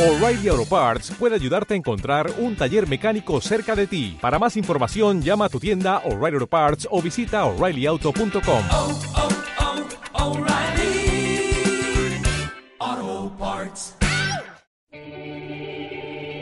O'Reilly 0.00 0.48
Auto 0.48 0.64
Parts 0.64 1.10
puede 1.18 1.34
ayudarte 1.34 1.74
a 1.74 1.76
encontrar 1.76 2.32
un 2.38 2.56
taller 2.56 2.88
mecánico 2.88 3.38
cerca 3.42 3.76
de 3.76 3.86
ti. 3.86 4.16
Para 4.18 4.38
más 4.38 4.56
información, 4.56 5.20
llama 5.20 5.44
a 5.44 5.48
tu 5.50 5.60
tienda 5.60 5.98
O'Reilly 6.06 6.36
Auto 6.36 6.46
Parts 6.46 6.88
o 6.90 7.02
visita 7.02 7.44
oreillyauto.com. 7.44 8.62
oh, 8.72 8.98
oh, 12.80 13.32
Parts. 13.38 13.94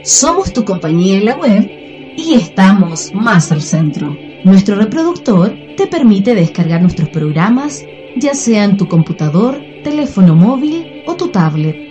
Somos 0.04 0.52
tu 0.52 0.64
compañía 0.64 1.16
en 1.16 1.24
la 1.24 1.36
web 1.36 1.68
y 2.16 2.34
estamos 2.34 3.12
más 3.12 3.50
al 3.50 3.62
centro. 3.62 4.16
Nuestro 4.44 4.76
reproductor 4.76 5.52
te 5.76 5.88
permite 5.88 6.36
descargar 6.36 6.80
nuestros 6.80 7.08
programas, 7.08 7.84
ya 8.14 8.34
sea 8.34 8.62
en 8.62 8.76
tu 8.76 8.86
computador, 8.86 9.60
teléfono 9.82 10.36
móvil 10.36 11.02
o 11.08 11.16
tu 11.16 11.26
tablet. 11.32 11.87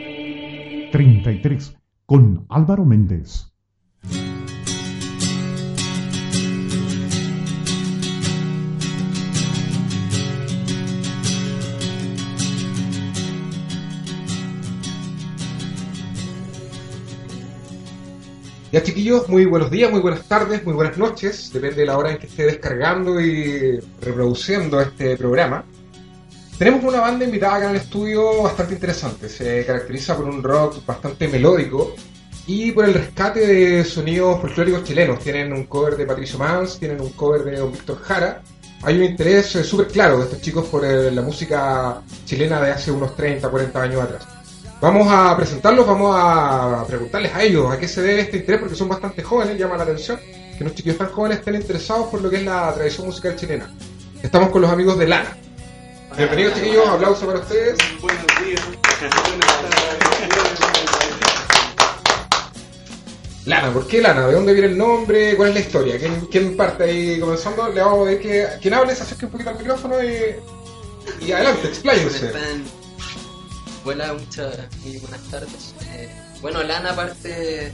33 0.97 1.75
con 2.07 2.47
Álvaro 2.49 2.83
Méndez. 2.83 3.53
Ya 18.71 18.81
chiquillos, 18.81 19.29
muy 19.29 19.45
buenos 19.45 19.69
días, 19.69 19.91
muy 19.91 19.99
buenas 19.99 20.27
tardes, 20.27 20.65
muy 20.65 20.73
buenas 20.73 20.97
noches, 20.97 21.53
depende 21.53 21.75
de 21.75 21.85
la 21.85 21.95
hora 21.99 22.13
en 22.13 22.17
que 22.17 22.25
esté 22.25 22.45
descargando 22.45 23.21
y 23.21 23.79
reproduciendo 24.01 24.81
este 24.81 25.15
programa. 25.15 25.63
Tenemos 26.57 26.83
una 26.83 27.01
banda 27.01 27.23
invitada 27.23 27.57
acá 27.57 27.65
en 27.65 27.75
el 27.75 27.81
estudio 27.81 28.41
bastante 28.41 28.73
interesante, 28.73 29.29
se 29.29 29.63
caracteriza 29.63 30.17
por 30.17 30.25
un 30.25 30.41
rock 30.41 30.83
bastante 30.87 31.27
melódico 31.27 31.93
y 32.47 32.71
por 32.71 32.85
el 32.85 32.95
rescate 32.95 33.45
de 33.45 33.83
sonidos 33.83 34.41
folclóricos 34.41 34.83
chilenos. 34.83 35.19
Tienen 35.19 35.53
un 35.53 35.65
cover 35.65 35.95
de 35.95 36.07
Patricio 36.07 36.39
Mans, 36.39 36.79
tienen 36.79 36.99
un 36.99 37.09
cover 37.09 37.43
de 37.43 37.61
Víctor 37.63 38.01
Jara. 38.01 38.41
Hay 38.81 38.97
un 38.97 39.03
interés 39.03 39.55
eh, 39.55 39.63
súper 39.63 39.87
claro 39.87 40.17
de 40.17 40.23
estos 40.23 40.41
chicos 40.41 40.65
por 40.65 40.83
eh, 40.83 41.11
la 41.11 41.21
música 41.21 42.01
chilena 42.25 42.59
de 42.59 42.71
hace 42.71 42.89
unos 42.89 43.15
30, 43.15 43.47
40 43.47 43.81
años 43.81 44.01
atrás. 44.01 44.27
Vamos 44.81 45.07
a 45.11 45.37
presentarlos, 45.37 45.85
vamos 45.85 46.15
a 46.17 46.85
preguntarles 46.87 47.35
a 47.35 47.43
ellos 47.43 47.71
a 47.71 47.77
qué 47.77 47.87
se 47.87 48.01
debe 48.01 48.21
este 48.21 48.37
interés, 48.37 48.61
porque 48.61 48.75
son 48.75 48.89
bastante 48.89 49.21
jóvenes, 49.21 49.59
llama 49.59 49.77
la 49.77 49.83
atención 49.83 50.19
que 50.57 50.63
los 50.63 50.73
chiquillos 50.73 50.97
tan 50.97 51.09
jóvenes 51.09 51.37
estén 51.39 51.53
interesados 51.53 52.07
por 52.07 52.19
lo 52.21 52.31
que 52.31 52.37
es 52.37 52.43
la 52.43 52.73
tradición 52.73 53.05
musical 53.05 53.35
chilena. 53.35 53.71
Estamos 54.23 54.49
con 54.49 54.63
los 54.63 54.71
amigos 54.71 54.97
de 54.97 55.07
Lana. 55.07 55.37
Bienvenidos 56.17 56.55
chiquillos, 56.55 56.87
aplauso 56.87 57.27
para 57.27 57.37
ustedes. 57.37 57.77
Buenos 58.01 58.25
días. 58.43 58.61
Lana, 63.45 63.71
¿por 63.71 63.85
qué 63.85 64.01
Lana? 64.01 64.25
¿De 64.25 64.33
dónde 64.33 64.53
viene 64.53 64.69
el 64.69 64.77
nombre? 64.79 65.35
¿Cuál 65.37 65.49
es 65.49 65.53
la 65.53 65.59
historia? 65.59 65.95
¿Quién, 66.31 66.57
parte 66.57 66.85
ahí 66.85 67.19
comenzando? 67.19 67.69
Le 67.69 67.81
vamos 67.81 68.01
a 68.01 68.05
pedir 68.05 68.21
que 68.21 68.47
quien 68.59 68.73
hable 68.73 68.95
se 68.95 69.03
acerque 69.03 69.25
un 69.25 69.31
poquito 69.31 69.51
al 69.51 69.59
micrófono 69.59 70.03
y, 70.03 70.35
y 71.23 71.31
adelante, 71.31 71.67
expláyense. 71.67 72.31
Hola, 73.85 74.13
muchas 74.13 74.57
muy 74.83 74.97
buenas 74.97 75.21
tardes. 75.29 75.75
Eh, 75.91 76.09
bueno, 76.41 76.63
Lana 76.63 76.95
parte 76.95 77.71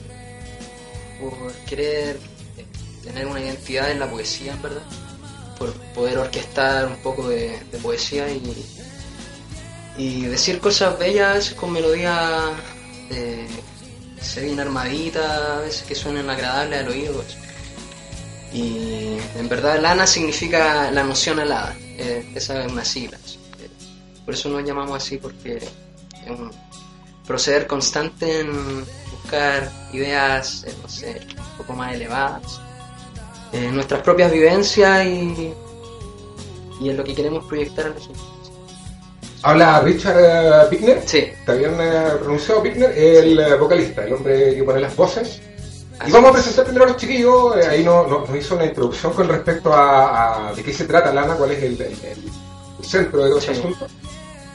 por 1.22 1.54
querer 1.66 2.20
tener 3.06 3.26
una 3.26 3.40
identidad 3.40 3.90
en 3.90 4.00
la 4.00 4.10
poesía, 4.10 4.52
en 4.52 4.62
verdad, 4.62 4.84
por 5.64 5.74
poder 5.94 6.18
orquestar 6.18 6.88
un 6.88 6.98
poco 6.98 7.30
de, 7.30 7.60
poesía 7.82 8.30
y, 8.30 8.42
y 9.98 10.22
decir 10.24 10.60
cosas 10.60 11.00
bellas 11.00 11.52
con 11.52 11.72
melodías 11.72 12.52
eh, 13.10 13.48
bien 14.42 14.60
armaditas, 14.60 15.26
a 15.26 15.60
veces 15.60 15.84
que 15.84 15.96
suenan 15.96 16.30
agradables 16.30 16.80
al 16.80 16.90
oído. 16.90 17.24
Y 18.52 19.18
en 19.36 19.50
verdad 19.50 19.80
Lana 19.80 20.06
significa 20.06 20.92
la 20.92 21.04
noción 21.04 21.40
alada, 21.40 21.76
eh, 21.80 22.32
esa 22.36 22.66
es 22.66 22.72
una 22.72 22.86
sigla. 22.86 23.18
Eh, 23.18 23.70
Por 24.26 24.34
eso 24.34 24.50
nos 24.50 24.64
llamamos 24.64 24.98
así, 24.98 25.18
porque 25.18 25.58
es 25.58 26.30
un 26.30 26.52
proceder 27.26 27.68
constante 27.68 28.42
en 28.42 28.86
buscar 29.12 29.72
ideas, 29.94 30.66
eh, 30.66 30.74
no 30.82 30.90
sé, 30.90 31.22
un 31.38 31.58
poco 31.58 31.74
más 31.74 31.94
elevadas, 31.94 32.60
eh, 33.54 33.70
nuestras 33.72 34.02
propias 34.02 34.32
vivencias 34.32 35.06
y, 35.06 35.54
y 36.82 36.90
en 36.90 36.98
lo 36.98 37.04
que 37.04 37.14
queremos 37.16 37.46
proyectar 37.46 37.86
a 37.86 37.90
la 37.90 37.96
gente. 38.00 38.20
Habla 39.44 39.82
Richard 39.82 40.16
eh, 40.20 40.68
Pickner. 40.70 41.02
Sí, 41.06 41.18
Está 41.18 41.54
bien 41.54 41.76
eh, 41.80 42.04
pronunciado 42.20 42.64
Pickner, 42.64 42.92
el 42.98 43.40
eh, 43.40 43.56
vocalista, 43.56 44.04
el 44.06 44.14
hombre 44.14 44.56
que 44.56 44.64
pone 44.64 44.80
las 44.80 44.96
voces. 44.96 45.42
Y 46.08 46.12
vamos 46.12 46.30
a 46.30 46.30
es. 46.30 46.44
presentar 46.44 46.66
primero 46.66 46.86
a 46.86 46.88
los 46.90 46.98
chiquillos. 46.98 47.58
eh, 47.58 47.68
ahí 47.70 47.84
no- 47.84 48.08
no- 48.08 48.26
nos 48.26 48.36
hizo 48.38 48.56
una 48.56 48.66
introducción 48.66 49.14
con 49.14 49.28
respecto 49.28 49.72
a, 49.74 50.50
a 50.50 50.54
de 50.54 50.64
qué 50.64 50.74
se 50.74 50.86
trata 50.86 51.14
Lana, 51.14 51.36
cuál 51.36 51.52
es 51.52 51.62
el, 51.64 51.74
el- 51.74 51.82
el- 51.82 52.32
el 52.80 52.86
centro 52.86 53.22
de 53.24 53.30
todo 53.30 53.40
este 53.40 53.54
Sí. 53.54 53.60
asunto. 53.60 53.88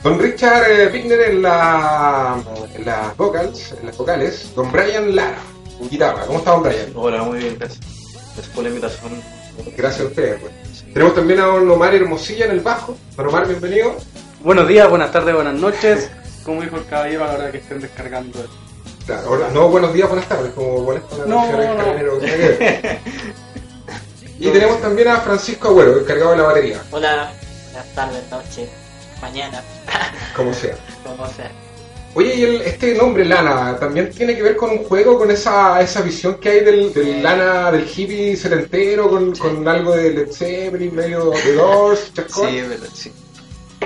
Don 0.02 0.18
Richard 0.18 0.70
eh, 0.70 0.88
Pickner 0.88 1.20
en, 1.22 1.42
la, 1.42 2.42
en 2.74 2.84
las 2.84 3.16
vocals, 3.16 3.72
en 3.78 3.86
las 3.86 3.96
vocales. 3.96 4.50
Don 4.54 4.70
Brian 4.72 5.14
Lara, 5.14 5.38
en 5.80 5.88
guitarra. 5.88 6.24
¿Cómo 6.26 6.38
está 6.38 6.52
Don 6.52 6.62
Brian? 6.62 6.92
Hola, 6.94 7.22
muy 7.24 7.38
bien, 7.38 7.56
gracias. 7.58 7.80
Gracias 8.38 8.54
por 8.54 8.62
la 8.62 8.70
invitación. 8.70 9.22
Gracias 9.76 10.00
a 10.00 10.04
ustedes. 10.08 10.40
pues. 10.40 10.52
Tenemos 10.94 11.14
también 11.16 11.40
a 11.40 11.46
Don 11.46 11.68
Omar 11.68 11.92
Hermosilla 11.92 12.44
en 12.44 12.52
el 12.52 12.60
bajo. 12.60 12.96
Don 13.16 13.26
Omar, 13.26 13.48
bienvenido. 13.48 13.96
Buenos 14.44 14.68
días, 14.68 14.88
buenas 14.88 15.10
tardes, 15.10 15.34
buenas 15.34 15.54
noches. 15.54 16.08
Como 16.44 16.62
dijo 16.62 16.76
el 16.76 16.86
caballero 16.86 17.24
a 17.24 17.28
la 17.32 17.34
hora 17.34 17.50
que 17.50 17.58
estén 17.58 17.80
descargando 17.80 18.38
esto. 18.38 18.52
Claro, 19.06 19.26
ahora- 19.28 19.48
no 19.52 19.68
buenos 19.70 19.92
días, 19.92 20.08
buenas 20.08 20.28
tardes, 20.28 20.52
como 20.54 20.92
la 20.92 21.00
No, 21.26 21.46
no. 21.50 21.76
carabinero. 21.76 22.20
Y 24.38 24.48
tenemos 24.50 24.80
también 24.80 25.08
a 25.08 25.16
Francisco 25.20 25.66
Agüero, 25.68 25.98
encargado 25.98 26.30
de 26.30 26.36
la 26.36 26.42
batería, 26.44 26.80
Hola, 26.92 27.32
buenas 27.72 27.92
tardes, 27.94 28.22
noche, 28.30 28.68
mañana, 29.20 29.60
como 30.36 30.54
sea. 30.54 30.76
como 31.04 31.26
sea. 31.26 31.50
Oye, 32.14 32.34
y 32.34 32.42
el- 32.42 32.62
este 32.62 32.94
nombre 32.94 33.24
Lana 33.24 33.76
también 33.78 34.10
tiene 34.10 34.34
que 34.34 34.42
ver 34.42 34.56
con 34.56 34.70
un 34.70 34.78
juego, 34.84 35.18
con 35.18 35.30
esa, 35.30 35.80
esa 35.80 36.00
visión 36.00 36.36
que 36.40 36.48
hay 36.50 36.60
del, 36.60 36.92
del 36.92 37.22
Lana, 37.22 37.70
del 37.70 37.86
hippie 37.88 38.34
setentero, 38.36 39.08
con, 39.08 39.36
con 39.36 39.66
algo 39.68 39.94
de 39.94 40.10
Led 40.12 40.32
Zeppelin, 40.32 40.94
medio 40.94 41.30
de 41.30 41.54
Doors, 41.54 42.12
chascón. 42.14 42.48
sí, 42.50 42.58
es 42.58 42.68
verdad, 42.68 42.88
sí. 42.92 43.12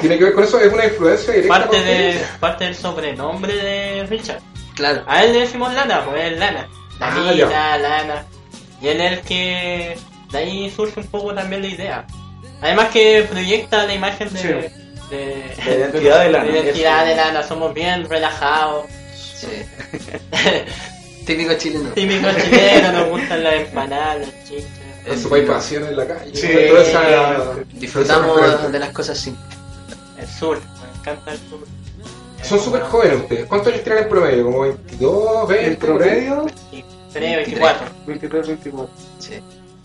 Tiene 0.00 0.16
que 0.19 0.25
ver 0.25 0.33
con 0.33 0.44
eso, 0.44 0.59
es 0.59 0.72
una 0.72 0.87
influencia 0.87 1.34
directa. 1.34 1.59
Parte, 1.59 1.83
de, 1.83 2.22
parte 2.41 2.65
del 2.65 2.75
sobrenombre 2.75 3.55
de 3.55 4.06
Richard. 4.06 4.41
Claro, 4.75 5.03
A 5.06 5.22
él 5.25 5.33
le 5.34 5.41
decimos 5.41 5.72
Lana, 5.75 6.03
pues 6.06 6.33
es 6.33 6.39
Lana. 6.39 6.66
Ah, 6.99 7.15
Lanita, 7.27 7.77
Lana. 7.78 8.25
Y 8.81 8.89
él 8.89 9.00
es 9.03 9.12
el 9.12 9.21
que 9.21 9.97
de 10.31 10.39
ahí 10.39 10.71
surge 10.75 10.99
un 11.00 11.06
poco 11.09 11.34
también 11.34 11.60
la 11.60 11.69
idea. 11.69 12.06
Además 12.62 12.89
que 12.91 13.27
proyecta 13.31 13.87
la 13.87 13.93
imagen 13.94 14.33
de... 14.33 14.41
Sí. 14.41 14.81
De 15.12 15.54
La 15.64 15.74
identidad 15.74 16.24
de 16.24 16.30
Lana. 16.30 16.44
La 16.44 16.50
identidad 16.58 17.06
de 17.06 17.14
Lana, 17.16 17.42
somos 17.42 17.72
bien 17.74 18.08
relajados. 18.08 18.86
sí. 19.14 19.46
Típico 21.26 21.54
chileno. 21.54 21.90
Típico 21.90 22.26
chileno, 22.42 22.92
nos 22.92 23.08
gustan 23.10 23.44
las 23.44 23.54
empanadas, 23.54 24.18
las 24.26 24.44
chichas. 24.48 24.66
Con 25.06 25.18
su 25.20 25.46
pasión 25.46 25.84
en 25.86 25.96
la 25.96 26.06
calle. 26.06 26.34
Sí. 26.34 26.48
toda 26.68 26.82
esa- 26.82 27.54
Disfrutamos 27.74 28.38
esa 28.40 28.68
de 28.68 28.78
las 28.78 28.90
cosas 28.90 29.18
simples. 29.18 29.46
El 30.18 30.26
sur, 30.26 30.58
me 30.58 30.98
encanta 31.00 31.32
el 31.32 31.38
sur. 31.38 31.60
Son 32.42 32.58
súper 32.60 32.82
jóvenes 32.82 33.20
ustedes. 33.20 33.46
¿Cuántos 33.46 33.72
años 33.72 33.84
tienen 33.84 34.02
en 34.02 34.08
promedio? 34.08 34.44
¿Como 34.44 34.60
22, 34.62 35.48
20? 35.48 35.66
En 35.68 35.76
promedio, 35.76 36.46
3, 37.12 37.36
24. 37.36 37.86
23, 38.06 38.46
24. 38.48 38.94
Sí. 39.20 39.40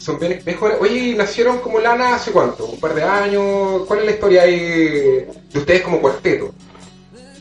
Son 0.07 0.15
jóvenes. 0.15 0.41
Oye, 0.79 0.97
¿y 0.99 1.15
¿nacieron 1.15 1.59
como 1.59 1.81
Lana 1.81 2.15
hace 2.15 2.31
cuánto? 2.31 2.65
¿Un 2.65 2.79
par 2.79 2.95
de 2.95 3.03
años? 3.03 3.81
¿Cuál 3.85 3.99
es 3.99 4.05
la 4.05 4.11
historia 4.11 4.43
ahí 4.43 4.57
de 4.57 5.59
ustedes 5.59 5.81
como 5.81 5.99
cuarteto? 5.99 6.53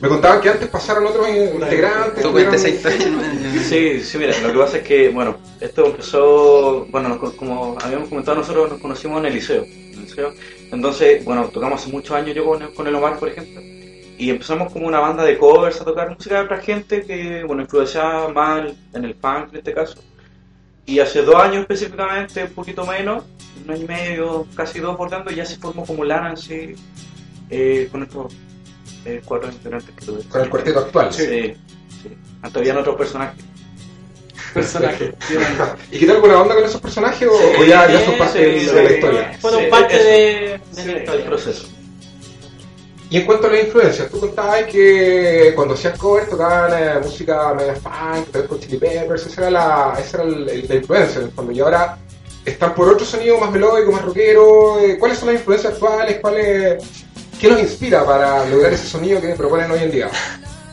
Me 0.01 0.09
contaban 0.09 0.41
que 0.41 0.49
antes 0.49 0.67
pasaron 0.67 1.05
otros 1.05 1.29
integrantes. 1.29 2.21
Tú 2.21 2.33
cuentas 2.33 2.65
esa 2.65 2.69
historia. 2.69 3.07
Sí, 3.63 4.01
sí, 4.01 4.17
mira, 4.17 4.37
lo 4.41 4.51
que 4.51 4.59
pasa 4.59 4.77
es 4.77 4.83
que, 4.83 5.07
bueno, 5.09 5.37
esto 5.61 5.85
empezó, 5.85 6.85
bueno, 6.89 7.17
como 7.37 7.77
habíamos 7.81 8.09
comentado 8.09 8.37
nosotros, 8.37 8.69
nos 8.69 8.81
conocimos 8.81 9.19
en 9.19 9.27
el 9.27 9.33
liceo. 9.35 9.63
en 9.63 9.93
el 9.93 10.01
liceo. 10.01 10.33
Entonces, 10.69 11.23
bueno, 11.23 11.47
tocamos 11.47 11.81
hace 11.81 11.89
muchos 11.89 12.17
años 12.17 12.35
yo 12.35 12.43
con, 12.45 12.73
con 12.73 12.85
el 12.85 12.95
Omar, 12.95 13.17
por 13.17 13.29
ejemplo, 13.29 13.61
y 13.61 14.29
empezamos 14.29 14.73
como 14.73 14.87
una 14.87 14.99
banda 14.99 15.23
de 15.23 15.37
covers 15.37 15.79
a 15.79 15.85
tocar 15.85 16.09
música 16.09 16.35
de 16.39 16.45
otra 16.45 16.57
gente 16.57 17.03
que, 17.03 17.45
bueno, 17.45 17.61
influenciaba 17.61 18.27
más 18.27 18.73
en 18.93 19.05
el 19.05 19.15
punk 19.15 19.51
en 19.51 19.57
este 19.59 19.73
caso. 19.73 19.99
Y 20.87 20.99
hace 20.99 21.21
dos 21.21 21.35
años 21.35 21.61
específicamente, 21.61 22.43
un 22.45 22.49
poquito 22.53 22.85
menos, 22.85 23.23
un 23.65 23.71
año 23.71 23.83
y 23.83 23.87
medio, 23.87 24.47
casi 24.55 24.79
dos 24.79 24.95
por 24.95 25.09
tanto, 25.09 25.29
ya 25.31 25.45
se 25.45 25.57
formó 25.57 25.85
como 25.85 26.03
Lana 26.05 26.35
sí, 26.37 26.75
eh, 27.49 27.89
con 27.91 28.03
estos 28.03 28.33
eh, 29.05 29.21
cuatro 29.23 29.49
integrantes 29.51 29.93
que 29.93 30.05
tuve. 30.05 30.23
Con 30.23 30.41
el 30.41 30.49
cuarteto 30.49 30.79
actual. 30.79 31.13
Sí, 31.13 31.25
sí. 31.25 32.09
Antes 32.41 32.61
habían 32.61 32.77
otros 32.77 32.95
personajes. 32.95 33.43
Personaje. 34.53 35.13
¿Y 35.91 35.99
qué 35.99 36.05
tal 36.05 36.15
alguna 36.15 36.41
onda 36.41 36.55
con 36.55 36.63
esos 36.63 36.79
personajes 36.81 37.27
o, 37.27 37.61
o 37.61 37.65
ya, 37.65 37.91
ya 37.91 38.05
son 38.05 38.17
parte 38.17 38.39
sí, 38.39 38.45
de, 38.45 38.59
sí, 38.61 38.65
de 38.75 38.83
la 38.83 38.89
sí. 38.89 38.95
historia? 38.95 39.37
Fueron 39.41 39.59
Sí, 39.61 39.67
parte 39.69 39.97
de, 39.97 40.03
de 40.03 40.59
Sí, 40.71 40.85
la 40.87 40.91
el 40.93 40.97
historia. 40.99 41.25
proceso. 41.25 41.67
Y 43.09 43.17
en 43.17 43.25
cuanto 43.25 43.47
a 43.47 43.51
las 43.51 43.63
influencias, 43.63 44.09
tú 44.09 44.19
contabas 44.19 44.63
que 44.63 45.53
cuando 45.55 45.75
hacías 45.75 45.97
cover 45.97 46.27
tocaban 46.27 46.71
eh, 46.77 46.99
música 47.01 47.53
media 47.53 47.75
funk, 47.75 48.47
con 48.47 48.59
Chili 48.59 48.77
Peppers, 48.77 49.27
esa 49.27 49.41
era 49.41 49.51
la, 49.51 49.93
esa 49.99 50.17
era 50.17 50.25
el- 50.27 50.65
la 50.67 50.75
influencia 50.75 51.19
en 51.19 51.25
el 51.27 51.31
fondo. 51.31 51.51
Y 51.53 51.59
ahora 51.61 51.97
están 52.43 52.75
por 52.75 52.89
otro 52.89 53.05
sonido 53.05 53.37
más 53.37 53.49
melódico, 53.51 53.91
más 53.93 54.01
rockero. 54.01 54.79
eh, 54.79 54.97
¿Cuáles 54.99 55.19
son 55.19 55.27
las 55.29 55.37
influencias 55.37 55.73
actuales? 55.73 56.17
¿Cuáles, 56.19 56.83
¿Qué 57.39 57.47
los 57.47 57.61
inspira 57.61 58.03
para 58.03 58.45
lograr 58.45 58.73
ese 58.73 58.87
sonido 58.87 59.21
que 59.21 59.29
proponen 59.35 59.71
hoy 59.71 59.83
en 59.83 59.91
día? 59.91 60.09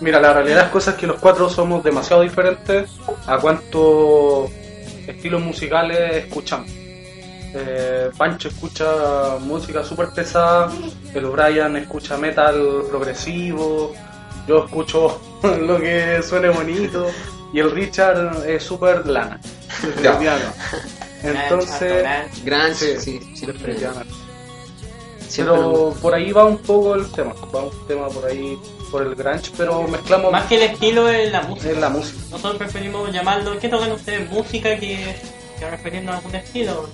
Mira, 0.00 0.20
la 0.20 0.32
realidad 0.32 0.56
de 0.56 0.62
las 0.62 0.70
cosas 0.72 0.94
es 0.94 1.00
que 1.00 1.06
los 1.06 1.20
cuatro 1.20 1.48
somos 1.48 1.84
demasiado 1.84 2.22
diferentes 2.22 2.90
a 3.26 3.38
cuántos 3.38 4.50
estilos 5.06 5.40
musicales 5.40 6.24
escuchamos. 6.24 6.68
Eh, 7.54 8.10
Pancho 8.16 8.48
escucha 8.48 9.36
música 9.40 9.84
súper 9.84 10.08
pesada, 10.10 10.72
el 11.14 11.26
Brian 11.26 11.76
escucha 11.76 12.16
metal 12.16 12.82
progresivo, 12.90 13.94
yo 14.48 14.64
escucho 14.64 15.20
lo 15.42 15.78
que 15.78 16.20
suene 16.22 16.48
bonito 16.48 17.06
y 17.52 17.60
el 17.60 17.70
Richard 17.70 18.44
es 18.48 18.62
súper 18.64 19.06
lana. 19.06 19.40
definitivamente. 19.82 20.46
Entonces, 21.22 22.04
Grunge, 22.44 23.00
Sí, 23.00 23.20
sí. 23.20 23.36
Siempre 23.36 23.76
pero 25.36 25.94
por 26.00 26.14
ahí 26.14 26.30
va 26.32 26.44
un 26.44 26.58
poco 26.58 26.94
el 26.94 27.10
tema, 27.10 27.32
va 27.54 27.64
un 27.64 27.86
tema 27.88 28.08
por 28.08 28.24
ahí 28.26 28.58
por 28.90 29.02
el 29.02 29.14
grunge, 29.14 29.50
pero 29.56 29.82
mezclamos 29.88 30.30
Más 30.30 30.46
que 30.46 30.56
el 30.56 30.62
estilo 30.62 31.08
es 31.08 31.32
la 31.32 31.42
música. 31.42 31.70
en 31.70 31.80
la 31.80 31.88
música. 31.88 32.18
Nosotros 32.30 32.56
preferimos 32.56 33.10
llamarlo, 33.12 33.58
¿qué 33.58 33.68
tocan 33.68 33.90
ustedes? 33.92 34.30
Música 34.30 34.76
que, 34.78 35.16
que 35.58 35.70
referirnos 35.70 36.14
a 36.14 36.18
algún 36.18 36.34
estilo. 36.36 36.88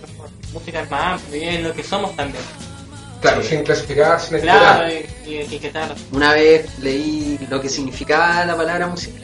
Música 0.53 0.81
es 0.83 0.91
más 0.91 1.21
amplio 1.23 1.43
y 1.43 1.45
es 1.57 1.63
lo 1.63 1.73
que 1.75 1.83
somos 1.83 2.15
también. 2.17 2.43
Claro, 3.21 3.43
sin 3.43 3.63
clasificar, 3.63 4.21
sin 4.21 4.41
Claro, 4.41 4.87
etiquetar. 4.87 5.27
y, 5.27 5.31
y 5.31 5.37
etiquetar. 5.39 5.95
Una 6.13 6.33
vez 6.33 6.79
leí 6.79 7.39
lo 7.51 7.61
que 7.61 7.69
significaba 7.69 8.45
la 8.47 8.57
palabra 8.57 8.87
música. 8.87 9.19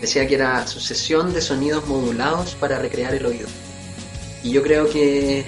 Decía 0.00 0.26
que 0.26 0.34
era 0.34 0.66
sucesión 0.66 1.34
de 1.34 1.42
sonidos 1.42 1.86
modulados 1.86 2.54
para 2.54 2.78
recrear 2.78 3.14
el 3.14 3.26
oído. 3.26 3.46
Y 4.42 4.50
yo 4.52 4.62
creo 4.62 4.88
que 4.88 5.44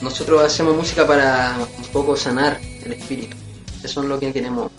nosotros 0.00 0.42
hacemos 0.44 0.76
música 0.76 1.04
para 1.06 1.56
un 1.76 1.84
poco 1.86 2.16
sanar 2.16 2.60
el 2.84 2.92
espíritu. 2.92 3.36
Eso 3.82 4.02
es 4.02 4.08
lo 4.08 4.20
que 4.20 4.32
queremos 4.32 4.70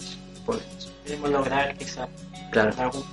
poner. 0.45 0.63
Queremos 1.05 1.29
lograr 1.29 1.75
quizás 1.77 2.07
Claro, 2.51 2.73
algún. 2.77 3.03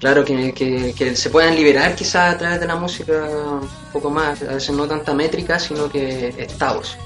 Claro 0.00 0.24
que, 0.24 0.52
que- 0.52 0.94
que 0.96 1.16
se 1.16 1.30
puedan 1.30 1.54
liberar 1.54 1.94
quizás 1.94 2.34
a 2.34 2.38
través 2.38 2.60
de 2.60 2.66
la 2.66 2.76
música 2.76 3.12
un 3.12 3.68
poco 3.92 4.10
más, 4.10 4.42
a 4.42 4.54
veces 4.54 4.70
no 4.70 4.86
tanta 4.86 5.14
métrica, 5.14 5.58
sino 5.58 5.88
que 5.88 6.34
estados. 6.38 6.96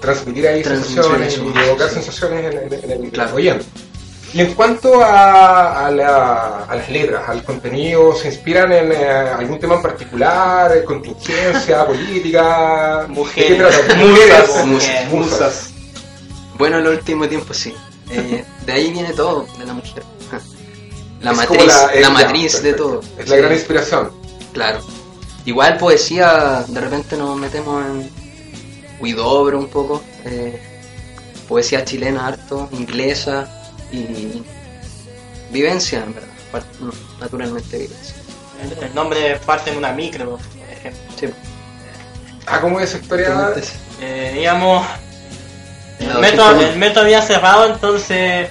transmitir 0.00 0.46
ahí 0.48 0.62
Transmitir 0.62 1.02
sensaciones 1.02 1.34
eso. 1.34 1.44
y 1.54 1.58
evocar 1.68 1.90
sensaciones 1.90 2.54
en, 2.54 2.72
en- 2.72 2.84
en 2.84 3.04
el 3.04 3.10
Claro. 3.10 3.30
Mujeres. 13.08 13.58
¿De 13.58 13.58
qué 13.58 13.86
trata? 13.86 13.94
Musas. 14.64 14.66
Musas. 14.66 15.08
Musas. 15.12 15.70
Bueno, 16.58 16.78
en 16.78 16.86
el 16.86 16.92
último 16.92 17.28
tiempo 17.28 17.52
sí. 17.54 17.74
Eh, 18.10 18.44
de 18.66 18.72
ahí 18.72 18.90
viene 18.92 19.12
todo, 19.12 19.46
de 19.58 19.66
la 19.66 19.72
mujer. 19.74 20.02
La 21.24 21.30
Es 21.32 21.36
matriz, 21.36 21.66
la, 21.66 21.92
eh, 21.94 22.10
matriz 22.10 22.52
de 22.52 22.58
perfecto. 22.72 22.82
todo. 22.84 23.00
Es 23.18 23.28
la 23.28 23.36
Sí, 23.36 23.40
gran 23.42 23.52
inspiración. 23.52 24.10
Claro. 24.52 24.80
Igual 25.46 25.76
poesía, 25.78 26.64
de 26.68 26.80
repente 26.80 27.16
nos 27.16 27.36
metemos 27.36 27.84
en 27.86 28.10
Huidobro 29.00 29.58
un 29.58 29.68
poco. 29.68 30.02
eh, 30.24 30.60
poesía 31.48 31.84
chilena 31.84 32.26
harto, 32.26 32.68
inglesa 32.72 33.46
y 33.92 34.42
vivencia, 35.50 36.02
en 36.02 36.14
verdad. 36.14 36.28
naturalmente 37.20 37.76
vivencia. 37.78 38.14
El, 38.62 38.84
el 38.84 38.94
nombre 38.94 39.36
parte 39.44 39.70
de 39.72 39.76
una 39.76 39.92
micro, 39.92 40.38
por 40.38 40.40
ejemplo. 40.72 41.02
Sí. 41.20 41.26
Ah, 42.46 42.60
¿cómo 42.60 42.80
es 42.80 42.90
esa 42.90 42.98
historia? 43.02 43.52
Eh, 44.00 44.32
digamos, 44.36 44.86
el 46.00 46.06
metro, 46.18 46.44
201. 46.44 46.60
el 46.72 46.78
metro 46.78 47.02
había 47.02 47.20
cerrado, 47.22 47.66
entonces 47.74 48.48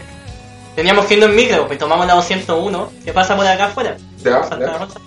teníamos 0.76 1.06
que 1.06 1.16
irnos 1.16 1.30
en 1.30 1.36
micro, 1.36 1.68
pues 1.68 1.78
tomamos 1.80 2.06
la 2.08 2.14
201, 2.16 2.92
que 3.06 3.14
pasa 3.14 3.36
por 3.36 3.46
acá 3.46 3.66
afuera. 3.66 3.98
Ya, 4.24 4.44
Santa 4.44 4.60
ya. 4.72 4.78
Rosa. 4.78 5.00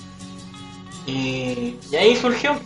Y, 1.07 1.77
y 1.91 1.97
ahí 1.97 2.17
surgió. 2.17 2.59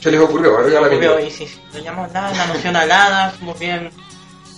¿Qué 0.00 0.10
les 0.10 0.20
ocurrió? 0.20 0.58
Arriba 0.58 0.80
la 0.82 0.86
ocurrió, 0.88 1.20
y 1.20 1.30
si 1.30 1.48
lo 1.72 1.78
llamamos 1.80 2.12
nada, 2.12 2.32
la 2.34 2.46
noción 2.46 2.76
alada, 2.76 3.34
somos 3.38 3.58
bien. 3.58 3.90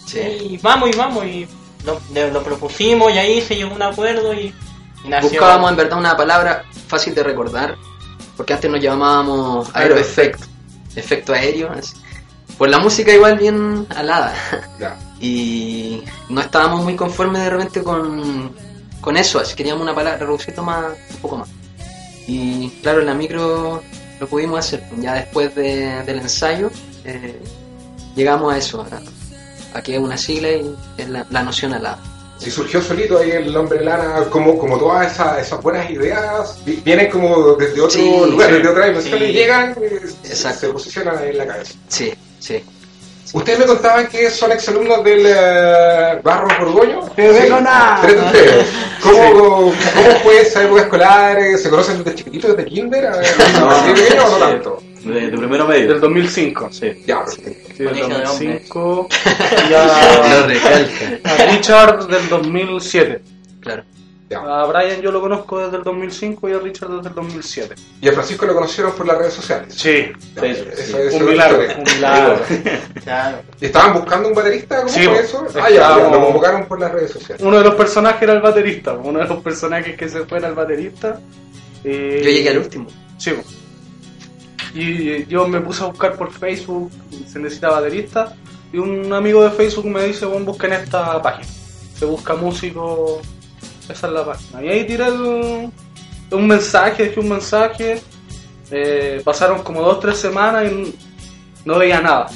Sí. 0.07 0.19
Y 0.19 0.57
vamos 0.63 0.91
y 0.91 0.97
vamos, 0.97 1.25
y 1.25 1.47
lo, 1.85 2.01
de- 2.11 2.31
lo 2.31 2.43
propusimos, 2.43 3.13
y 3.13 3.19
ahí 3.19 3.41
se 3.41 3.55
llegó 3.57 3.73
a 3.73 3.75
un 3.77 3.83
acuerdo 3.83 4.35
y, 4.35 4.55
y 5.05 5.09
nació. 5.09 5.31
Buscábamos 5.31 5.71
en 5.71 5.77
verdad 5.77 5.99
una 5.99 6.17
palabra 6.17 6.65
fácil 6.89 7.15
de 7.15 7.23
recordar, 7.23 7.77
porque 8.37 8.55
antes 8.55 8.71
nos 8.71 8.81
llamábamos 8.81 9.69
aeroefecto, 9.75 10.45
efecto 10.97 11.33
aéreo. 11.33 11.71
así. 11.73 11.95
Pues 12.59 12.71
la 12.71 12.79
música 12.79 13.13
igual 13.13 13.39
bien 13.39 13.87
alada. 13.95 14.35
Ya. 14.79 14.99
Y 15.21 16.03
no 16.29 16.41
estábamos 16.41 16.83
muy 16.83 16.97
conformes 16.97 17.43
de 17.43 17.51
repente 17.51 17.83
con, 17.83 18.53
con 19.01 19.17
eso, 19.17 19.39
así 19.39 19.55
queríamos 19.55 19.83
una 19.83 19.95
palabra 19.95 20.19
reducirlo 20.25 20.63
más, 20.63 20.87
un 21.11 21.17
poco 21.21 21.37
más. 21.39 21.49
Y 22.27 22.71
claro, 22.83 23.01
en 23.01 23.07
la 23.07 23.15
micro 23.15 23.83
lo 24.19 24.27
pudimos 24.29 24.59
hacer. 24.59 24.83
Ya 24.99 25.15
después 25.15 25.55
de- 25.55 26.03
del 26.05 26.21
ensayo 26.21 26.71
eh, 27.05 27.39
llegamos 28.17 28.53
a 28.55 28.59
eso, 28.59 28.87
a, 28.91 29.79
a 29.79 29.83
que 29.83 29.95
es 29.97 30.01
una 30.01 30.17
sigla 30.17 30.51
y 30.53 30.75
es 30.97 31.09
la, 31.09 31.27
la 31.31 31.43
noción 31.43 31.75
alada. 31.75 31.99
Si 32.39 32.51
surgió 32.51 32.81
solito 32.81 33.19
ahí 33.19 33.33
el 33.33 33.53
nombre 33.53 33.85
Lana, 33.85 34.25
como, 34.31 34.59
como 34.59 34.79
todas 34.79 35.13
esas, 35.13 35.47
esas 35.47 35.63
buenas 35.63 35.91
ideas, 35.91 36.59
vi- 36.65 36.81
vienen 36.83 37.11
como 37.11 37.53
desde 37.57 37.79
otro 37.79 37.91
Sí, 37.91 38.11
lugar, 38.31 38.51
desde 38.51 38.69
otra 38.69 38.87
dimensión 38.87 39.19
sí. 39.19 39.25
y 39.27 39.33
llegan, 39.33 39.73
eh, 39.83 40.01
se- 40.23 40.29
Exacto. 40.29 40.61
se 40.61 40.69
posicionan 40.73 41.19
ahí 41.19 41.29
en 41.31 41.39
la 41.39 41.47
cabeza. 41.47 41.75
Sí, 41.89 42.15
sí. 42.39 42.65
Ustedes 43.33 43.59
me 43.61 43.65
contaban 43.67 44.09
que 44.09 44.29
son 44.31 44.51
exalumnos 44.53 45.05
del 45.05 45.25
eh, 45.27 46.21
Barro 46.23 46.49
Borgoño. 46.59 47.09
Te 47.15 47.29
vengo 47.31 47.61
nada. 47.61 48.01
Ustedes. 48.03 48.67
¿Cómo, 49.03 49.73
¿Cómo 49.95 50.11
fue 50.25 50.41
esa 50.41 50.65
época 50.65 50.83
escolar? 50.83 51.39
¿Se 51.59 51.71
conocen 51.71 51.99
desde 52.03 52.17
chiquititos, 52.17 52.57
desde 52.57 52.69
kinder? 52.69 53.07
¿Así 53.07 53.89
de 53.89 53.95
pequeño 53.95 54.25
o 54.25 54.31
no 54.31 54.37
tanto? 54.39 54.83
De, 55.05 55.31
de 55.31 55.39
primero 55.39 55.67
medio. 55.67 55.89
Del 55.89 56.01
2005. 56.01 56.69
Sí. 56.73 57.03
Ya, 57.07 57.25
perfecto. 57.25 57.69
Sí, 57.77 57.85
del 57.85 57.89
Colegio 58.01 58.19
de 58.19 58.25
2005. 58.25 59.09
Y 59.67 59.71
Lo 59.71 59.79
a, 59.79 60.47
recalca. 60.47 61.19
a 61.25 61.47
Richard 61.53 62.07
del 62.09 62.29
2007. 62.29 63.23
Claro. 63.61 63.85
Ya. 64.31 64.39
A 64.39 64.65
Brian 64.67 65.01
yo 65.03 65.11
lo 65.11 65.21
conozco 65.21 65.59
desde 65.59 65.79
el 65.79 65.83
2005 65.83 66.49
y 66.49 66.53
a 66.53 66.59
Richard 66.61 66.89
desde 66.91 67.09
el 67.09 67.15
2007. 67.17 67.75
Y 68.01 68.09
a 68.09 68.13
Francisco 68.13 68.47
lo 68.47 68.55
conocieron 68.55 68.93
por 68.95 69.05
las 69.07 69.19
redes 69.19 69.35
sociales. 69.35 69.75
Sí, 69.77 70.13
Ya, 70.37 70.41
sí, 70.43 70.47
eso- 70.47 70.65
sí. 70.65 70.71
eso 70.83 70.99
es 70.99 71.15
un 71.15 71.25
milagro. 71.27 71.59
Un 71.77 71.83
milagro. 71.83 72.41
Claro. 73.03 73.39
¿Y 73.61 73.65
estaban 73.67 73.95
buscando 73.95 74.29
un 74.29 74.35
baterista? 74.35 74.77
¿Cómo 74.83 74.89
Sí, 74.89 75.03
fue 75.03 75.15
bo. 75.15 75.19
eso? 75.21 75.47
Ah, 75.61 75.69
ya, 75.71 75.97
lo 75.97 76.11
convocaron 76.25 76.67
por 76.67 76.79
las 76.79 76.93
redes 76.93 77.11
sociales. 77.11 77.43
Uno 77.45 77.59
de 77.59 77.65
los 77.65 77.75
personajes 77.75 78.23
era 78.23 78.35
el 78.35 78.41
baterista. 78.41 78.93
Uno 78.93 79.19
de 79.19 79.25
los 79.27 79.43
personajes 79.43 79.97
que 79.97 80.09
se 80.09 80.21
fue 80.27 80.39
era 80.39 80.47
el 80.49 80.55
baterista. 80.55 81.19
Eh, 81.83 82.21
Yo 82.23 82.31
llegué 82.31 82.51
al 82.51 82.59
último. 82.59 82.87
Sí. 83.19 83.33
po. 83.33 83.43
Y 84.75 85.27
yo 85.27 85.49
me 85.49 85.61
puse 85.61 85.83
a 85.83 85.87
buscar 85.87 86.17
por 86.17 86.31
Facebook, 86.33 86.91
se 87.27 87.39
necesita 87.41 87.71
baterista. 87.71 88.37
Y 88.73 88.79
un 88.79 89.13
amigo 89.13 89.43
de 89.43 89.51
Facebook 89.51 89.87
me 89.87 90.05
dice, 90.05 90.25
bueno, 90.27 90.47
busquen 90.47 90.73
esta 90.73 91.21
página. 91.21 91.49
Se 91.99 92.05
busca 92.05 92.35
músico, 92.37 93.21
esa 93.91 94.07
es 94.07 94.13
la 94.13 94.25
página. 94.25 94.63
Y 94.65 94.69
ahí 94.69 94.87
tiré 94.87 95.07
el- 95.07 95.71
un 96.33 96.47
mensaje, 96.47 97.05
dejé 97.05 97.21
un 97.21 97.29
mensaje. 97.29 98.03
eh, 98.73 99.21
pasaron 99.25 99.65
como 99.65 99.83
dos 99.83 99.99
tres 99.99 100.17
semanas 100.19 100.71
y 100.71 100.95
no 101.65 101.77
veía 101.77 102.01
nada. 102.01 102.29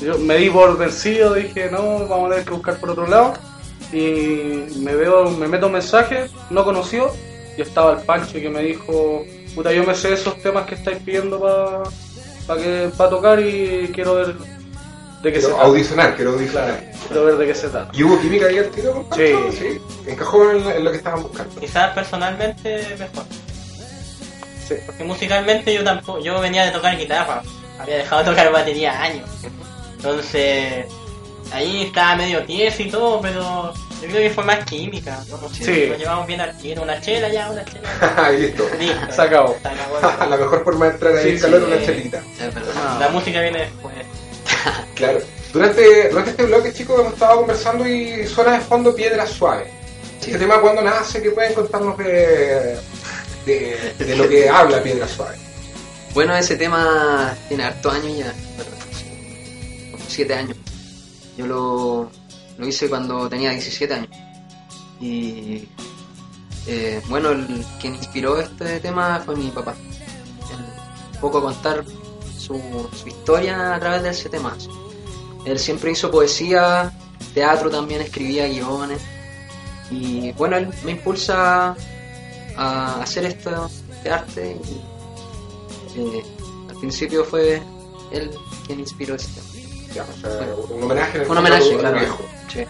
Yo 0.00 0.18
me 0.18 0.36
di 0.38 0.48
por 0.48 0.78
vencido, 0.78 1.34
dije, 1.34 1.70
no, 1.70 2.08
vamos 2.08 2.26
a 2.26 2.30
tener 2.30 2.44
que 2.46 2.54
buscar 2.54 2.80
por 2.80 2.90
otro 2.90 3.06
lado. 3.06 3.34
Y 3.92 4.78
me 4.78 4.94
veo, 4.94 5.30
me 5.30 5.46
meto 5.46 5.66
un 5.66 5.74
mensaje, 5.74 6.30
no 6.48 6.64
conoció, 6.64 7.10
y 7.58 7.60
estaba 7.60 7.92
el 7.92 7.98
Pancho 8.06 8.32
que 8.32 8.48
me 8.48 8.62
dijo, 8.62 9.24
puta, 9.54 9.72
yo 9.74 9.84
me 9.84 9.94
sé 9.94 10.14
esos 10.14 10.40
temas 10.42 10.64
que 10.66 10.74
estáis 10.74 10.98
pidiendo 11.04 11.38
para 11.38 12.60
que 12.60 12.90
para 12.96 13.10
tocar 13.10 13.40
y 13.40 13.90
quiero 13.94 14.14
ver 14.14 14.34
de 15.24 15.32
qué 15.32 15.40
se 15.40 15.48
trata. 15.48 15.62
audicionar, 15.62 16.14
quiero 16.16 16.30
audicionar. 16.32 16.68
Claro, 16.78 16.98
quiero 17.08 17.24
ver 17.24 17.36
de 17.38 17.46
qué 17.46 17.54
se 17.54 17.68
trata. 17.68 17.90
¿Y 17.92 18.02
hubo 18.04 18.20
química 18.20 18.46
ahí 18.46 18.58
al 18.58 18.68
tiro? 18.70 19.06
Sí. 19.16 19.80
Encajó 20.06 20.50
en, 20.50 20.70
en 20.70 20.84
lo 20.84 20.90
que 20.90 20.98
estaban 20.98 21.22
buscando. 21.22 21.60
Quizás 21.60 21.92
personalmente 21.94 22.96
mejor. 22.98 23.24
Sí. 24.68 24.74
Porque 24.86 25.04
musicalmente 25.04 25.74
yo 25.74 25.82
tampoco, 25.84 26.20
yo 26.20 26.40
venía 26.40 26.64
de 26.64 26.70
tocar 26.70 26.96
guitarra, 26.96 27.42
había 27.78 27.96
dejado 27.98 28.22
de 28.24 28.30
tocar 28.30 28.52
batería 28.52 29.00
años. 29.02 29.28
Entonces, 29.96 30.86
ahí 31.52 31.82
estaba 31.84 32.16
medio 32.16 32.42
tieso 32.44 32.82
y 32.82 32.90
todo, 32.90 33.20
pero 33.20 33.72
yo 34.02 34.08
creo 34.08 34.16
que 34.22 34.30
fue 34.30 34.44
más 34.44 34.64
química. 34.64 35.18
¿no? 35.28 35.48
Sí. 35.50 35.86
Nos 35.90 35.98
llevamos 35.98 36.26
bien 36.26 36.40
al 36.40 36.56
tiro, 36.58 36.82
una 36.82 37.00
chela 37.00 37.28
ya, 37.28 37.50
una 37.50 37.64
chela. 37.64 37.88
Ahí 38.26 38.38
listo. 38.42 38.66
Listo. 38.78 39.12
Se 39.14 39.22
acabó. 39.22 39.56
Se 39.62 39.68
acabó. 39.68 40.26
la 40.30 40.36
mejor 40.36 40.64
forma 40.64 40.86
de 40.86 40.92
entrar 40.92 41.16
ahí 41.16 41.24
Sí, 41.24 41.30
en 41.36 41.40
calor 41.40 41.60
sí. 41.60 41.66
una 41.72 41.86
chelita. 41.86 42.22
La 43.00 43.08
música 43.08 43.40
viene 43.42 43.58
después. 43.60 43.94
Claro. 44.94 45.20
Durante, 45.52 46.08
durante 46.08 46.30
este 46.30 46.44
bloque, 46.46 46.72
chicos, 46.72 47.00
hemos 47.00 47.12
estado 47.12 47.38
conversando 47.38 47.86
y 47.86 48.26
suena 48.26 48.52
de 48.52 48.60
fondo 48.60 48.94
Piedra 48.94 49.26
Suave. 49.26 49.70
Sí. 50.20 50.30
Este 50.32 50.38
tema, 50.38 50.60
cuando 50.60 50.82
nace? 50.82 51.22
¿Qué 51.22 51.30
pueden 51.30 51.54
contarnos 51.54 51.96
de, 51.98 52.76
de, 53.46 53.94
de 53.98 54.16
lo 54.16 54.28
que 54.28 54.48
habla 54.50 54.82
Piedra 54.82 55.06
Suave? 55.06 55.36
Bueno, 56.12 56.36
ese 56.36 56.56
tema 56.56 57.36
tiene 57.48 57.64
harto 57.64 57.90
años 57.90 58.16
ya, 58.18 58.32
como 59.90 60.04
7 60.08 60.34
años. 60.34 60.56
Yo 61.36 61.46
lo, 61.46 62.10
lo 62.56 62.68
hice 62.68 62.88
cuando 62.88 63.28
tenía 63.28 63.50
17 63.50 63.94
años. 63.94 64.08
Y 65.00 65.68
eh, 66.66 67.02
bueno, 67.08 67.30
el 67.30 67.64
quien 67.80 67.96
inspiró 67.96 68.40
este 68.40 68.80
tema 68.80 69.22
fue 69.24 69.36
mi 69.36 69.50
papá. 69.50 69.74
Un 71.14 71.20
poco 71.20 71.42
contar 71.42 71.84
su, 72.44 72.88
su 73.00 73.08
historia 73.08 73.74
a 73.74 73.80
través 73.80 74.02
de 74.02 74.10
ese 74.10 74.28
tema. 74.28 74.56
Él 75.44 75.58
siempre 75.58 75.90
hizo 75.90 76.10
poesía, 76.10 76.92
teatro 77.34 77.70
también, 77.70 78.00
escribía 78.00 78.46
guiones. 78.46 79.02
Y 79.90 80.32
bueno, 80.32 80.56
él 80.56 80.68
me 80.84 80.92
impulsa 80.92 81.76
a 82.56 83.02
hacer 83.02 83.26
esto, 83.26 83.70
este 83.92 84.10
arte. 84.10 84.56
Y, 85.94 86.00
eh, 86.00 86.24
al 86.70 86.76
principio 86.76 87.24
fue 87.24 87.62
él 88.10 88.30
quien 88.66 88.80
inspiró 88.80 89.14
este 89.14 89.40
tema. 89.40 89.94
Ya, 89.94 90.02
o 90.02 90.20
sea, 90.20 90.54
un 90.70 90.82
homenaje 90.82 91.20
Un 91.20 91.38
homenaje, 91.38 91.76
claro. 91.78 91.98
viejo. 91.98 92.24
Sí, 92.52 92.64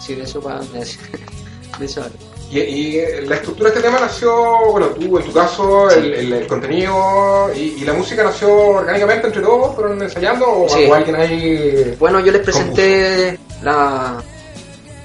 sí 0.00 0.14
de 0.14 0.22
eso 0.22 0.40
para 0.40 0.60
de 1.78 1.84
eso 1.84 2.02
hablo. 2.02 2.29
Y, 2.50 2.58
y 2.58 3.20
la 3.26 3.36
estructura 3.36 3.70
de 3.70 3.76
este 3.76 3.88
tema 3.88 4.00
nació, 4.00 4.32
bueno, 4.72 4.88
tú 4.88 5.18
en 5.18 5.24
tu 5.24 5.32
caso, 5.32 5.88
el, 5.90 6.12
el- 6.14 6.32
el 6.32 6.46
contenido 6.48 7.48
y, 7.54 7.60
y 7.80 7.84
la 7.84 7.92
música 7.92 8.24
nació 8.24 8.52
orgánicamente 8.52 9.28
entre 9.28 9.40
todos, 9.40 9.72
fueron 9.76 10.02
ensayando 10.02 10.46
o, 10.64 10.68
Sí. 10.68 10.84
o 10.86 10.94
alguien 10.94 11.14
ahí. 11.14 11.96
Bueno, 12.00 12.18
yo 12.18 12.32
les 12.32 12.42
presenté 12.42 13.38
la, 13.62 14.20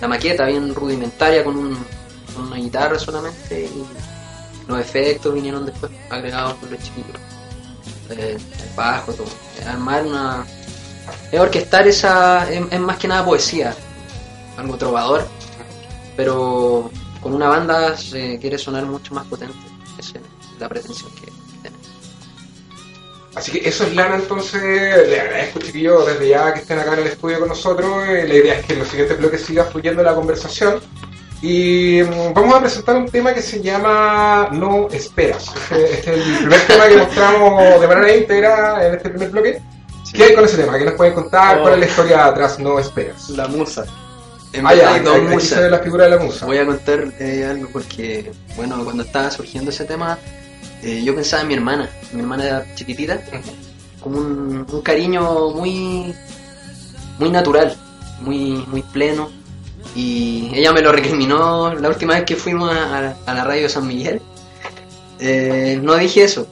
la 0.01 0.07
maqueta 0.07 0.45
bien 0.45 0.73
rudimentaria 0.73 1.43
con, 1.43 1.55
un, 1.55 1.77
con 2.35 2.47
una 2.47 2.55
guitarra 2.55 2.97
solamente 2.97 3.61
y 3.71 3.85
los 4.67 4.79
efectos 4.79 5.31
vinieron 5.31 5.67
después 5.67 5.91
agregados 6.09 6.53
por 6.55 6.71
los 6.71 6.79
chiquillos. 6.81 7.17
Eh, 8.09 8.37
el 8.39 8.75
bajo, 8.75 9.13
todo. 9.13 9.27
Armar 9.67 10.03
una... 10.03 10.43
Es 11.31 11.39
orquestar 11.39 11.87
esa... 11.87 12.51
Es, 12.51 12.59
es 12.71 12.79
más 12.79 12.97
que 12.97 13.07
nada 13.07 13.23
poesía, 13.23 13.75
algo 14.57 14.75
trovador, 14.77 15.27
pero 16.17 16.89
con 17.25 17.33
una 17.33 17.47
banda 17.47 17.97
se 17.97 18.37
quiere 18.37 18.55
sonar 18.55 18.85
mucho 18.85 19.15
más 19.15 19.25
potente. 19.25 19.57
Esa 19.97 20.19
es 20.19 20.59
la 20.59 20.69
pretensión 20.69 21.09
que, 21.15 21.25
que 21.25 21.31
tenemos. 21.63 21.87
Así 23.33 23.51
que 23.51 23.67
eso 23.67 23.83
es 23.83 23.95
lana, 23.95 24.17
entonces 24.17 24.61
le 24.61 25.19
agradezco, 25.19 25.59
chiquillos, 25.59 26.05
desde 26.05 26.29
ya 26.29 26.53
que 26.53 26.59
estén 26.59 26.77
acá 26.77 26.93
en 26.93 26.99
el 26.99 27.07
estudio 27.07 27.39
con 27.39 27.49
nosotros. 27.49 28.07
Eh, 28.07 28.27
La 28.27 28.35
idea 28.35 28.59
es 28.59 28.65
que 28.67 28.73
en 28.73 28.79
los 28.79 28.87
siguientes 28.89 29.17
bloques 29.17 29.41
siga 29.41 29.63
fluyendo 29.63 30.03
la 30.03 30.13
conversación. 30.13 30.79
Y 31.41 32.03
mm, 32.03 32.33
vamos 32.35 32.53
a 32.53 32.59
presentar 32.59 32.95
un 32.95 33.07
tema 33.07 33.33
que 33.33 33.41
se 33.41 33.59
llama 33.59 34.49
No 34.51 34.87
Esperas. 34.91 35.47
Este, 35.47 35.93
este 35.95 36.11
es 36.11 36.27
el 36.27 36.37
primer 36.37 36.59
tema 36.67 36.87
que 36.87 36.97
mostramos 36.97 37.81
de 37.81 37.87
manera 37.87 38.15
íntegra 38.15 38.87
en 38.87 38.93
este 38.97 39.09
primer 39.09 39.31
bloque. 39.31 39.61
¿Qué 40.13 40.25
hay 40.25 40.35
con 40.35 40.45
ese 40.45 40.57
tema? 40.57 40.77
¿Qué 40.77 40.85
nos 40.85 40.93
pueden 40.93 41.15
contar? 41.15 41.57
Oh. 41.57 41.61
¿Cuál 41.63 41.73
es 41.73 41.79
la 41.79 41.85
historia 41.87 42.25
atrás? 42.27 42.59
No 42.59 42.77
Esperas. 42.77 43.31
La 43.31 43.47
musa. 43.47 43.83
En 44.55 44.65
Ah, 44.65 44.73
ya, 44.73 44.93
hay 44.95 45.69
la 45.69 45.79
figura 45.79 46.05
de 46.05 46.11
la 46.11 46.17
musa. 46.17 46.45
Voy 46.45 46.57
a 46.57 46.65
contar 46.65 47.13
eh, 47.19 47.45
algo 47.49 47.69
porque, 47.71 48.31
bueno, 48.55 48.83
cuando 48.83 49.03
estaba 49.03 49.29
surgiendo 49.29 49.71
ese 49.71 49.85
tema, 49.85 50.17
eh, 50.81 51.03
yo 51.03 51.13
pensaba 51.13 51.41
en 51.41 51.47
mi 51.49 51.53
hermana. 51.55 51.89
Mi 52.13 52.21
hermana 52.21 52.45
era 52.45 52.75
chiquitita, 52.75 53.21
como 53.99 54.19
un, 54.19 54.65
un 54.71 54.81
cariño 54.81 55.49
muy, 55.51 56.15
muy 57.19 57.29
natural, 57.29 57.75
muy, 58.21 58.63
muy 58.67 58.81
pleno. 58.81 59.29
Y 59.95 60.51
ella 60.53 60.73
me 60.73 60.81
lo 60.81 60.91
recriminó 60.91 61.73
la 61.73 61.89
última 61.89 62.15
vez 62.15 62.23
que 62.23 62.35
fuimos 62.35 62.73
a, 62.73 63.15
a 63.25 63.33
la 63.33 63.43
radio 63.43 63.69
San 63.69 63.87
Miguel. 63.87 64.21
Eh, 65.19 65.79
no 65.81 65.95
dije 65.95 66.23
eso 66.23 66.47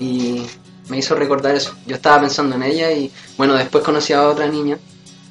y 0.00 0.46
me 0.88 0.98
hizo 0.98 1.14
recordar 1.14 1.54
eso. 1.54 1.74
Yo 1.86 1.96
estaba 1.96 2.20
pensando 2.20 2.56
en 2.56 2.62
ella 2.62 2.92
y, 2.92 3.10
bueno, 3.36 3.54
después 3.54 3.84
conocí 3.84 4.12
a 4.12 4.28
otra 4.28 4.46
niña, 4.46 4.78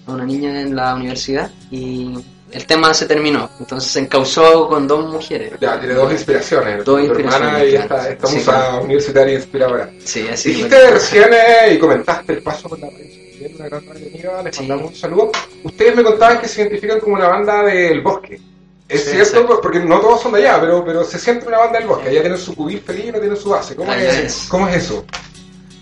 a 0.08 0.12
una 0.12 0.26
niña 0.26 0.62
en 0.62 0.76
la 0.76 0.96
universidad 0.96 1.50
y 1.72 2.14
el 2.52 2.66
tema 2.66 2.94
se 2.94 3.06
terminó. 3.06 3.50
Entonces 3.60 3.92
se 3.92 4.00
encauzó 4.00 4.68
con 4.70 4.88
dos 4.88 5.12
mujeres. 5.12 5.54
Ya, 5.60 5.80
tiene 5.80 5.96
dos 5.96 6.12
inspiraciones. 6.12 6.86
Dos 6.86 7.00
tu 7.00 7.06
inspiraciones, 7.06 7.48
hermana 7.48 7.66
y 7.66 7.76
esta, 7.76 8.10
esta 8.10 8.28
Sí, 8.28 8.36
musa 8.38 8.52
claro. 8.52 8.84
universitaria 8.84 9.34
inspiradora. 9.36 9.90
Sí, 10.04 10.28
así 10.32 10.50
Dijiste 10.50 10.92
recién 10.92 11.30
eh, 11.34 11.74
y 11.74 11.80
comentaste 11.80 12.34
el 12.34 12.44
paso 12.44 12.70
por 12.70 12.80
la 12.80 12.88
prensa. 12.90 13.18
Bien, 13.40 13.56
Una 13.56 13.66
gran 13.66 13.86
radio 13.86 14.08
amiga, 14.08 14.44
les 14.44 14.56
Sí. 14.56 14.62
mandamos 14.62 14.92
un 14.92 14.96
saludo. 14.98 15.32
Ustedes 15.64 15.96
me 15.96 16.04
contaban 16.04 16.40
que 16.40 16.48
se 16.48 16.62
identifican 16.62 17.00
como 17.00 17.16
una 17.16 17.28
banda 17.28 17.64
del 17.64 18.02
bosque. 18.02 18.40
¿Es 18.88 19.04
Sí, 19.04 19.10
cierto? 19.12 19.40
exacto. 19.40 19.60
Porque 19.62 19.80
no 19.80 20.00
todos 20.00 20.22
son 20.22 20.32
de 20.34 20.40
allá, 20.48 20.62
pero, 20.62 20.86
pero 20.86 21.04
se 21.04 21.18
siente 21.20 21.48
una 21.48 21.58
banda 21.58 21.80
del 21.80 21.88
bosque. 21.88 22.10
Allá 22.10 22.22
tienen 22.22 22.38
su 22.38 22.56
cubil 22.56 22.80
feliz 22.80 23.06
y 23.08 23.12
no 23.12 23.20
tienen 23.20 23.36
su 23.38 23.50
base. 23.50 23.76
¿Cómo, 23.76 23.92
es. 23.92 24.46
¿Cómo 24.50 24.68
es 24.70 24.76
eso? 24.86 25.04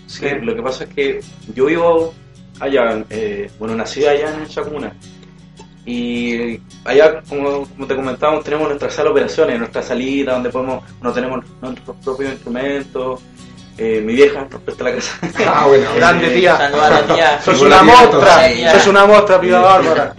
Sí, 0.06 0.24
lo 0.42 0.54
que 0.56 0.62
pasa 0.62 0.84
es 0.84 0.90
que 0.94 1.20
yo 1.54 1.66
vivo 1.66 2.14
allá, 2.60 3.04
eh, 3.10 3.50
bueno, 3.58 3.74
nací 3.74 4.04
allá 4.04 4.34
en 4.34 4.48
Chacuna. 4.48 4.92
Y 5.86 6.60
allá, 6.84 7.22
como, 7.28 7.66
como 7.68 7.86
te 7.86 7.94
comentábamos, 7.94 8.42
tenemos 8.42 8.68
nuestra 8.68 8.90
sala 8.90 9.04
de 9.04 9.10
operaciones, 9.10 9.58
nuestra 9.58 9.82
salida, 9.82 10.32
donde 10.32 10.50
podemos, 10.50 10.82
no 11.02 11.12
tenemos 11.12 11.44
nuestros 11.60 11.96
propios 12.02 12.32
instrumentos. 12.32 13.20
Eh, 13.76 14.00
mi 14.00 14.14
vieja 14.14 14.46
nos 14.50 14.62
presta 14.62 14.84
la 14.84 14.94
casa. 14.94 15.18
Ah, 15.46 15.66
bueno. 15.66 15.90
Grande 15.96 16.30
tía. 16.30 16.56
A. 16.56 17.42
Sos 17.44 17.60
una 17.60 17.82
mostra. 17.82 18.72
Sos 18.72 18.86
una 18.86 19.04
mostra, 19.04 19.40
piba 19.40 19.60
bárbara. 19.62 20.14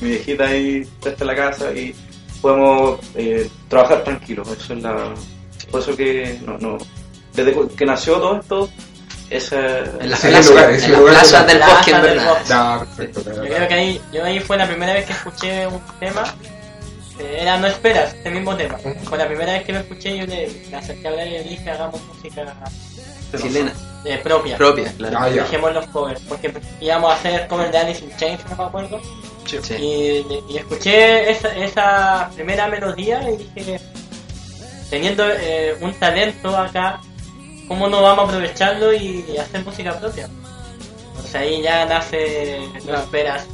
mi 0.00 0.10
viejita 0.10 0.44
ahí 0.44 0.86
presta 1.00 1.24
la 1.24 1.34
casa 1.34 1.72
y 1.72 1.94
podemos 2.40 3.00
eh, 3.16 3.48
trabajar 3.68 4.04
tranquilos. 4.04 4.48
Eso 4.48 4.74
es 4.74 4.82
la, 4.82 5.14
por 5.70 5.80
eso 5.80 5.96
que 5.96 6.38
no, 6.44 6.58
no, 6.58 6.78
desde 7.34 7.54
que 7.76 7.86
nació 7.86 8.16
todo 8.16 8.40
esto, 8.40 8.68
esa, 9.36 9.78
En 10.00 10.10
las 10.10 10.24
lugar, 10.48 10.70
en 10.72 10.92
lugar 10.92 11.14
plazas 11.14 11.46
del 11.46 11.56
Plaza 11.58 11.74
bosque, 11.74 11.92
del. 11.94 12.20
Bosque. 12.20 12.44
Ya, 12.48 12.78
perfecto. 12.78 13.22
Yo 13.24 13.42
creo 13.42 13.68
que 13.68 13.74
ahí, 13.74 14.00
yo 14.12 14.24
ahí 14.24 14.40
fue 14.40 14.56
la 14.56 14.66
primera 14.66 14.92
vez 14.92 15.06
que 15.06 15.12
escuché 15.12 15.66
un 15.66 15.80
tema. 16.00 16.34
eh, 17.18 17.38
Era 17.40 17.56
No 17.58 17.66
Esperas, 17.66 18.14
este 18.14 18.30
mismo 18.30 18.56
tema. 18.56 18.78
Fue 19.04 19.18
la 19.18 19.26
primera 19.26 19.52
vez 19.52 19.64
que 19.64 19.72
lo 19.72 19.78
escuché. 19.80 20.16
Yo 20.16 20.26
le, 20.26 20.50
me 20.70 20.76
acerqué 20.76 21.06
a 21.06 21.10
hablar 21.10 21.26
y 21.26 21.30
le 21.30 21.42
dije: 21.44 21.70
Hagamos 21.70 22.00
música 22.04 22.54
Chilena, 23.40 23.72
eh, 24.04 24.18
propia. 24.22 24.56
propia, 24.58 24.92
claro. 24.98 25.16
Ah. 25.18 25.30
Dejemos 25.30 25.72
los 25.72 25.86
covers. 25.86 26.20
Porque 26.28 26.52
íbamos 26.80 27.10
a 27.12 27.14
hacer 27.14 27.46
covers 27.48 27.72
de 27.72 27.78
Alice 27.78 28.04
in 28.04 28.16
Chains, 28.16 28.40
no 28.50 28.56
me 28.56 28.64
acuerdo. 28.64 29.00
Sí. 29.46 29.74
Y, 29.74 30.52
y 30.52 30.56
escuché 30.58 31.30
esa, 31.30 31.48
esa 31.56 32.30
primera 32.34 32.68
melodía 32.68 33.22
y 33.30 33.36
dije: 33.54 33.80
Teniendo 34.90 35.24
eh, 35.26 35.74
un 35.80 35.94
talento 35.94 36.54
acá, 36.56 37.00
¿cómo 37.72 37.88
no 37.88 38.02
vamos 38.02 38.24
a 38.24 38.28
aprovecharlo 38.28 38.92
y 38.92 39.24
hacer 39.38 39.64
música 39.64 39.98
propia? 39.98 40.28
Entonces 41.08 41.34
ahí 41.34 41.62
ya 41.62 41.86
nace 41.86 42.60
No 42.74 42.80
Claro. 42.82 42.98
Esperas. 43.00 43.46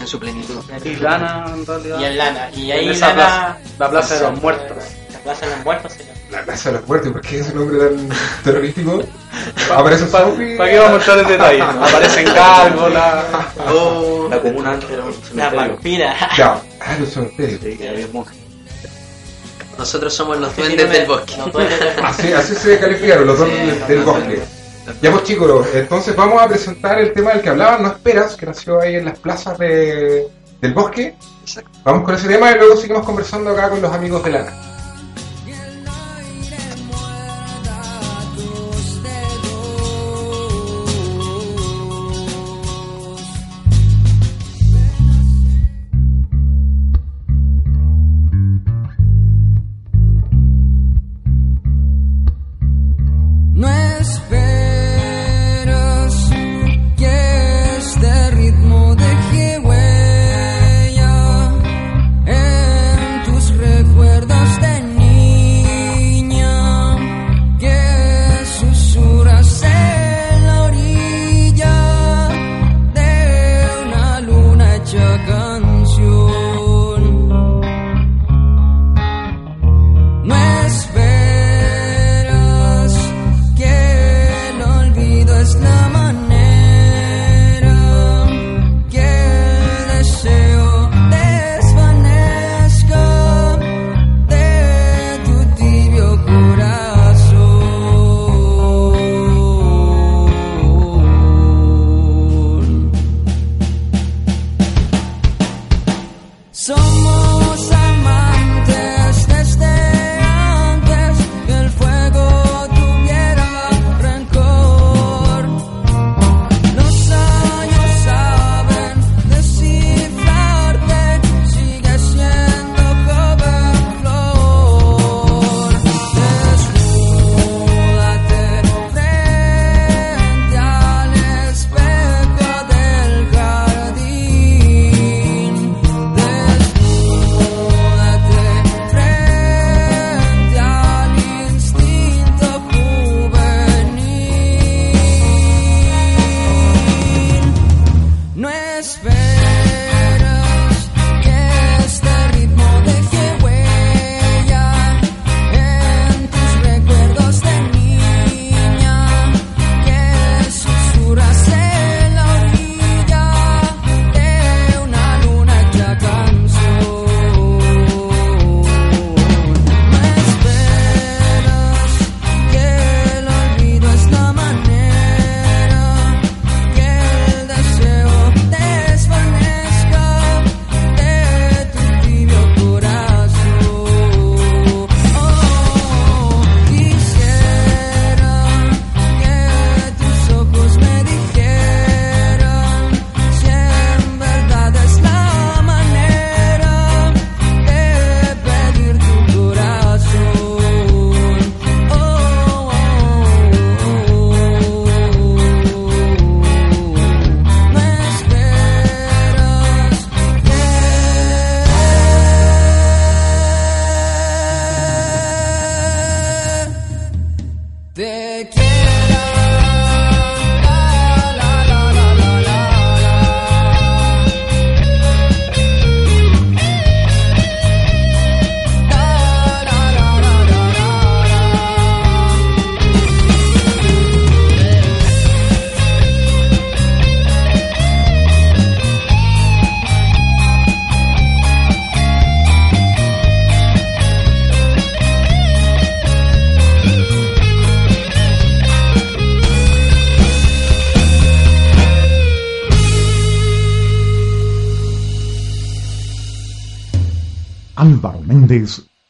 En 0.00 0.06
su 0.06 0.18
plenitud. 0.20 0.60
Y 0.84 0.96
Lana, 0.96 1.44
en 1.52 1.66
realidad. 1.66 1.98
Y 2.00 2.04
en 2.04 2.18
Lana. 2.18 2.50
Y 2.54 2.70
ahí 2.70 2.84
En 2.86 2.92
esa 2.92 3.08
Lana. 3.08 3.14
plaza, 3.14 3.58
la 3.78 3.90
plaza 3.90 4.14
de 4.14 4.20
los 4.30 4.40
muertos. 4.42 4.76
La 5.12 5.18
plaza 5.18 5.46
de 5.46 5.56
los 5.56 5.64
muertos, 5.64 5.92
señor. 5.92 6.12
La 6.30 6.42
Plaza 6.44 6.70
de 6.72 6.78
los 6.78 6.88
Muertos, 6.88 7.12
¿por 7.12 7.20
qué 7.20 7.40
ese 7.40 7.52
nombre 7.52 7.78
tan 7.78 8.08
terrorífico? 8.42 9.02
Aparece 9.70 10.06
¿Para 10.06 10.24
Sophie. 10.30 10.56
qué 10.56 10.78
vamos 10.78 10.92
a 10.92 10.96
entrar 10.96 11.18
en 11.18 11.28
detalle? 11.28 11.60
Aparecen 11.60 12.24
gárgolas. 12.24 13.24
Oh, 13.68 14.28
la 14.30 14.40
comuna 14.40 14.70
antes 14.72 14.90
era 14.90 15.04
un 15.04 15.14
La 15.34 15.50
vampira. 15.50 16.16
Ya, 16.38 16.58
ah, 16.80 16.96
los 16.98 17.10
cementerios. 17.10 17.60
Sí, 17.62 17.76
que 17.76 17.86
había 17.86 18.06
monjes. 18.14 18.41
Nosotros 19.82 20.14
somos 20.14 20.38
los 20.38 20.54
duendes 20.56 20.90
del 20.90 21.06
bosque. 21.06 21.36
no 21.36 21.46
duendes 21.46 21.78
del 21.80 21.88
bosque. 21.88 22.02
Así, 22.04 22.32
así 22.32 22.54
se 22.54 22.78
calificaron 22.78 23.26
los 23.26 23.38
Sí, 23.38 23.44
del, 23.88 24.02
bosque. 24.02 24.40
Ya 25.00 25.10
pues 25.10 25.24
chicos, 25.24 25.66
entonces 25.74 26.14
vamos 26.14 26.40
a 26.40 26.48
presentar 26.48 27.00
el 27.00 27.12
tema 27.12 27.32
del 27.32 27.40
que 27.40 27.48
hablaban, 27.48 27.82
No 27.82 27.88
Esperas, 27.88 28.36
que 28.36 28.46
nació 28.46 28.80
ahí 28.80 28.94
en 28.94 29.06
las 29.06 29.18
plazas 29.18 29.58
de, 29.58 30.28
del 30.60 30.72
bosque. 30.72 31.16
Exacto. 31.40 31.70
Vamos 31.82 32.04
con 32.04 32.14
ese 32.14 32.28
tema 32.28 32.52
y 32.52 32.58
luego 32.58 32.76
seguimos 32.76 33.04
conversando 33.04 33.50
acá 33.50 33.70
con 33.70 33.82
los 33.82 33.92
amigos 33.92 34.22
de 34.22 34.30
Lana. 34.30 34.71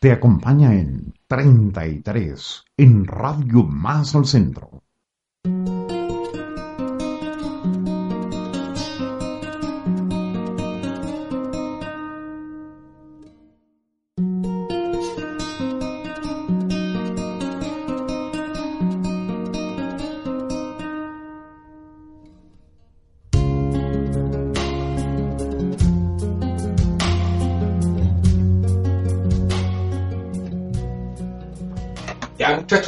Te 0.02 0.10
acompaña 0.10 0.74
en 0.74 1.14
33 1.28 2.64
en 2.76 3.04
Radio 3.04 3.62
Más 3.62 4.16
al 4.16 4.26
Centro. 4.26 4.71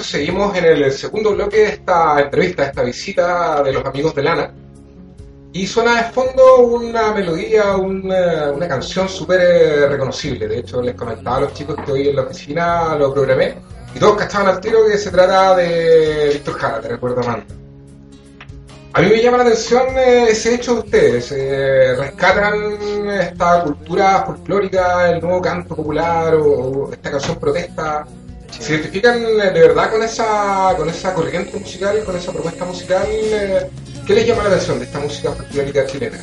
Seguimos 0.05 0.57
en 0.57 0.64
el 0.64 0.93
segundo 0.93 1.33
bloque 1.33 1.59
de 1.59 1.69
esta 1.71 2.21
entrevista, 2.21 2.64
esta 2.64 2.83
visita 2.83 3.62
de 3.62 3.73
los 3.73 3.85
amigos 3.85 4.14
de 4.14 4.23
Lana. 4.23 4.55
Y 5.53 5.67
suena 5.67 6.03
de 6.03 6.11
fondo 6.11 6.59
una 6.59 7.12
melodía, 7.12 7.77
una, 7.77 8.51
una 8.51 8.67
canción 8.69 9.09
súper 9.09 9.40
eh, 9.40 9.87
reconocible. 9.87 10.49
De 10.49 10.59
hecho, 10.59 10.83
les 10.83 10.95
comentaba 10.97 11.37
a 11.37 11.40
los 11.43 11.55
chicos 11.55 11.77
que 11.85 11.93
hoy 11.93 12.09
en 12.09 12.17
la 12.17 12.23
oficina 12.23 12.97
lo 12.97 13.14
programé. 13.14 13.55
Y 13.95 13.99
todos 14.01 14.17
cachaban 14.17 14.49
al 14.49 14.61
tiro 14.61 14.81
que 14.90 14.99
se 14.99 15.11
trata 15.12 15.55
de 15.55 16.31
Víctor 16.33 16.55
Jara, 16.55 16.81
te 16.81 16.88
recuerdo 16.88 17.21
Amanda. 17.21 17.55
A 18.95 19.01
mí 19.01 19.09
me 19.09 19.23
llama 19.23 19.38
la 19.38 19.45
atención 19.45 19.87
eh, 19.97 20.27
ese 20.31 20.55
hecho 20.57 20.75
de 20.75 20.81
ustedes. 20.81 21.33
eh, 21.33 21.95
rescatan 21.97 23.09
esta 23.11 23.62
cultura 23.62 24.25
folclórica, 24.25 25.11
el 25.11 25.21
nuevo 25.21 25.40
canto 25.40 25.77
popular 25.77 26.35
o, 26.35 26.47
o 26.47 26.93
esta 26.93 27.12
canción 27.12 27.38
protesta. 27.38 28.05
¿Se 28.61 28.73
identifican 28.75 29.23
eh, 29.23 29.51
de 29.51 29.61
verdad 29.61 29.90
con 29.90 30.03
esa, 30.03 30.75
con 30.77 30.88
esa 30.88 31.12
corriente 31.14 31.59
musical, 31.59 32.03
con 32.05 32.17
esa 32.17 32.33
propuesta 32.33 32.64
musical? 32.64 33.07
eh, 33.11 33.69
¿Qué 34.07 34.14
les 34.14 34.27
llama 34.27 34.45
la 34.45 34.51
atención 34.51 34.79
de 34.79 34.85
esta 34.85 35.01
música 35.01 35.33
folclórica 35.33 35.87
chilena? 35.87 36.19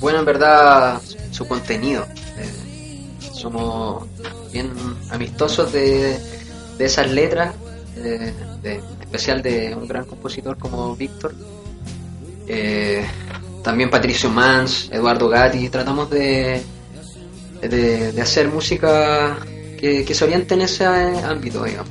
Bueno, 0.00 0.20
en 0.20 0.24
verdad, 0.24 1.00
su 1.30 1.46
contenido. 1.46 2.06
Eh, 2.38 3.06
somos 3.32 4.04
bien 4.52 4.72
amistosos 5.10 5.72
de, 5.72 6.18
de 6.78 6.84
esas 6.84 7.10
letras, 7.10 7.54
eh, 7.96 8.32
de- 8.62 8.74
en 8.76 9.00
especial 9.02 9.42
de 9.42 9.74
un 9.74 9.86
gran 9.86 10.04
compositor 10.04 10.58
como 10.58 10.94
Víctor. 10.96 11.34
También 13.62 13.90
Patricio 13.90 14.28
Mans, 14.28 14.88
Eduardo 14.92 15.28
Gatti. 15.28 15.68
Tratamos 15.68 16.10
de, 16.10 16.62
de, 17.60 18.12
de 18.12 18.20
hacer 18.22 18.48
música 18.48 19.36
que, 19.82 20.04
que 20.04 20.14
se 20.14 20.24
oriente 20.24 20.54
en 20.54 20.62
ese 20.62 20.86
ámbito, 20.86 21.64
digamos. 21.64 21.90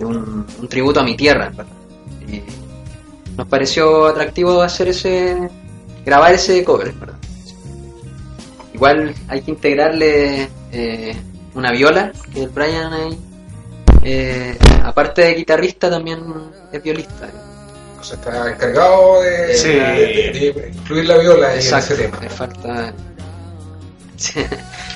Un, 0.00 0.46
un 0.60 0.68
tributo 0.68 1.00
a 1.00 1.04
mi 1.04 1.16
tierra, 1.16 1.48
en 1.48 1.56
verdad. 1.56 1.72
Y 2.28 2.42
nos 3.36 3.46
pareció 3.46 4.06
atractivo 4.06 4.60
hacer 4.62 4.88
ese 4.88 5.36
grabar 6.04 6.32
ese 6.34 6.64
cover, 6.64 6.88
en 6.88 7.00
¿verdad? 7.00 7.14
Igual 8.74 9.14
hay 9.28 9.40
que 9.42 9.50
integrarle 9.50 10.48
eh, 10.72 11.14
una 11.54 11.70
viola, 11.72 12.12
que 12.32 12.44
el 12.44 12.48
Brian 12.48 12.92
ahí, 12.92 13.18
eh, 14.02 14.56
aparte 14.84 15.22
de 15.22 15.34
guitarrista, 15.34 15.90
también 15.90 16.20
es 16.72 16.82
violista. 16.82 17.28
O 18.00 18.04
sea, 18.04 18.16
está 18.16 18.50
encargado 18.52 19.20
de, 19.22 19.54
Sí. 19.54 19.68
de- 19.68 19.74
de- 19.74 20.52
de 20.62 20.70
incluir 20.74 21.04
la 21.06 21.18
viola 21.18 21.52
en 21.52 21.58
Exacto, 21.58 21.94
ese 21.94 22.04
tema. 22.04 22.18
falta... 22.30 22.94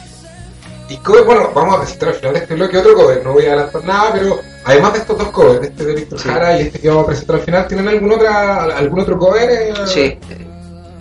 Y 0.93 0.97
cover, 0.99 1.25
bueno, 1.25 1.51
vamos 1.55 1.77
a 1.77 1.81
presentar 1.81 2.09
al 2.11 2.15
final 2.17 2.33
de 2.35 2.39
este 2.41 2.55
bloque 2.55 2.77
otro 2.79 2.95
cover, 2.95 3.25
no 3.25 3.33
voy 3.33 3.45
a 3.47 3.53
adelantar 3.53 3.85
nada, 3.85 4.13
pero 4.13 4.39
además 4.65 4.93
de 4.93 4.99
estos 4.99 5.19
dos 5.19 5.29
covers, 5.29 5.63
este 5.67 5.85
de 5.87 5.95
Víctor 5.95 6.19
Sí. 6.21 6.29
Jara 6.29 6.59
y 6.59 6.63
este 6.63 6.81
que 6.81 6.89
vamos 6.89 7.05
a 7.05 7.07
presentar 7.07 7.37
al 7.37 7.43
final, 7.43 7.67
¿tienen 7.69 7.89
algún, 7.89 8.13
otra, 8.13 8.65
algún 8.77 9.01
otro 9.01 9.19
cover? 9.19 9.51
eh? 9.51 9.73
Sí, 9.87 10.19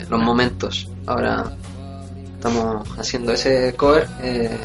los 0.09 0.19
momentos. 0.21 0.87
Ahora 1.07 1.51
estamos 2.35 2.87
haciendo 2.97 3.33
ese 3.33 3.73
cover 3.75 4.07
eh, 4.21 4.57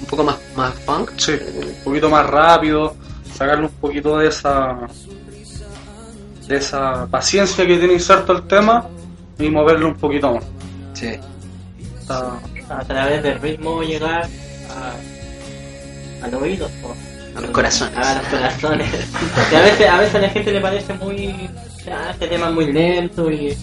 un 0.00 0.06
poco 0.06 0.24
más, 0.24 0.36
más 0.56 0.72
punk. 0.80 1.10
Sí, 1.16 1.32
un 1.32 1.84
poquito 1.84 2.10
más 2.10 2.26
rápido, 2.28 2.94
sacarle 3.34 3.64
un 3.66 3.72
poquito 3.72 4.18
de 4.18 4.28
esa 4.28 4.76
de 6.46 6.56
esa 6.56 7.06
paciencia 7.06 7.66
que 7.66 7.76
tiene 7.76 7.94
inserto 7.94 8.32
el 8.32 8.46
tema 8.46 8.86
y 9.38 9.48
moverlo 9.50 9.88
un 9.88 9.94
poquito 9.96 10.32
más. 10.34 10.44
Sí. 10.94 11.18
Está- 12.00 12.38
A 12.68 12.84
través 12.84 13.22
del 13.22 13.38
ritmo 13.40 13.82
llegar 13.82 14.28
a, 14.70 16.24
a 16.24 16.28
los 16.28 16.42
oídos. 16.42 16.70
po. 16.82 16.94
A 17.36 17.40
los 17.40 17.50
corazones. 17.50 17.96
A 17.98 18.14
los 18.14 18.26
corazones. 18.28 18.90
Que 19.50 19.56
a 19.56 19.60
veces, 19.60 19.88
a 19.88 19.98
veces 19.98 20.14
a 20.14 20.18
la 20.20 20.28
gente 20.30 20.52
le 20.52 20.60
parece 20.60 20.94
muy. 20.94 21.48
"Ah, 21.90 22.10
este 22.12 22.26
tema 22.28 22.48
es 22.48 22.52
muy 22.54 22.72
lento 22.72 23.30
y. 23.30 23.56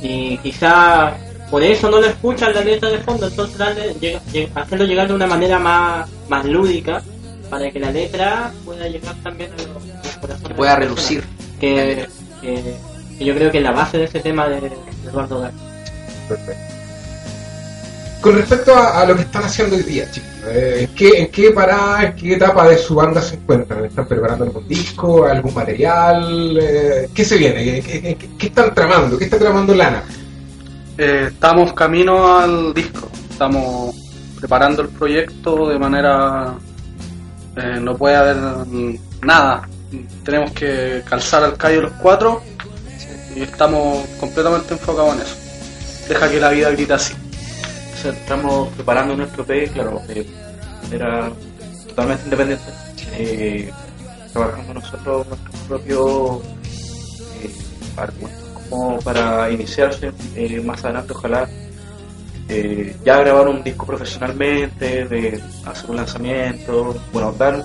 Y 0.00 0.38
quizá 0.38 1.12
por 1.50 1.62
eso 1.62 1.90
no 1.90 2.00
lo 2.00 2.06
escuchan 2.06 2.54
la 2.54 2.60
letra 2.60 2.88
de 2.90 2.98
fondo. 2.98 3.26
Entonces 3.26 3.58
darle, 3.58 4.20
hacerlo 4.54 4.84
llegar 4.84 5.08
de 5.08 5.14
una 5.14 5.26
manera 5.26 5.58
más, 5.58 6.08
más 6.28 6.44
lúdica 6.44 7.02
para 7.50 7.70
que 7.70 7.80
la 7.80 7.90
letra 7.90 8.52
pueda 8.64 8.86
llegar 8.86 9.14
también 9.22 9.50
a 9.52 9.56
los, 9.56 9.68
a 9.68 10.04
los 10.06 10.16
corazones. 10.18 10.48
Que 10.48 10.54
pueda 10.54 10.76
relucir. 10.76 11.24
Que, 11.58 12.06
que, 12.40 12.76
que 13.18 13.24
yo 13.24 13.34
creo 13.34 13.50
que 13.50 13.58
es 13.58 13.64
la 13.64 13.72
base 13.72 13.98
de 13.98 14.04
ese 14.04 14.20
tema 14.20 14.46
de, 14.48 14.60
de 14.60 14.70
Eduardo 15.08 15.40
Gatti. 15.40 15.56
Perfecto. 16.28 16.74
Con 18.20 18.34
respecto 18.34 18.74
a, 18.76 19.04
lo 19.04 19.14
que 19.14 19.22
están 19.22 19.44
haciendo 19.44 19.76
hoy 19.76 19.82
día, 19.82 20.10
chicos, 20.10 20.28
eh, 20.48 20.88
¿en, 20.88 20.94
qué, 20.94 21.20
¿en 21.20 21.30
qué 21.30 21.52
parada, 21.52 22.04
en 22.04 22.16
qué 22.16 22.34
etapa 22.34 22.68
de 22.68 22.76
su 22.76 22.96
banda 22.96 23.22
se 23.22 23.36
encuentran? 23.36 23.84
¿Están 23.84 24.08
preparando 24.08 24.44
algún 24.44 24.66
disco, 24.66 25.24
algún 25.24 25.54
material? 25.54 26.58
Eh, 26.60 27.08
¿Qué 27.14 27.24
se 27.24 27.36
viene? 27.36 27.80
¿Qué, 27.80 28.46
están 28.46 28.74
tramando? 28.74 29.16
¿Qué 29.16 29.24
está 29.24 29.38
tramando 29.38 29.72
Lana? 29.72 30.02
Eh, 30.96 31.28
estamos 31.28 31.72
camino 31.74 32.38
al 32.38 32.74
disco, 32.74 33.08
estamos 33.30 33.94
preparando 34.40 34.82
el 34.82 34.88
proyecto 34.88 35.68
de 35.68 35.78
manera... 35.78 36.54
eh, 37.56 37.78
no 37.80 37.96
puede 37.96 38.16
haber 38.16 38.36
nada, 39.22 39.68
tenemos 40.24 40.50
que 40.50 41.02
calzar 41.08 41.44
al 41.44 41.56
callo 41.56 41.82
los 41.82 41.92
cuatro 41.92 42.42
y 43.36 43.42
estamos 43.42 44.04
completamente 44.18 44.74
enfocados 44.74 45.14
en 45.14 45.22
eso. 45.22 45.36
Deja 46.08 46.28
que 46.28 46.40
la 46.40 46.50
vida 46.50 46.70
grita 46.70 46.96
así. 46.96 47.14
Sea, 48.00 48.12
estamos 48.12 48.68
preparando 48.74 49.16
nuestro 49.16 49.44
EP, 49.48 49.72
claro, 49.72 50.00
eh, 50.08 50.24
era 50.92 51.30
totalmente 51.88 52.24
independiente. 52.24 52.64
Eh, 53.14 53.70
trabajando 54.32 54.74
nosotros 54.74 55.26
nuestros 55.26 55.56
propios 55.66 56.40
eh, 57.42 57.50
argumentos 57.96 58.44
como 58.70 58.98
para 59.00 59.50
iniciarse 59.50 60.12
eh, 60.36 60.60
más 60.60 60.84
adelante, 60.84 61.12
ojalá 61.14 61.48
ya 63.04 63.18
grabar 63.18 63.48
un 63.48 63.62
disco 63.64 63.84
profesionalmente, 63.84 65.04
de 65.06 65.42
hacer 65.66 65.90
un 65.90 65.96
lanzamiento, 65.96 66.96
bueno, 67.12 67.32
dar 67.32 67.62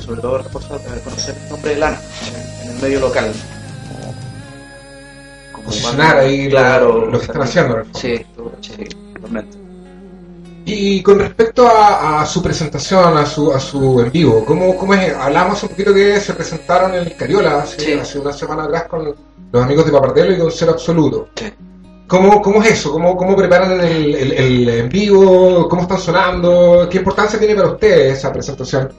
sobre 0.00 0.20
todo 0.20 0.38
reposo- 0.42 0.76
eh, 0.76 1.00
conocer 1.04 1.36
el 1.44 1.50
nombre 1.50 1.70
de 1.74 1.76
Lana 1.80 2.00
en 2.64 2.70
el 2.70 2.82
medio 2.82 3.00
local. 3.00 3.32
Como, 3.92 4.12
como 5.52 5.64
Posicionar 5.66 6.18
ahí 6.18 6.48
claro, 6.48 7.06
lo 7.06 7.18
que 7.18 7.26
están 7.26 7.42
haciendo. 7.42 7.82
Sí, 7.94 8.24
sí, 8.60 8.72
Y 10.64 11.02
con 11.02 11.18
respecto 11.18 11.66
a, 11.66 12.20
a 12.22 12.26
su 12.26 12.42
presentación, 12.42 13.16
a 13.16 13.24
su, 13.24 13.50
a 13.52 13.58
su 13.58 14.00
en 14.00 14.12
vivo, 14.12 14.44
¿cómo, 14.44 14.76
cómo 14.76 14.92
es? 14.94 15.14
Hablamos 15.14 15.62
un 15.62 15.70
poquito 15.70 15.94
que 15.94 16.20
se 16.20 16.34
presentaron 16.34 16.94
en 16.94 17.06
el 17.06 17.16
Cariola 17.16 17.62
hace, 17.62 17.80
Sí. 17.80 17.92
hace 17.94 18.18
una 18.18 18.32
semana 18.32 18.64
atrás 18.64 18.84
con 18.84 19.14
los 19.52 19.62
amigos 19.64 19.86
de 19.86 19.92
Papardelo 19.92 20.32
y 20.34 20.38
con 20.38 20.50
Cero 20.52 20.72
Absoluto. 20.72 21.28
Sí. 21.36 21.46
¿Cómo, 22.06 22.40
¿Cómo 22.42 22.62
es 22.62 22.72
eso? 22.72 22.92
¿Cómo, 22.92 23.16
cómo 23.16 23.34
preparan 23.36 23.80
el, 23.80 24.14
el- 24.14 24.32
el 24.32 24.68
en 24.68 24.88
vivo? 24.90 25.68
¿Cómo 25.68 25.82
están 25.82 25.98
sonando? 25.98 26.86
¿Qué 26.90 26.98
importancia 26.98 27.38
tiene 27.38 27.54
para 27.54 27.68
ustedes 27.72 28.18
esa 28.18 28.30
presentación? 28.32 28.92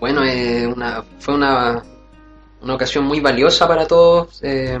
Bueno, 0.00 0.22
eh, 0.24 0.66
una, 0.66 1.02
fue 1.18 1.34
una, 1.34 1.82
una 2.62 2.74
ocasión 2.74 3.04
muy 3.04 3.20
valiosa 3.20 3.66
para 3.66 3.86
todos 3.86 4.40
eh, 4.42 4.78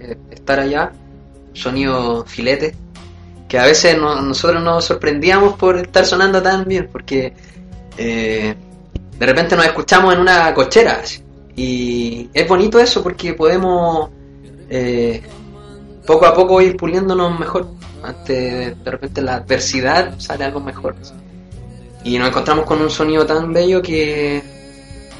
eh, 0.00 0.16
estar 0.30 0.58
allá. 0.60 0.92
Sonido 1.52 2.24
filete, 2.26 2.76
que 3.50 3.58
a 3.58 3.64
veces 3.64 3.98
no- 3.98 4.22
nosotros 4.22 4.62
nos 4.62 4.84
sorprendíamos 4.84 5.54
por 5.56 5.76
estar 5.76 6.06
sonando 6.06 6.40
tan 6.40 6.64
bien, 6.66 6.88
porque 6.90 7.34
eh, 7.98 8.54
de 9.18 9.26
repente 9.26 9.56
nos 9.56 9.66
escuchamos 9.66 10.14
en 10.14 10.20
una 10.20 10.54
cochera. 10.54 11.02
Y 11.56 12.30
es 12.32 12.46
bonito 12.46 12.78
eso 12.78 13.02
porque 13.02 13.34
podemos 13.34 14.08
eh, 14.70 15.20
poco 16.06 16.26
a 16.26 16.32
poco 16.32 16.62
ir 16.62 16.76
puliéndonos 16.76 17.38
mejor. 17.40 17.66
Ante 18.04 18.74
de 18.76 18.90
repente 18.90 19.20
la 19.20 19.34
adversidad 19.34 20.14
sale 20.18 20.44
algo 20.44 20.60
mejor. 20.60 20.94
Y 22.04 22.18
nos 22.18 22.28
encontramos 22.28 22.64
con 22.64 22.80
un 22.80 22.88
sonido 22.88 23.26
tan 23.26 23.52
bello 23.52 23.82
que 23.82 24.40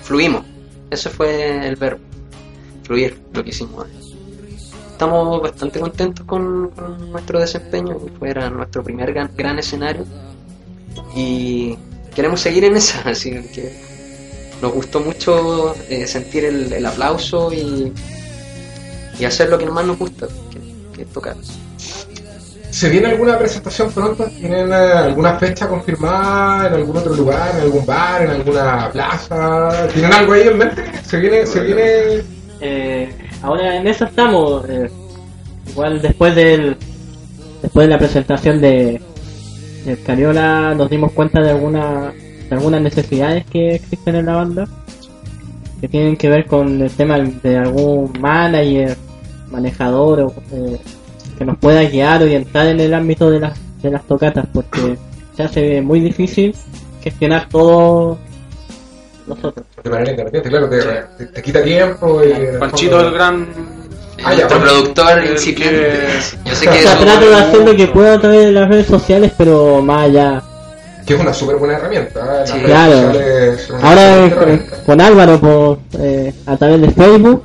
fluimos. 0.02 0.44
Ese 0.88 1.10
fue 1.10 1.66
el 1.66 1.74
verbo. 1.74 2.00
Fluir, 2.84 3.20
lo 3.32 3.42
que 3.42 3.50
hicimos. 3.50 3.86
Estamos 5.00 5.40
bastante 5.40 5.80
contentos 5.80 6.26
con, 6.26 6.68
con 6.72 7.10
nuestro 7.10 7.40
desempeño. 7.40 7.96
Fue 8.18 8.28
era 8.28 8.50
nuestro 8.50 8.82
primer 8.82 9.14
gran, 9.14 9.30
gran 9.34 9.58
escenario. 9.58 10.04
Y 11.16 11.74
queremos 12.14 12.42
seguir 12.42 12.64
en 12.64 12.76
esa. 12.76 13.00
Así 13.08 13.30
que 13.30 13.80
nos 14.60 14.74
gustó 14.74 15.00
mucho 15.00 15.74
eh, 15.88 16.06
sentir 16.06 16.44
el, 16.44 16.70
el 16.70 16.84
aplauso 16.84 17.50
y, 17.50 17.94
y 19.18 19.24
hacer 19.24 19.48
lo 19.48 19.56
que 19.56 19.64
más 19.70 19.86
nos 19.86 19.96
gusta, 19.98 20.26
que, 20.52 20.60
que 20.94 21.02
es 21.04 21.08
tocar. 21.08 21.34
¿Se 22.68 22.90
viene 22.90 23.06
alguna 23.06 23.38
presentación 23.38 23.90
pronto? 23.92 24.26
¿Tienen 24.26 24.70
eh, 24.70 24.74
alguna 24.74 25.38
fecha 25.38 25.66
confirmada 25.66 26.66
en 26.68 26.74
algún 26.74 26.98
otro 26.98 27.14
lugar, 27.14 27.54
en 27.54 27.62
algún 27.62 27.86
bar, 27.86 28.20
en 28.20 28.30
alguna 28.32 28.90
plaza? 28.92 29.88
¿Tienen 29.94 30.12
algo 30.12 30.34
ahí 30.34 30.46
en 30.46 30.58
mente? 30.58 30.84
¿Se 31.06 31.16
viene, 31.16 31.46
se 31.46 31.60
viene 31.60 32.22
Eh, 32.60 33.29
ahora 33.42 33.76
en 33.76 33.86
eso 33.86 34.04
estamos. 34.04 34.68
eh, 34.68 34.90
igual 35.68 36.00
después 36.02 36.34
del 36.34 36.76
después 37.62 37.86
de 37.86 37.90
la 37.90 37.98
presentación 37.98 38.60
de 38.60 39.00
del 39.84 40.02
Cariola 40.02 40.74
nos 40.74 40.90
dimos 40.90 41.12
cuenta 41.12 41.40
de 41.40 41.50
alguna 41.50 42.12
de 42.12 42.54
algunas 42.56 42.82
necesidades 42.82 43.44
que 43.46 43.76
existen 43.76 44.16
en 44.16 44.26
la 44.26 44.36
banda 44.36 44.68
que 45.80 45.88
tienen 45.88 46.16
que 46.16 46.28
ver 46.28 46.46
con 46.46 46.82
el 46.82 46.90
tema 46.90 47.18
de 47.18 47.56
algún 47.56 48.12
manager, 48.20 48.96
manejador 49.50 50.20
o 50.20 50.34
eh, 50.52 50.78
que 51.38 51.44
nos 51.44 51.56
pueda 51.56 51.82
guiar, 51.84 52.22
orientar 52.22 52.66
en 52.66 52.80
el 52.80 52.92
ámbito 52.92 53.30
de 53.30 53.40
las 53.40 53.58
de 53.82 53.90
las 53.90 54.04
tocatas 54.04 54.46
porque 54.52 54.98
se 55.36 55.42
hace 55.42 55.80
muy 55.80 56.00
difícil 56.00 56.54
gestionar 57.02 57.48
todo. 57.48 58.18
De 59.84 59.90
manera 59.90 60.10
independiente? 60.10 60.48
Claro, 60.48 60.68
te, 60.68 60.78
te- 61.18 61.26
te 61.32 61.42
quita 61.42 61.62
tiempo 61.62 62.20
y... 62.24 62.30
el 62.32 62.58
Panchito 62.58 62.92
fondo- 62.96 63.08
el 63.08 63.14
gran... 63.14 63.48
Ah, 64.22 64.34
ya, 64.34 64.46
bueno. 64.48 64.62
productor 64.64 65.18
El 65.18 65.38
que- 65.54 66.08
Yo 66.44 66.54
sé 66.54 66.64
que 66.66 66.70
O 66.70 66.82
sea, 66.82 66.98
trato 66.98 67.30
de 67.30 67.34
hacer 67.36 67.60
lo 67.60 67.74
que 67.74 67.86
puedo 67.86 68.12
a 68.14 68.20
través 68.20 68.46
de 68.46 68.52
las 68.52 68.68
redes 68.68 68.86
sociales, 68.86 69.32
pero 69.38 69.80
más 69.80 70.02
allá. 70.04 70.42
Que 71.06 71.14
es 71.14 71.20
una 71.20 71.32
súper 71.32 71.56
buena 71.56 71.76
herramienta. 71.78 72.20
¿eh? 72.20 72.46
Sí, 72.46 72.58
claro. 72.60 73.12
Ahora 73.82 74.26
eh, 74.26 74.66
con 74.84 75.00
Álvaro, 75.00 75.40
por, 75.40 75.78
eh, 75.98 76.34
a 76.44 76.56
través 76.58 76.82
de 76.82 76.90
Facebook, 76.90 77.42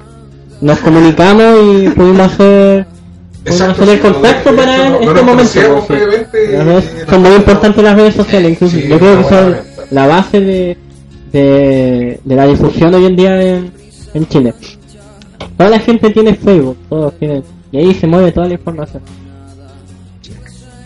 nos 0.60 0.78
comunicamos 0.80 1.56
y 1.64 1.88
pudimos 1.90 2.34
hacer, 2.34 2.86
pudimos 2.86 3.62
Exacto, 3.62 3.84
hacer 3.84 3.90
el 3.90 3.96
sí, 4.02 4.02
contacto 4.12 4.52
no- 4.52 4.58
para 4.58 4.78
no- 4.78 4.90
no 4.90 4.96
este 5.00 5.06
nos 5.14 5.24
momento. 5.24 5.60
redes- 5.88 6.66
nos 6.66 6.84
son 7.10 7.22
muy 7.22 7.36
importantes 7.36 7.84
las 7.86 7.96
redes 7.96 8.16
sociales, 8.16 8.52
incluso 8.52 8.76
Sí, 8.76 8.88
yo 8.90 9.00
creo 9.00 9.18
que 9.18 9.24
son 9.24 9.34
herramienta. 9.38 9.84
la 9.92 10.08
base 10.08 10.40
de, 10.42 10.78
de, 11.40 12.20
de 12.24 12.36
la 12.36 12.48
difusión 12.48 12.94
hoy 12.94 13.06
en 13.06 13.16
día 13.16 13.42
en, 13.42 13.72
en 14.14 14.28
Chile. 14.28 14.54
Toda 15.58 15.70
la 15.70 15.80
gente 15.80 16.10
tiene 16.10 16.34
Facebook, 16.36 16.78
todos 16.90 17.18
tienen, 17.20 17.44
y 17.72 17.78
ahí 17.78 17.94
se 17.94 18.08
mueve 18.08 18.32
toda 18.32 18.48
la 18.48 18.54
información. 18.54 19.02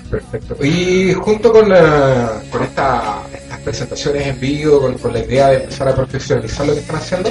Perfecto. 0.10 0.56
Y 0.66 1.14
junto 1.14 1.52
con, 1.52 1.70
la- 1.70 2.42
con 2.52 2.64
esta- 2.64 3.22
estas 3.32 3.60
presentaciones 3.60 4.28
en 4.28 4.40
vivo, 4.40 4.82
con, 4.82 4.96
con 4.96 5.14
la 5.14 5.20
idea 5.20 5.50
de 5.50 5.58
empezar 5.58 5.88
a 5.88 5.96
profesionalizar 5.96 6.66
lo 6.66 6.74
que 6.74 6.80
están 6.80 6.96
haciendo, 6.96 7.30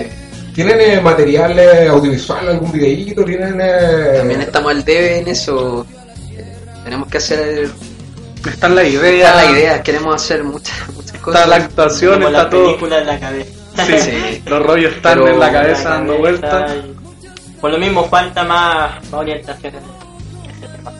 ¿tienen 0.55 0.81
eh, 0.81 1.01
material 1.01 1.59
eh, 1.59 1.89
audiovisual, 1.89 2.49
algún 2.49 2.71
videíto? 2.71 3.25
¿Tienen, 3.25 3.59
eh, 3.61 4.15
También 4.19 4.43
estamos 4.43 4.71
al 4.71 4.85
debe 4.85 5.19
en 5.19 5.29
eso. 5.29 5.85
Eh, 6.37 6.45
Tenemos 6.85 7.09
que 7.09 7.19
hacer. 7.19 7.69
Está 8.49 8.69
en 8.69 8.75
la 8.77 8.85
idea. 8.85 9.29
Está 9.31 9.45
la 9.45 9.51
idea, 9.59 9.83
queremos 9.83 10.15
hacer 10.15 10.45
muchas, 10.45 10.77
muchas. 10.95 11.08
Está 11.33 11.47
la 11.47 11.57
actuación, 11.57 12.15
Como 12.15 12.27
está 12.29 12.43
la 12.45 12.51
todo. 12.51 12.65
película 12.67 12.99
en 12.99 13.07
la 13.07 13.21
cabeza. 13.21 13.51
Sí, 13.87 13.93
Sí. 14.01 14.43
Los 14.47 14.63
rollos 14.67 14.93
están 14.95 15.19
Pero- 15.19 15.29
en 15.35 15.39
la 15.41 15.53
cabeza 15.53 15.85
la 15.85 15.91
dando 15.97 16.19
vueltas. 16.19 16.73
y- 16.75 17.61
Por 17.61 17.71
lo 17.73 17.79
mismo 17.79 18.05
falta 18.09 18.45
más, 18.45 19.03
más 19.11 19.21
orientación 19.21 19.75
en 19.75 20.51
ese 20.51 20.67
tema. 20.77 20.93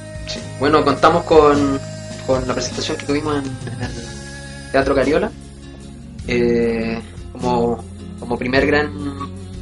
Bueno, 0.61 0.85
contamos 0.85 1.25
con, 1.25 1.79
con 2.27 2.47
la 2.49 2.55
presentación 2.55 2.97
que 2.97 3.07
tuvimos 3.07 3.37
en, 3.37 3.45
en 3.73 3.83
el 3.83 4.71
Teatro 4.73 4.95
Cariola, 4.95 5.31
eh, 6.27 7.01
como, 7.33 7.83
como 8.21 8.37
primer 8.37 8.67
gran 8.67 8.91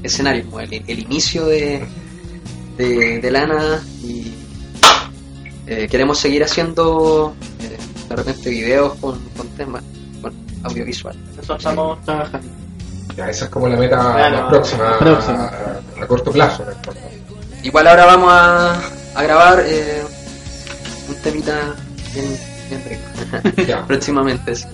escenario, 0.02 0.44
como 0.46 0.60
el, 0.60 0.72
el 0.86 0.98
inicio 0.98 1.46
de, 1.46 1.84
de, 2.76 3.20
de 3.20 3.30
Lana 3.30 3.82
y 4.02 4.32
eh, 5.66 5.86
queremos 5.90 6.18
seguir 6.18 6.42
haciendo 6.44 7.34
eh, 7.60 7.76
de 8.08 8.16
repente 8.16 8.50
videos 8.50 8.94
con, 8.94 9.18
con 9.36 9.48
temas, 9.50 9.82
audiovisual. 10.66 11.16
Eso 11.42 11.56
estamos 11.56 12.04
trabajando. 12.04 12.48
Ya, 13.16 13.30
esa 13.30 13.44
es 13.46 13.50
como 13.50 13.68
la 13.68 13.76
meta 13.76 13.96
Claro, 13.98 14.36
más 14.42 14.50
próxima, 14.50 14.98
próxima. 14.98 15.44
A, 15.98 16.02
a 16.02 16.06
corto 16.06 16.30
plazo. 16.30 16.64
Igual 17.62 17.86
ahora 17.88 18.04
vamos 18.06 18.32
a, 18.32 18.80
a 19.14 19.22
grabar 19.22 19.60
eh, 19.66 20.02
un 21.08 21.14
temita 21.22 21.74
bien, 22.14 22.38
bien 22.68 22.84
rico. 22.88 23.62
Ya. 23.66 23.86
Próximamente, 23.86 24.54
sí. 24.54 24.66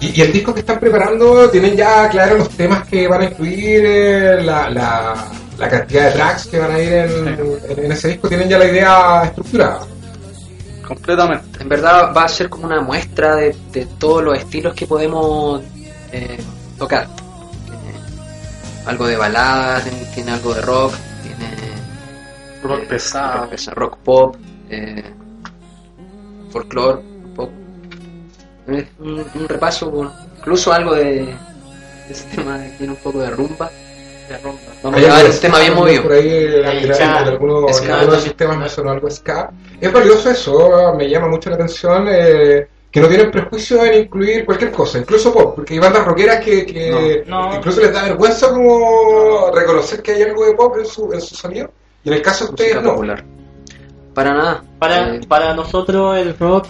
Y, 0.00 0.18
y 0.18 0.22
el 0.22 0.32
disco 0.32 0.52
que 0.54 0.60
están 0.60 0.78
preparando, 0.80 1.48
¿tienen 1.50 1.74
ya 1.76 2.08
claros 2.08 2.38
los 2.38 2.50
temas 2.50 2.86
que 2.88 3.06
van 3.08 3.22
a 3.22 3.24
incluir, 3.26 3.82
eh, 3.84 4.42
la, 4.42 4.68
la, 4.70 5.14
la 5.58 5.68
cantidad 5.68 6.06
de 6.06 6.12
tracks 6.12 6.46
que 6.48 6.58
van 6.58 6.70
a 6.72 6.78
ir 6.78 6.92
en, 6.92 7.28
en- 7.28 7.84
en 7.84 7.92
ese 7.92 8.08
disco? 8.08 8.28
¿Tienen 8.28 8.48
ya 8.48 8.58
la 8.58 8.66
idea 8.66 9.24
estructurada? 9.24 9.80
Completamente. 10.86 11.62
En 11.62 11.68
verdad 11.68 12.12
va 12.16 12.24
a 12.24 12.28
ser 12.28 12.48
como 12.48 12.66
una 12.66 12.80
muestra 12.80 13.34
de, 13.34 13.56
de 13.72 13.86
todos 13.98 14.22
los 14.22 14.38
estilos 14.38 14.74
que 14.74 14.86
podemos 14.86 15.62
eh, 16.12 16.38
tocar. 16.78 17.08
Tiene 17.64 17.94
algo 18.86 19.06
de 19.06 19.16
baladas, 19.16 19.82
tiene, 19.84 20.04
tiene 20.14 20.30
algo 20.32 20.54
de 20.54 20.62
rock, 20.62 20.94
tiene 21.22 21.50
Rock 22.62 22.82
eh, 22.82 22.86
pesado. 22.88 23.46
rock, 23.50 23.74
rock 23.74 23.96
pop, 23.98 24.36
eh, 24.70 25.12
folclore, 26.50 27.00
un 27.38 28.86
un, 28.98 29.24
un 29.34 29.48
repaso, 29.48 29.90
con- 29.92 30.12
incluso 30.38 30.72
algo 30.72 30.94
de, 30.94 31.24
de 31.26 31.36
ese 32.10 32.24
tema 32.34 32.58
que 32.62 32.70
tiene 32.78 32.92
un 32.92 32.98
poco 32.98 33.20
de 33.20 33.30
rumba. 33.30 33.70
De 34.28 34.38
rumba. 34.38 34.58
Vamos 34.82 34.98
a 34.98 35.02
llevar 35.02 35.24
un 35.26 35.40
tema 35.40 35.58
bien 35.60 35.74
movido. 35.74 36.02
Por 36.02 36.12
ahí, 36.12 36.28
en 36.28 36.66
Ahí, 36.66 36.78
algunos, 36.78 36.96
ska. 36.96 37.04
en 37.20 37.28
algunos, 37.28 37.68
en 37.68 37.74
Ska. 37.74 37.94
algunos 37.98 38.16
de 38.16 38.28
sus 38.28 38.36
temas 38.36 38.56
me 38.58 38.68
sonó 38.68 38.90
algo 38.90 39.10
ska. 39.10 39.50
Es 39.80 39.92
valioso 39.92 40.30
eso, 40.30 40.94
me 40.96 41.08
llama 41.08 41.28
mucho 41.28 41.48
la 41.50 41.56
atención, 41.56 42.06
eh, 42.10 42.66
que 42.90 43.00
no 43.00 43.08
tienen 43.08 43.30
prejuicio 43.30 43.84
en 43.84 44.02
incluir 44.04 44.44
cualquier 44.46 44.72
cosa, 44.72 44.98
incluso 44.98 45.32
pop, 45.32 45.54
porque 45.54 45.74
hay 45.74 45.80
bandas 45.80 46.04
rockeras 46.04 46.42
que, 46.44 46.64
que 46.66 47.24
No, 47.26 47.50
no. 47.50 47.56
incluso 47.56 47.80
les 47.80 47.92
da 47.92 48.02
vergüenza 48.04 48.48
como 48.50 49.50
reconocer 49.54 50.02
que 50.02 50.12
hay 50.12 50.22
algo 50.22 50.44
de 50.46 50.54
pop 50.54 50.76
en 50.78 50.86
su, 50.86 51.12
en 51.12 51.20
su 51.20 51.34
sonido. 51.34 51.70
Y 52.02 52.08
en 52.08 52.14
el 52.14 52.22
caso 52.22 52.44
de 52.46 52.50
ustedes 52.50 52.82
no. 52.82 52.90
popular. 52.94 53.22
Para 54.14 54.32
nada. 54.34 54.64
Para, 54.78 55.14
Eh, 55.16 55.20
para 55.28 55.54
nosotros 55.54 56.16
el 56.16 56.36
rock 56.38 56.66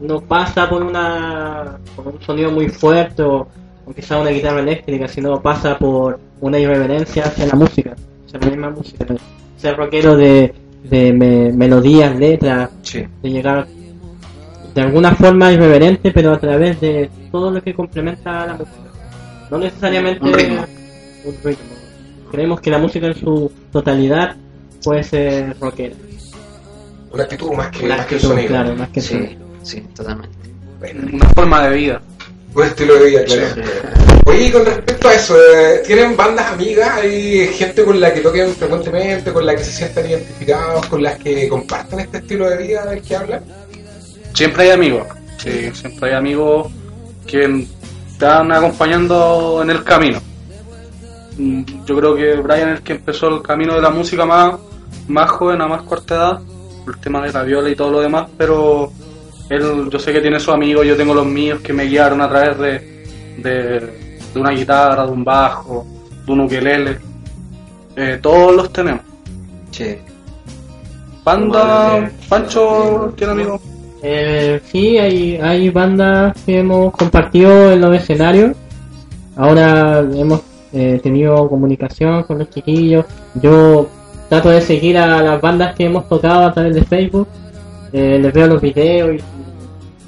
no 0.00 0.20
pasa 0.20 0.68
por 0.70 0.82
una 0.82 1.78
por 1.96 2.06
un 2.08 2.22
sonido 2.22 2.50
muy 2.50 2.68
fuerte 2.68 3.22
o, 3.22 3.46
o 3.84 3.92
quizá 3.94 4.16
una 4.18 4.30
guitarra 4.30 4.60
eléctrica, 4.60 5.06
sino 5.08 5.42
pasa 5.42 5.76
por 5.76 6.18
una 6.40 6.58
irreverencia 6.58 7.24
hacia 7.24 7.46
la 7.46 7.54
música, 7.54 7.94
hacia 8.26 8.38
la 8.40 8.46
misma 8.46 8.70
música. 8.70 9.06
Ser 9.56 9.76
rockero 9.76 10.16
de, 10.16 10.54
de 10.84 11.12
me- 11.12 11.52
melodías, 11.52 12.16
letras, 12.16 12.70
sí. 12.82 13.04
de 13.22 13.30
llegar 13.30 13.66
de 14.74 14.80
alguna 14.82 15.14
forma 15.16 15.50
irreverente, 15.52 16.12
pero 16.12 16.32
a 16.32 16.38
través 16.38 16.80
de 16.80 17.10
todo 17.32 17.50
lo 17.50 17.60
que 17.62 17.74
complementa 17.74 18.42
a 18.42 18.46
la 18.46 18.52
música. 18.54 18.76
No 19.50 19.58
necesariamente 19.58 20.24
Un 20.24 20.32
ritmo. 20.32 20.64
un 21.24 21.34
ritmo. 21.42 21.64
Creemos 22.30 22.60
que 22.60 22.70
la 22.70 22.78
música 22.78 23.06
en 23.06 23.14
su 23.14 23.50
totalidad 23.72 24.36
puede 24.84 25.02
ser 25.02 25.56
rockera. 25.58 25.96
Una 27.10 27.22
actitud 27.24 27.52
más 27.52 27.68
que, 27.70 27.86
Una 27.86 27.96
más 27.96 28.06
que 28.06 28.14
el 28.16 28.20
sonido. 28.20 28.48
claro, 28.48 28.74
más 28.76 28.88
que 28.90 29.00
Sí, 29.00 29.14
sonido. 29.14 29.32
sí, 29.62 29.80
totalmente. 29.96 30.36
Bueno, 30.78 31.00
Una 31.14 31.28
forma 31.30 31.66
de 31.66 31.76
vida. 31.76 32.02
Estilo 32.66 32.94
de 32.94 33.10
vida, 33.10 33.24
claro. 33.24 33.62
Oye, 34.26 34.46
y 34.46 34.50
con 34.50 34.66
respecto 34.66 35.08
a 35.08 35.14
eso, 35.14 35.36
eh, 35.36 35.82
¿tienen 35.86 36.16
bandas 36.16 36.52
amigas? 36.52 36.98
¿Hay 36.98 37.48
gente 37.48 37.82
con 37.84 37.98
la 37.98 38.12
que 38.12 38.20
toquen 38.20 38.54
frecuentemente, 38.54 39.32
con 39.32 39.46
la 39.46 39.56
que 39.56 39.64
se 39.64 39.72
sientan 39.72 40.08
identificados, 40.08 40.86
con 40.86 41.02
las 41.02 41.18
que 41.18 41.48
comparten 41.48 42.00
este 42.00 42.18
estilo 42.18 42.48
de 42.50 42.56
vida 42.58 42.84
del 42.84 43.00
que 43.00 43.16
hablan? 43.16 43.42
Siempre 44.34 44.64
hay 44.64 44.70
amigos. 44.70 45.06
Sí, 45.38 45.70
siempre 45.72 46.10
hay 46.10 46.16
amigos 46.16 46.68
que 47.26 47.66
van 48.18 48.52
acompañando 48.52 49.60
en 49.62 49.70
el 49.70 49.82
camino. 49.82 50.20
Mm, 51.38 51.62
Yo 51.86 51.96
creo 51.96 52.14
que 52.14 52.34
Brian 52.36 52.70
es 52.70 52.78
el 52.78 52.82
que 52.82 52.92
empezó 52.94 53.28
el 53.28 53.42
camino 53.42 53.74
de 53.74 53.80
la 53.80 53.90
música 53.90 54.26
más, 54.26 54.56
más 55.06 55.30
joven, 55.30 55.62
a 55.62 55.68
más 55.68 55.82
corta 55.82 56.16
edad, 56.16 56.40
por 56.84 56.94
el 56.94 57.00
tema 57.00 57.24
de 57.24 57.32
la 57.32 57.42
viola 57.44 57.70
y 57.70 57.76
todo 57.76 57.90
lo 57.92 58.00
demás, 58.00 58.28
pero 58.36 58.92
él, 59.48 59.88
yo 59.90 59.98
sé 59.98 60.12
que 60.12 60.20
tiene 60.20 60.38
sus 60.38 60.54
amigos, 60.54 60.86
yo 60.86 60.96
tengo 60.96 61.14
los 61.14 61.26
míos 61.26 61.60
que 61.62 61.72
me 61.72 61.84
guiaron 61.84 62.20
a 62.20 62.28
través 62.28 62.58
de, 62.58 63.04
de, 63.38 63.80
de 64.34 64.40
una 64.40 64.50
guitarra, 64.50 65.06
de 65.06 65.12
un 65.12 65.24
bajo, 65.24 65.86
de 66.26 66.32
un 66.32 66.40
ukelele. 66.40 66.98
Eh, 67.96 68.18
todos 68.22 68.54
los 68.54 68.72
tenemos. 68.72 69.02
Sí. 69.70 69.96
Banda, 71.24 72.10
Pancho 72.28 73.12
tiene 73.16 73.32
amigos. 73.32 73.60
Eh, 74.02 74.60
sí, 74.64 74.96
hay, 74.98 75.36
hay 75.36 75.70
bandas 75.70 76.36
que 76.46 76.60
hemos 76.60 76.92
compartido 76.92 77.72
en 77.72 77.80
los 77.80 77.94
escenarios. 77.96 78.56
Ahora 79.36 80.00
hemos 80.00 80.42
eh, 80.72 81.00
tenido 81.02 81.48
comunicación 81.48 82.22
con 82.22 82.38
los 82.38 82.50
chiquillos. 82.50 83.04
Yo 83.34 83.88
trato 84.28 84.50
de 84.50 84.60
seguir 84.60 84.98
a 84.98 85.22
las 85.22 85.40
bandas 85.40 85.74
que 85.74 85.86
hemos 85.86 86.08
tocado 86.08 86.46
a 86.46 86.52
través 86.52 86.74
de 86.74 86.84
Facebook. 86.84 87.28
Eh, 87.92 88.18
les 88.20 88.32
veo 88.32 88.46
los 88.46 88.60
videos 88.60 89.20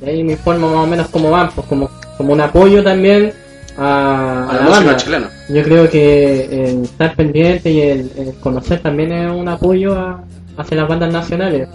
y, 0.02 0.04
ahí 0.08 0.24
me 0.24 0.32
informo 0.32 0.68
más 0.68 0.84
o 0.84 0.86
menos 0.86 1.08
cómo 1.08 1.30
van, 1.30 1.50
pues 1.54 1.66
como, 1.66 1.90
como 2.16 2.32
un 2.32 2.40
apoyo 2.40 2.82
también 2.82 3.32
a, 3.78 4.44
A 4.44 4.50
a 4.50 4.54
la 4.54 4.62
la 4.64 4.70
banda. 4.70 4.96
chilena. 4.96 5.30
Yo 5.48 5.62
creo 5.62 5.88
que 5.90 6.44
el 6.70 6.82
estar 6.84 7.14
pendiente 7.14 7.70
y 7.70 7.80
el, 7.80 8.10
el 8.16 8.34
conocer 8.40 8.80
también 8.80 9.12
es 9.12 9.30
un 9.30 9.48
apoyo 9.48 9.94
a- 9.98 10.22
hacia 10.56 10.76
las 10.76 10.88
bandas 10.88 11.12
nacionales. 11.12 11.68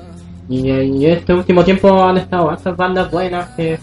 Y, 0.48 0.70
y 0.70 1.06
este 1.08 1.34
último 1.34 1.64
tiempo 1.64 2.04
han 2.04 2.18
estado 2.18 2.52
estas 2.54 2.76
bandas 2.78 3.10
buenas 3.10 3.50
que, 3.52 3.80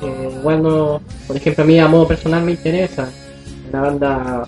que, 0.00 0.30
bueno, 0.42 1.00
por 1.26 1.36
ejemplo, 1.36 1.64
a 1.64 1.66
mí 1.66 1.78
a 1.78 1.88
modo 1.88 2.08
personal 2.08 2.42
me 2.42 2.52
interesa. 2.52 3.08
Una 3.70 3.80
banda 3.82 4.46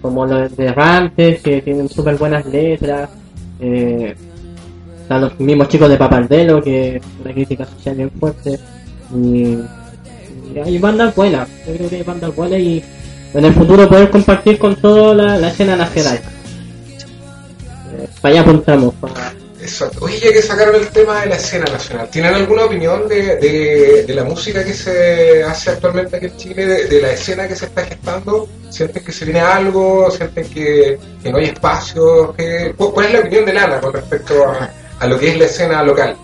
como 0.00 0.24
la 0.26 0.46
de 0.48 0.72
Rantes, 0.72 1.40
que 1.42 1.60
tienen 1.62 1.88
súper 1.88 2.16
buenas 2.16 2.46
letras. 2.46 3.10
Eh, 3.58 4.14
están 5.02 5.22
los 5.22 5.40
mismos 5.40 5.66
chicos 5.68 5.88
de 5.88 5.96
Papaldelo, 5.96 6.62
que 6.62 7.00
una 7.24 7.32
crítica 7.32 7.64
social 7.64 7.96
bien 7.96 8.10
fuerte. 8.12 8.58
Y, 9.14 9.58
y 10.54 10.58
hay 10.64 10.78
bandas 10.78 11.14
buenas, 11.14 11.48
yo 11.66 11.74
creo 11.74 11.88
que 11.88 11.96
hay 11.96 12.02
bandas 12.02 12.34
buenas 12.34 12.60
y 12.60 12.82
en 13.34 13.44
el 13.44 13.52
futuro 13.54 13.88
poder 13.88 14.10
compartir 14.10 14.58
con 14.58 14.76
toda 14.76 15.14
la, 15.14 15.36
la 15.38 15.48
escena 15.48 15.76
nacional. 15.76 16.20
Eh, 17.98 18.08
para 18.20 18.32
allá 18.32 18.40
apuntamos, 18.42 18.94
Exacto. 19.60 19.98
Oye, 20.04 20.18
ya 20.20 20.32
que 20.32 20.40
sacaron 20.40 20.76
el 20.76 20.88
tema 20.88 21.20
de 21.20 21.26
la 21.26 21.34
escena 21.36 21.66
nacional, 21.66 22.08
¿tienen 22.10 22.32
alguna 22.32 22.64
opinión 22.64 23.06
de, 23.08 23.36
de, 23.36 24.04
de 24.06 24.14
la 24.14 24.24
música 24.24 24.64
que 24.64 24.72
se 24.72 25.42
hace 25.42 25.70
actualmente 25.70 26.16
aquí 26.16 26.26
en 26.26 26.36
Chile, 26.38 26.66
de, 26.86 27.02
la 27.02 27.10
escena 27.12 27.46
que 27.46 27.54
se 27.56 27.66
está 27.66 27.84
gestando? 27.84 28.48
¿Sienten 28.70 29.04
que 29.04 29.12
se 29.12 29.24
viene 29.26 29.40
algo? 29.40 30.10
¿Sienten 30.10 30.48
que, 30.48 30.98
que 31.22 31.30
no 31.30 31.38
hay 31.38 31.46
espacio? 31.46 32.32
¿Qué- 32.36 32.72
cu- 32.78 32.92
¿Cuál 32.94 33.06
es 33.06 33.12
la 33.14 33.18
opinión 33.20 33.44
de 33.44 33.52
Lana 33.52 33.80
con 33.80 33.92
respecto 33.92 34.42
a, 34.46 34.70
a 35.00 35.06
lo 35.06 35.18
que 35.18 35.30
es 35.30 35.38
la 35.38 35.44
escena 35.44 35.82
local? 35.82 36.16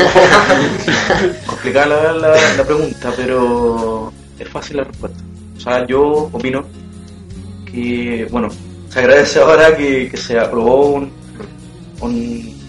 complicada 1.46 1.86
la, 1.86 2.12
la, 2.12 2.56
la 2.56 2.64
pregunta, 2.64 3.12
pero 3.16 4.12
es 4.38 4.48
fácil 4.48 4.78
la 4.78 4.84
respuesta. 4.84 5.22
O 5.56 5.60
sea, 5.60 5.86
yo 5.86 6.02
opino 6.32 6.64
que, 7.70 8.26
bueno, 8.30 8.48
se 8.88 8.98
agradece 8.98 9.40
ahora 9.40 9.76
que, 9.76 10.08
que 10.08 10.16
se 10.16 10.38
aprobó 10.38 10.92
un, 10.92 11.12
un, 12.00 12.60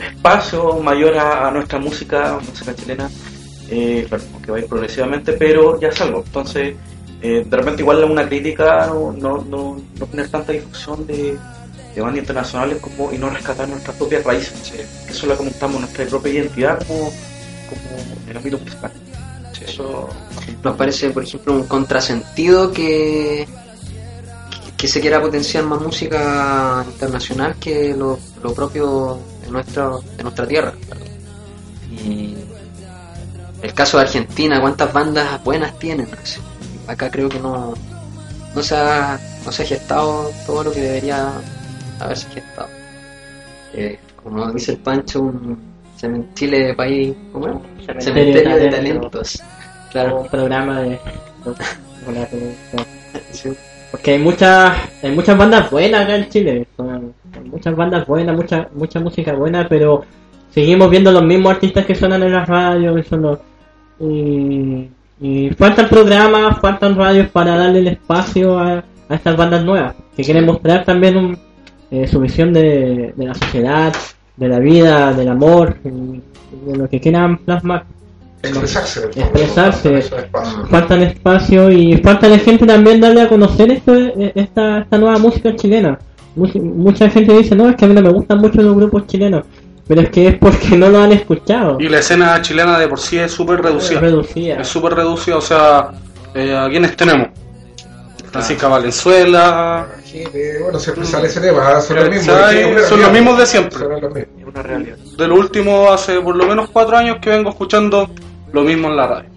espacio 0.00 0.78
mayor 0.80 1.16
a, 1.16 1.48
a 1.48 1.50
nuestra 1.50 1.78
música, 1.78 2.38
música 2.46 2.74
chilena, 2.74 3.08
eh, 3.68 4.04
claro, 4.08 4.24
que 4.44 4.50
va 4.50 4.56
a 4.58 4.60
ir 4.60 4.66
progresivamente, 4.66 5.32
pero 5.32 5.80
ya 5.80 5.88
es 5.88 6.00
algo. 6.00 6.22
Entonces, 6.26 6.76
eh, 7.22 7.44
de 7.46 7.56
repente 7.56 7.82
igual 7.82 8.04
una 8.04 8.28
crítica 8.28 8.86
no, 8.86 9.12
no, 9.12 9.44
no, 9.48 9.80
no 9.98 10.06
tener 10.06 10.28
tanta 10.28 10.52
difusión 10.52 11.06
de, 11.06 11.36
de 11.96 12.02
bandas 12.02 12.20
internacionales 12.20 12.78
como 12.78 13.10
y 13.10 13.16
no 13.16 13.30
rescatar 13.30 13.66
nuestras 13.66 13.96
propias 13.96 14.22
raíces, 14.22 14.52
que 14.70 14.82
eso 15.10 15.22
es 15.22 15.24
lo 15.24 15.38
que 15.38 15.44
montamos, 15.44 15.80
nuestra 15.80 16.04
propia 16.04 16.32
identidad 16.34 16.78
como, 16.86 17.04
como 17.04 18.30
el 18.30 18.36
ámbito 18.36 18.58
musical. 18.58 18.92
Eso 19.66 20.08
Nos 20.62 20.76
parece, 20.76 21.08
por 21.08 21.24
ejemplo, 21.24 21.54
un 21.54 21.64
contrasentido 21.66 22.70
que, 22.70 23.48
que 24.76 24.88
se 24.88 25.00
quiera 25.00 25.22
potenciar 25.22 25.64
más 25.64 25.80
música 25.80 26.84
internacional 26.86 27.56
que 27.58 27.94
lo, 27.96 28.18
lo 28.42 28.52
propio 28.52 29.18
de 29.42 29.50
nuestra, 29.50 29.92
de 30.18 30.22
nuestra 30.22 30.46
tierra. 30.46 30.74
Y 31.90 32.36
el 33.62 33.72
caso 33.72 33.96
de 33.96 34.02
Argentina, 34.02 34.60
¿cuántas 34.60 34.92
bandas 34.92 35.42
buenas 35.42 35.78
tienen? 35.78 36.08
Acá 36.86 37.10
creo 37.10 37.30
que 37.30 37.40
no, 37.40 37.72
no, 38.54 38.62
se, 38.62 38.76
ha, 38.76 39.18
no 39.46 39.50
se 39.50 39.62
ha 39.62 39.66
gestado 39.66 40.30
todo 40.46 40.64
lo 40.64 40.72
que 40.72 40.82
debería 40.82 41.32
haberse 42.00 42.28
gestado. 42.30 42.68
Eh, 43.74 43.98
como 44.22 44.50
dice 44.52 44.72
el 44.72 44.78
Pancho, 44.78 45.22
un, 45.22 45.58
Cemen- 46.00 46.26
Chile, 46.34 46.74
país, 46.74 47.14
¿cómo 47.32 47.46
es? 47.48 47.54
Cementerio 47.86 48.00
Cementerio 48.02 48.56
de 48.56 48.62
de 48.64 48.70
talentos. 48.70 49.10
talentos. 49.10 49.42
Claro. 49.92 50.20
un 50.20 50.28
programa 50.28 50.80
de 50.82 50.98
porque 53.90 54.10
hay 54.12 54.18
muchas 54.18 54.72
hay 55.02 55.10
muchas 55.12 55.38
bandas 55.38 55.70
buenas 55.70 56.02
acá 56.02 56.16
en 56.16 56.28
Chile 56.28 56.66
hay 56.78 57.40
muchas 57.44 57.74
bandas 57.76 58.06
buenas 58.06 58.36
mucha 58.36 58.68
mucha 58.74 59.00
música 59.00 59.32
buena 59.32 59.66
pero 59.68 60.04
seguimos 60.52 60.90
viendo 60.90 61.12
los 61.12 61.22
mismos 61.24 61.52
artistas 61.54 61.86
que 61.86 61.94
suenan 61.94 62.22
en 62.24 62.32
las 62.32 62.48
radios 62.48 62.96
que 62.96 63.08
son 63.08 63.22
los- 63.22 63.38
y, 64.00 64.88
y 65.20 65.50
faltan 65.56 65.88
programas 65.88 66.58
faltan 66.60 66.96
radios 66.96 67.28
para 67.30 67.56
darle 67.56 67.78
el 67.78 67.88
espacio 67.88 68.58
a, 68.58 68.82
a 69.08 69.14
estas 69.14 69.36
bandas 69.36 69.64
nuevas 69.64 69.94
que 70.16 70.24
quieren 70.24 70.44
mostrar 70.46 70.84
también 70.84 71.16
un- 71.16 71.38
eh, 71.90 72.06
su 72.06 72.20
visión 72.20 72.52
de, 72.52 73.12
de 73.16 73.24
la 73.26 73.34
sociedad 73.34 73.94
de 74.36 74.48
la 74.48 74.58
vida 74.58 75.12
del 75.12 75.28
amor 75.28 75.76
y 75.84 76.20
de 76.70 76.76
lo 76.76 76.88
que 76.88 77.00
quieran 77.00 77.38
plasmar 77.38 77.84
Expresarse. 78.42 79.06
expresarse. 79.16 79.98
espacio. 79.98 80.66
faltan 80.66 81.02
espacio 81.02 81.70
y 81.70 81.96
falta 81.98 82.28
la 82.28 82.38
gente 82.38 82.66
también 82.66 83.00
darle 83.00 83.22
a 83.22 83.28
conocer 83.28 83.70
esto, 83.72 83.94
eh, 83.96 84.32
esta, 84.34 84.80
esta 84.80 84.98
nueva 84.98 85.18
música 85.18 85.56
chilena. 85.56 85.98
Mucha, 86.36 86.58
mucha 86.60 87.08
gente 87.10 87.36
dice, 87.36 87.56
no, 87.56 87.68
es 87.70 87.76
que 87.76 87.86
a 87.86 87.88
mí 87.88 87.94
no 87.94 88.02
me 88.02 88.10
gustan 88.12 88.38
mucho 88.38 88.60
los 88.62 88.76
grupos 88.76 89.06
chilenos, 89.06 89.44
pero 89.88 90.02
es 90.02 90.10
que 90.10 90.28
es 90.28 90.34
porque 90.38 90.76
no 90.76 90.90
lo 90.90 91.00
han 91.00 91.12
escuchado. 91.12 91.78
Y 91.80 91.88
la 91.88 91.98
escena 91.98 92.40
chilena 92.42 92.78
de 92.78 92.86
por 92.88 93.00
sí 93.00 93.16
es 93.18 93.32
súper 93.32 93.62
reducida. 93.62 94.00
reducida. 94.00 94.60
Es 94.60 94.68
súper 94.68 94.94
reducida, 94.94 95.38
o 95.38 95.40
sea, 95.40 95.90
eh, 96.34 96.54
¿a 96.54 96.68
quiénes 96.68 96.94
tenemos? 96.94 97.28
Francisca 98.30 98.68
Valenzuela. 98.68 99.86
Sí, 100.10 100.22
eh, 100.32 100.58
bueno, 100.62 100.78
siempre 100.78 101.04
sale 101.04 101.26
ese 101.26 101.40
tema, 101.40 101.80
son 101.80 101.96
los 101.96 102.08
mismos. 102.10 102.36
Son 102.88 103.00
los 103.00 103.12
mismos 103.12 103.38
de 103.38 103.46
siempre. 103.46 103.78
Son 103.78 103.90
los 104.00 104.14
mismos. 104.14 104.26
Una 104.46 104.62
realidad. 104.62 104.96
De 104.96 105.26
lo 105.28 105.34
último, 105.34 105.90
hace 105.92 106.20
por 106.20 106.36
lo 106.36 106.46
menos 106.46 106.70
cuatro 106.70 106.96
años 106.96 107.16
que 107.20 107.30
vengo 107.30 107.50
escuchando 107.50 108.08
lo 108.52 108.62
mismo 108.62 108.88
en 108.88 108.96
la 108.96 109.06
radio. 109.08 109.28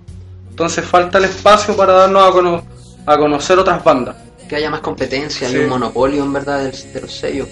Entonces 0.49 0.85
falta 0.85 1.17
el 1.17 1.25
espacio 1.25 1.75
para 1.75 1.93
darnos 1.93 2.23
a, 2.29 2.31
cono- 2.31 2.63
a 3.05 3.17
conocer 3.17 3.57
otras 3.57 3.83
bandas. 3.83 4.15
Que 4.47 4.55
haya 4.57 4.69
más 4.69 4.81
competencia, 4.81 5.47
hay 5.47 5.53
un 5.57 5.69
monopolio 5.69 6.23
en 6.23 6.33
verdad 6.33 6.63
del- 6.63 6.93
de 6.93 7.01
los 7.01 7.11
sellos. 7.13 7.47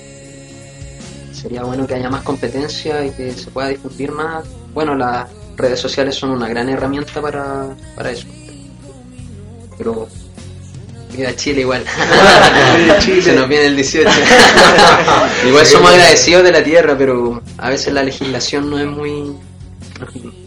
Sería 1.31 1.63
bueno 1.63 1.85
que 1.87 1.95
haya 1.95 2.09
más 2.09 2.21
competencia 2.23 3.03
y 3.05 3.11
que 3.11 3.31
se 3.31 3.49
pueda 3.51 3.67
difundir 3.69 4.11
más. 4.11 4.45
Bueno, 4.73 4.95
las 4.95 5.27
redes 5.55 5.79
sociales 5.79 6.15
son 6.15 6.31
una 6.31 6.47
gran 6.49 6.69
herramienta 6.69 7.21
para, 7.21 7.67
para 7.95 8.11
eso. 8.11 8.27
Pero 9.77 10.07
Viva 11.11 11.35
Chile 11.35 11.61
igual. 11.61 11.83
Se 13.23 13.33
nos 13.33 13.47
viene 13.47 13.65
el 13.67 13.75
18. 13.75 14.09
igual 15.47 15.65
somos 15.65 15.91
agradecidos 15.91 16.43
de 16.43 16.51
la 16.51 16.63
tierra, 16.63 16.95
pero 16.97 17.41
a 17.57 17.69
veces 17.69 17.93
la 17.93 18.03
legislación 18.03 18.69
no 18.69 18.77
es 18.79 18.85
muy. 18.87 19.35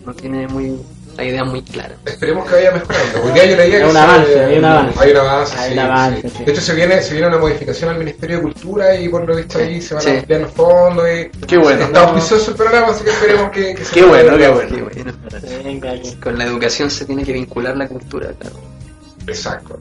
no, 0.07 0.15
tiene 0.15 0.47
muy 0.49 0.77
la 1.17 1.25
idea 1.25 1.45
muy 1.45 1.61
clara. 1.63 1.97
Esperemos 2.07 2.47
que 2.49 2.55
vaya 2.55 2.71
mejorando. 2.73 3.23
Hoy 3.25 3.33
día 3.33 3.45
yo 3.47 3.57
leía 3.57 3.77
Hay 3.77 3.83
que 3.83 3.87
un 3.89 3.93
se- 3.93 3.99
avance, 3.99 4.45
hay 4.45 4.59
un 4.59 4.65
avance. 4.65 4.99
Hay 5.01 5.11
un 5.11 5.17
avance, 5.19 5.59
Hay 5.59 5.67
sí, 5.69 5.73
un 5.73 5.79
avance, 5.81 6.23
sí. 6.23 6.35
sí. 6.39 6.45
De 6.45 6.53
hecho, 6.53 6.61
se 6.63 6.75
viene, 6.75 7.03
se 7.03 7.13
viene 7.13 7.27
una 7.29 7.39
modificación 7.39 7.91
al 7.91 7.99
Ministerio 7.99 8.37
de 8.37 8.43
Cultura 8.43 8.95
y 8.97 9.09
por 9.09 9.27
lo 9.29 9.37
visto 9.37 9.59
ahí 9.59 9.83
se 9.83 9.95
van 9.95 10.03
Sí. 10.03 10.11
a 10.11 10.19
ampliar 10.21 10.41
los 10.43 10.53
fondos. 10.53 11.07
Y 11.09 11.47
Qué 11.47 11.59
bueno. 11.59 11.85
Está 11.85 12.01
auspicioso 12.05 12.51
el 12.53 12.57
programa, 12.57 12.87
así 12.89 13.05
que 13.05 13.11
esperemos 13.11 13.51
que, 13.51 13.75
que 13.75 13.85
se 13.85 13.93
Qué 13.95 14.03
bueno, 14.05 14.39
qué 14.39 14.49
bueno. 14.49 14.75
Qué 14.77 14.83
bueno. 14.83 15.13
Venga, 15.65 15.91
aquí. 15.93 16.15
Con 16.23 16.39
la 16.39 16.45
educación 16.45 16.91
se 16.91 17.05
tiene 17.05 17.23
que 17.25 17.33
vincular 17.33 17.77
la 17.77 17.89
cultura, 17.89 18.31
claro. 18.39 18.57
Exacto. 19.27 19.79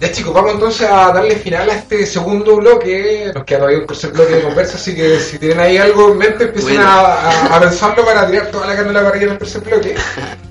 Ya 0.00 0.12
chicos, 0.12 0.32
vamos 0.32 0.52
entonces 0.54 0.88
a 0.88 1.10
darle 1.12 1.34
final 1.34 1.68
a 1.70 1.74
este 1.74 2.06
segundo 2.06 2.56
bloque. 2.56 3.32
Nos 3.34 3.42
queda 3.44 3.58
todavía 3.58 3.80
un 3.80 3.86
tercer 3.88 4.10
bloque 4.12 4.36
de 4.36 4.42
conversa, 4.42 4.76
así 4.76 4.94
que 4.94 5.18
si 5.18 5.38
tienen 5.40 5.58
ahí 5.58 5.76
algo 5.76 6.12
en 6.12 6.18
mente, 6.18 6.44
empiecen 6.44 6.76
Bueno. 6.76 6.88
a, 6.88 7.56
a- 7.56 7.60
pensarlo 7.60 8.04
para 8.04 8.24
tirar 8.28 8.46
toda 8.46 8.66
la 8.68 8.76
carne 8.76 8.90
a 8.90 8.92
la 8.94 9.02
parrilla 9.02 9.26
en 9.26 9.32
el 9.32 9.38
tercer 9.38 9.60
bloque. 9.62 9.96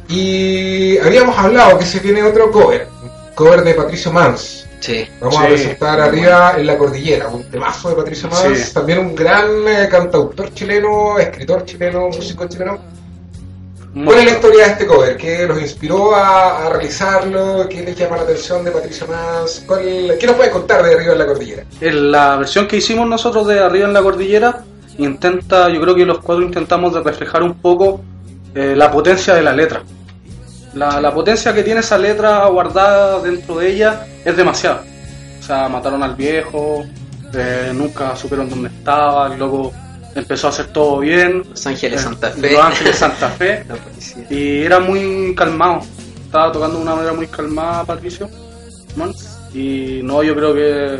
Y 0.09 0.97
habíamos 0.97 1.37
hablado 1.37 1.77
que 1.77 1.85
se 1.85 1.99
viene 1.99 2.23
otro 2.23 2.51
cover, 2.51 2.87
un 3.03 3.09
cover 3.35 3.61
de 3.63 3.73
Patricio 3.73 4.11
Mans. 4.11 4.65
Sí. 4.81 5.07
Vamos 5.21 5.37
a 5.37 5.47
presentar 5.47 5.99
arriba 6.01 6.55
en 6.57 6.67
la 6.67 6.77
cordillera, 6.77 7.29
un 7.29 7.43
temazo 7.49 7.89
de 7.89 7.95
Patricio 7.95 8.29
Mans, 8.29 8.59
Sí. 8.59 8.73
también 8.73 8.99
un 8.99 9.15
gran 9.15 9.47
eh, 9.67 9.87
cantautor 9.89 10.53
chileno, 10.53 11.17
escritor 11.19 11.63
chileno, 11.65 12.09
músico 12.09 12.47
chileno. 12.47 12.77
¿Cuál 13.93 14.19
es 14.19 14.25
la 14.25 14.31
historia 14.31 14.65
de 14.65 14.71
este 14.73 14.85
cover? 14.85 15.17
¿Qué 15.17 15.47
los 15.47 15.59
inspiró 15.59 16.13
a, 16.15 16.67
a 16.67 16.69
realizarlo? 16.69 17.67
¿Qué 17.67 17.81
les 17.83 17.95
llama 17.97 18.17
la 18.17 18.23
atención 18.23 18.63
de 18.63 18.71
Patricio? 18.71 19.07
¿Cuál- 19.65 20.15
¿Qué 20.19 20.27
nos 20.27 20.35
puede 20.35 20.51
contar 20.51 20.83
de 20.83 20.93
arriba 20.93 21.13
en 21.13 21.19
la 21.19 21.25
cordillera? 21.25 21.63
En 21.81 22.11
la 22.11 22.35
versión 22.37 22.67
que 22.67 22.77
hicimos 22.77 23.07
nosotros 23.07 23.47
de 23.47 23.59
Arriba 23.59 23.87
en 23.87 23.93
la 23.93 24.01
Cordillera 24.03 24.63
intenta, 24.99 25.69
yo 25.69 25.81
creo 25.81 25.95
que 25.95 26.05
los 26.05 26.19
cuatro 26.19 26.43
intentamos 26.43 26.93
de 26.93 27.01
reflejar 27.01 27.41
un 27.43 27.55
poco 27.55 28.01
eh, 28.53 28.73
la 28.75 28.91
potencia 28.91 29.33
de 29.33 29.41
la 29.41 29.53
letra. 29.53 29.81
La, 30.73 31.01
la 31.01 31.11
potencia 31.13 31.53
que 31.53 31.63
tiene 31.63 31.79
esa 31.79 31.97
letra 31.97 32.45
guardada 32.47 33.19
dentro 33.21 33.55
de 33.57 33.69
ella 33.71 34.05
es 34.23 34.35
demasiada. 34.37 34.83
O 35.39 35.43
sea, 35.43 35.69
mataron 35.69 36.03
al 36.03 36.15
viejo, 36.15 36.83
eh, 37.33 37.71
nunca 37.73 38.15
supieron 38.15 38.49
dónde 38.49 38.69
estaba, 38.69 39.31
el 39.33 39.39
loco 39.39 39.71
empezó 40.19 40.47
a 40.47 40.49
hacer 40.51 40.67
todo 40.67 40.99
bien. 40.99 41.43
Los 41.49 41.65
Ángeles 41.67 42.01
Eh, 42.01 42.03
Santa 42.03 42.29
Fe. 42.31 42.51
Los 42.51 42.61
Ángeles 42.65 42.95
Santa 42.95 43.29
Fe. 43.29 43.63
La 43.69 43.75
policía. 43.75 44.23
Y 44.29 44.63
era 44.63 44.79
muy 44.79 45.33
calmado. 45.35 45.81
Estaba 46.25 46.51
tocando 46.51 46.77
de 46.77 46.83
una 46.83 46.95
manera 46.95 47.13
muy 47.13 47.27
calmada 47.27 47.83
Patricio. 47.85 48.29
Y 49.53 50.01
no, 50.03 50.23
yo 50.23 50.35
creo 50.35 50.53
que 50.53 50.99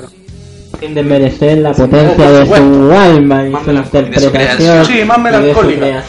Sin 0.80 0.94
desmerecer 0.94 1.58
la 1.58 1.74
potencia 1.74 2.32
de 2.32 2.46
su 2.46 2.92
alma 2.92 3.46
y 3.46 3.50
Más 3.50 3.66
su 3.66 3.72
interpretación. 3.72 4.86
Sí, 4.86 5.04
más 5.04 5.20
melancólica. 5.20 6.04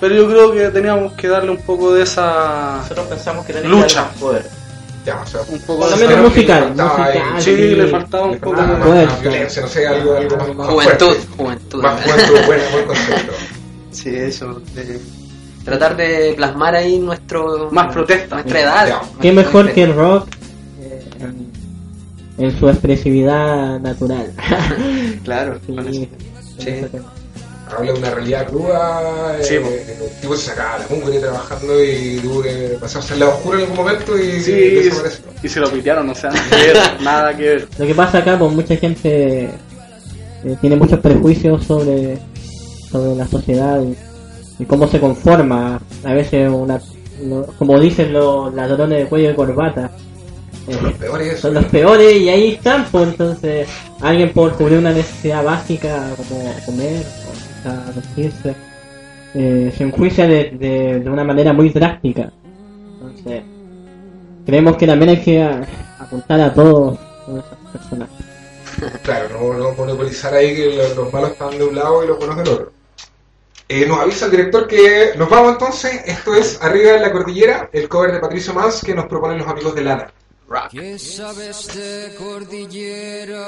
Pero 0.00 0.14
yo 0.14 0.28
creo 0.28 0.52
que 0.52 0.68
teníamos 0.68 1.12
que 1.14 1.28
darle 1.28 1.50
un 1.50 1.58
poco 1.58 1.94
de 1.94 2.02
esa. 2.02 2.78
Nosotros 2.82 3.06
pensamos 3.06 3.46
que 3.46 3.54
tenía 3.54 3.68
Lucha. 3.70 4.08
que 4.12 4.20
poder. 4.20 4.63
Ya, 5.04 5.20
o 5.20 5.26
sea, 5.26 5.40
Un 5.48 5.58
poco 5.60 5.88
de 5.90 5.96
menos 5.96 6.18
musical, 6.30 6.72
ahí- 6.78 7.20
Sí, 7.38 7.54
sí. 7.56 7.74
le 7.74 7.88
faltaba 7.88 8.24
un 8.26 8.38
poco 8.38 8.56
más, 8.56 8.82
fuerza. 8.82 9.12
más 9.12 9.20
violencia, 9.22 9.62
no 9.62 9.68
sé, 9.68 9.86
algo, 9.86 10.16
algo 10.16 10.36
más, 10.36 10.54
más 10.54 10.68
Juventud, 10.68 11.06
fuerte. 11.06 11.26
juventud. 11.36 11.82
Más 11.82 12.02
juventud, 12.02 12.34
buen, 12.46 12.60
buen 12.72 12.84
concepto. 12.86 13.32
Sí, 13.90 14.08
eso. 14.16 14.60
de 14.74 15.00
tratar 15.64 15.96
de 15.96 16.32
plasmar 16.36 16.74
ahí 16.74 16.98
nuestro. 16.98 17.70
Más 17.70 17.92
protesta. 17.92 18.36
Nuestra 18.36 18.60
edad. 18.60 18.86
Ya. 18.88 19.02
Qué 19.20 19.30
mejor 19.32 19.72
que 19.72 19.82
el 19.84 19.94
rock 19.94 20.28
eh, 20.80 21.04
en, 21.20 22.44
en 22.44 22.58
su 22.58 22.68
expresividad 22.68 23.78
natural. 23.80 24.32
Claro, 25.24 25.58
Sí, 25.66 25.74
con 25.74 25.88
eso. 25.88 26.06
Sí. 26.58 26.70
Habla 27.70 27.92
de 27.92 27.98
una 27.98 28.10
realidad 28.10 28.46
cruda. 28.48 29.36
Sí, 29.42 29.54
eh, 29.54 29.96
el 30.00 30.20
tipo 30.20 30.36
se 30.36 30.46
sacaba 30.50 30.78
la 30.78 30.86
mugre 30.96 31.18
trabajando 31.18 31.82
y 31.82 32.18
tuvo 32.22 32.42
que 32.42 32.76
pasarse 32.80 33.14
al 33.14 33.20
lado 33.20 33.32
oscuro 33.32 33.56
en 33.58 33.62
algún 33.64 33.76
momento 33.78 34.18
y 34.18 34.40
Sí, 34.40 34.52
desapareció. 34.52 35.24
y 35.42 35.48
se 35.48 35.60
lo 35.60 35.70
pitearon, 35.70 36.08
o 36.10 36.14
sea, 36.14 36.30
nada 36.30 36.48
que 36.50 36.56
ver, 36.56 36.76
nada 37.02 37.36
que 37.36 37.42
ver. 37.42 37.68
Lo 37.78 37.86
que 37.86 37.94
pasa 37.94 38.18
acá, 38.18 38.38
pues 38.38 38.52
mucha 38.52 38.76
gente 38.76 39.44
eh, 40.44 40.56
tiene 40.60 40.76
muchos 40.76 41.00
prejuicios 41.00 41.64
sobre, 41.64 42.18
sobre 42.90 43.14
la 43.16 43.26
sociedad 43.26 43.80
y, 43.82 44.62
y 44.62 44.66
cómo 44.66 44.86
se 44.86 45.00
conforma. 45.00 45.80
A 46.04 46.12
veces, 46.12 46.50
una, 46.52 46.78
lo- 47.24 47.46
como 47.58 47.80
dicen 47.80 48.12
los 48.12 48.52
ladrones 48.54 48.98
de 48.98 49.06
cuello 49.06 49.28
de 49.28 49.34
corbata, 49.34 49.90
eh, 50.68 50.74
Son 50.74 50.82
los 50.84 50.92
peores. 50.94 51.40
son 51.40 51.54
los 51.54 51.64
peores 51.66 52.16
y 52.20 52.28
ahí 52.28 52.52
están, 52.52 52.86
pues 52.92 53.08
entonces 53.08 53.66
alguien 54.00 54.32
por 54.34 54.52
cubrir 54.54 54.78
una 54.78 54.92
necesidad 54.92 55.42
básica 55.42 56.10
como 56.16 56.52
comer 56.66 57.02
quizá 57.64 57.92
vestirse, 57.94 58.54
eh, 59.34 59.72
se 59.76 59.84
enjuicia 59.84 60.26
de, 60.26 60.50
de, 60.58 61.00
de 61.00 61.10
una 61.10 61.24
manera 61.24 61.52
muy 61.52 61.70
drástica. 61.70 62.30
Entonces, 63.00 63.42
creemos 64.46 64.76
que 64.76 64.86
también 64.86 65.10
hay 65.10 65.20
que 65.22 65.42
a- 65.42 65.66
apuntar 65.98 66.40
a 66.40 66.52
todos, 66.52 66.98
todas 67.26 67.44
esas 67.46 67.58
personas. 67.72 68.08
Claro, 69.04 69.28
no, 69.38 69.54
no 69.54 69.72
monopolizar 69.72 70.34
ahí 70.34 70.52
que 70.56 70.74
los, 70.74 70.96
los 70.96 71.12
malos 71.12 71.30
están 71.30 71.56
de 71.56 71.62
un 71.64 71.76
lado 71.76 72.02
y 72.02 72.08
los 72.08 72.18
buenos 72.18 72.36
del 72.38 72.48
otro. 72.48 72.72
Eh, 73.68 73.86
nos 73.86 74.00
avisa 74.00 74.24
el 74.26 74.32
director 74.32 74.66
que 74.66 75.12
nos 75.16 75.30
vamos 75.30 75.52
entonces. 75.52 76.02
Esto 76.04 76.34
es 76.34 76.60
Arriba 76.60 76.96
en 76.96 77.02
la 77.02 77.12
Cordillera, 77.12 77.68
el 77.72 77.88
cover 77.88 78.12
de 78.12 78.18
Patricio 78.18 78.52
Mans 78.52 78.82
que 78.84 78.92
nos 78.94 79.06
proponen 79.06 79.38
los 79.38 79.46
amigos 79.46 79.74
de 79.76 79.82
Lana. 79.82 80.12
¿Qué 80.70 80.98
sabes 80.98 81.68
de 81.74 82.14
cordillera? 82.18 83.46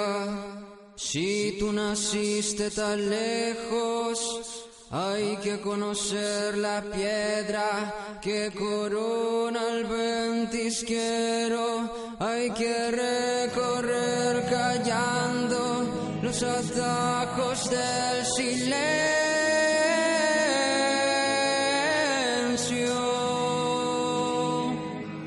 Si 0.97 1.57
tú 1.59 1.73
naciste 1.75 2.71
tan 2.71 3.11
lejos, 3.11 4.67
hay 4.91 5.37
que 5.37 5.61
conocer 5.61 6.57
la 6.57 6.81
piedra 6.81 8.19
que 8.23 8.51
corona 8.51 9.61
el 9.73 9.85
ventisquero. 9.85 12.17
Hay 12.19 12.51
que 12.53 12.91
recorrer 12.93 14.49
callando 14.49 16.19
los 16.23 16.43
atajos 16.43 17.69
del 17.69 18.25
silencio 18.25 18.97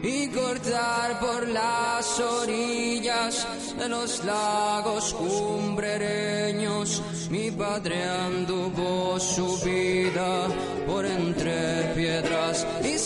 y 0.02 0.30
cortar 0.30 1.20
por 1.20 1.48
las 1.48 2.20
orillas 2.20 3.46
los 3.90 4.24
lagos 4.24 5.14
cumbrereños. 5.14 7.02
Mi 7.30 7.52
padre 7.52 8.04
anduvo 8.04 9.20
su 9.20 9.58
vida 9.64 10.48
por 10.88 11.06
entre 11.06 11.94
piedras 11.96 12.66
y 12.84 12.98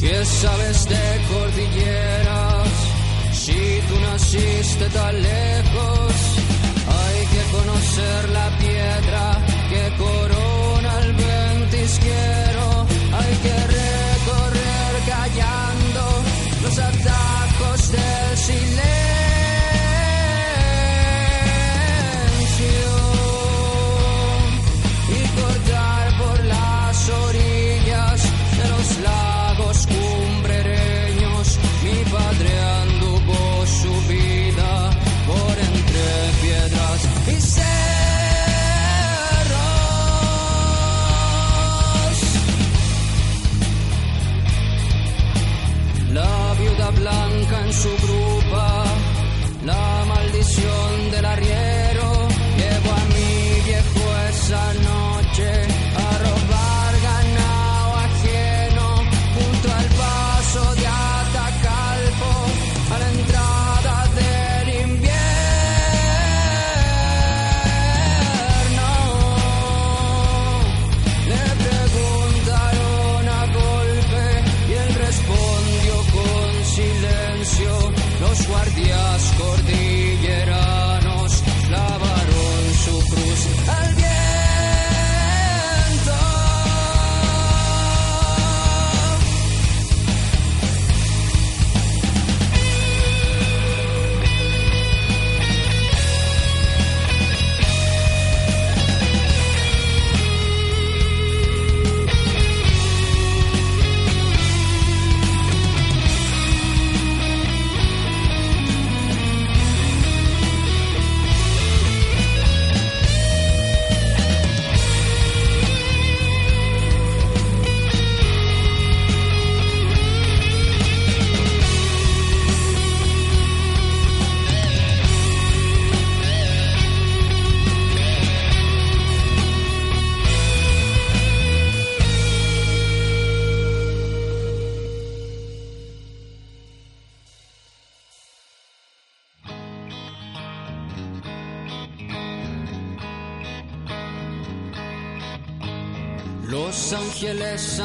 ¿Qué 0.00 0.24
sabes 0.24 0.88
de 0.88 1.20
cordilleras? 1.28 2.68
Si 3.32 3.80
tú 3.88 4.00
naciste 4.00 4.88
que 4.88 5.55
conocer 7.96 8.28
la 8.30 8.50
piedra 8.50 8.65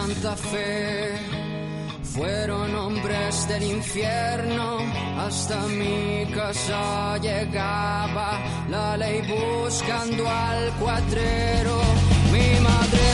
Santa 0.01 0.35
Fe 0.35 1.13
fueron 2.01 2.75
hombres 2.75 3.47
del 3.47 3.61
infierno. 3.61 4.79
Hasta 5.19 5.59
mi 5.67 6.25
casa 6.33 7.19
llegaba 7.19 8.39
la 8.67 8.97
ley 8.97 9.21
buscando 9.21 10.27
al 10.27 10.71
cuatrero. 10.79 11.79
Mi 12.33 12.59
madre 12.61 13.11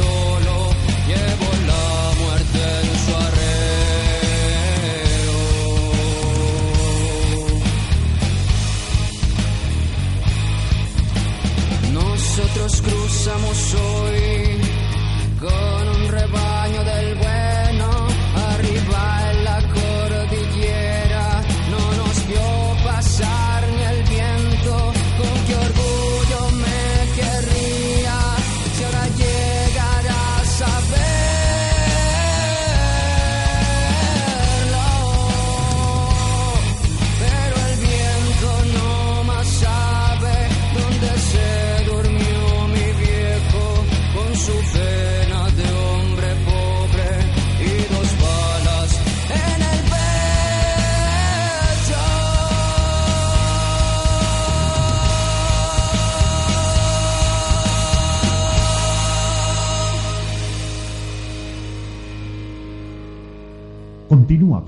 hombre 0.00 0.37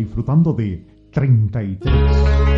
disfrutando 0.05 0.53
de 0.55 0.83
33. 1.13 2.50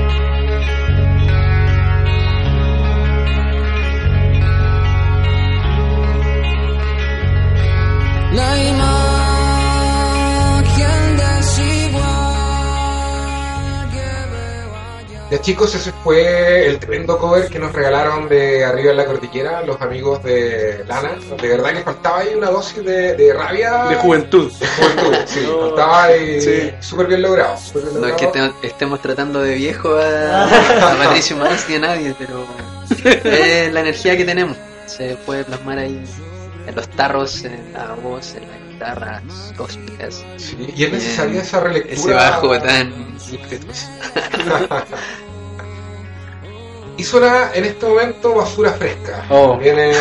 Ya 15.33 15.41
chicos, 15.41 15.74
ese 15.74 15.93
fue 16.05 16.66
el 16.66 16.78
tremendo 16.78 17.16
cover 17.16 17.49
que 17.49 17.59
nos 17.59 17.72
regalaron 17.72 18.28
de 18.28 18.66
arriba 18.66 18.91
en 18.91 18.99
la 18.99 19.07
cordillera 19.07 19.62
los 19.62 19.80
amigos 19.80 20.22
de 20.22 20.85
Lana. 20.87 21.12
De 21.41 21.49
verdad 21.49 21.72
que 21.72 21.80
faltaba 21.80 22.18
ahí 22.18 22.35
una 22.37 22.51
dosis 22.51 22.85
de, 22.85 23.14
de 23.16 23.33
rabia. 23.33 23.85
De 23.85 23.95
juventud. 23.97 24.53
De 24.53 24.66
juventud, 24.66 25.16
sí. 25.24 25.41
Faltaba 25.61 26.05
ahí 26.05 26.39
Sí. 26.39 26.70
súper 26.80 27.07
bien 27.07 27.22
logrado. 27.22 27.57
bien 27.72 28.01
No 28.03 28.07
es 28.09 28.12
que 28.16 28.26
te- 28.26 28.53
estemos 28.62 29.01
tratando 29.01 29.41
de 29.41 29.55
viejo 29.55 29.97
a, 29.97 30.45
a 30.93 30.99
Patricio 30.99 31.35
Más 31.39 31.66
ni 31.66 31.76
a 31.76 31.78
nadie, 31.78 32.14
pero 32.18 32.45
es 33.24 33.72
la 33.72 33.80
energía 33.80 34.14
que 34.18 34.26
tenemos. 34.26 34.55
Se 34.85 35.16
puede 35.24 35.45
plasmar 35.45 35.78
ahí 35.78 35.99
en 36.66 36.74
los 36.76 36.87
tarros, 36.91 37.43
en 37.45 37.72
la 37.72 37.95
voz, 38.03 38.35
en 38.35 38.43
la 38.47 38.57
guitarra, 38.83 39.22
cósmicas. 39.57 40.24
Sí, 40.37 40.72
y 40.76 40.85
es 40.85 40.93
necesaria 40.93 41.43
esa 41.43 41.61
relectura. 41.61 41.95
Ese 41.95 42.12
bajo 42.12 42.59
tan. 42.61 42.93
Y 46.95 47.05
suena 47.05 47.51
en 47.55 47.64
este 47.64 47.87
momento 47.87 48.35
Basura 48.35 48.74
Fresca. 48.74 49.24
Oh. 49.30 49.57
Viene, 49.57 49.93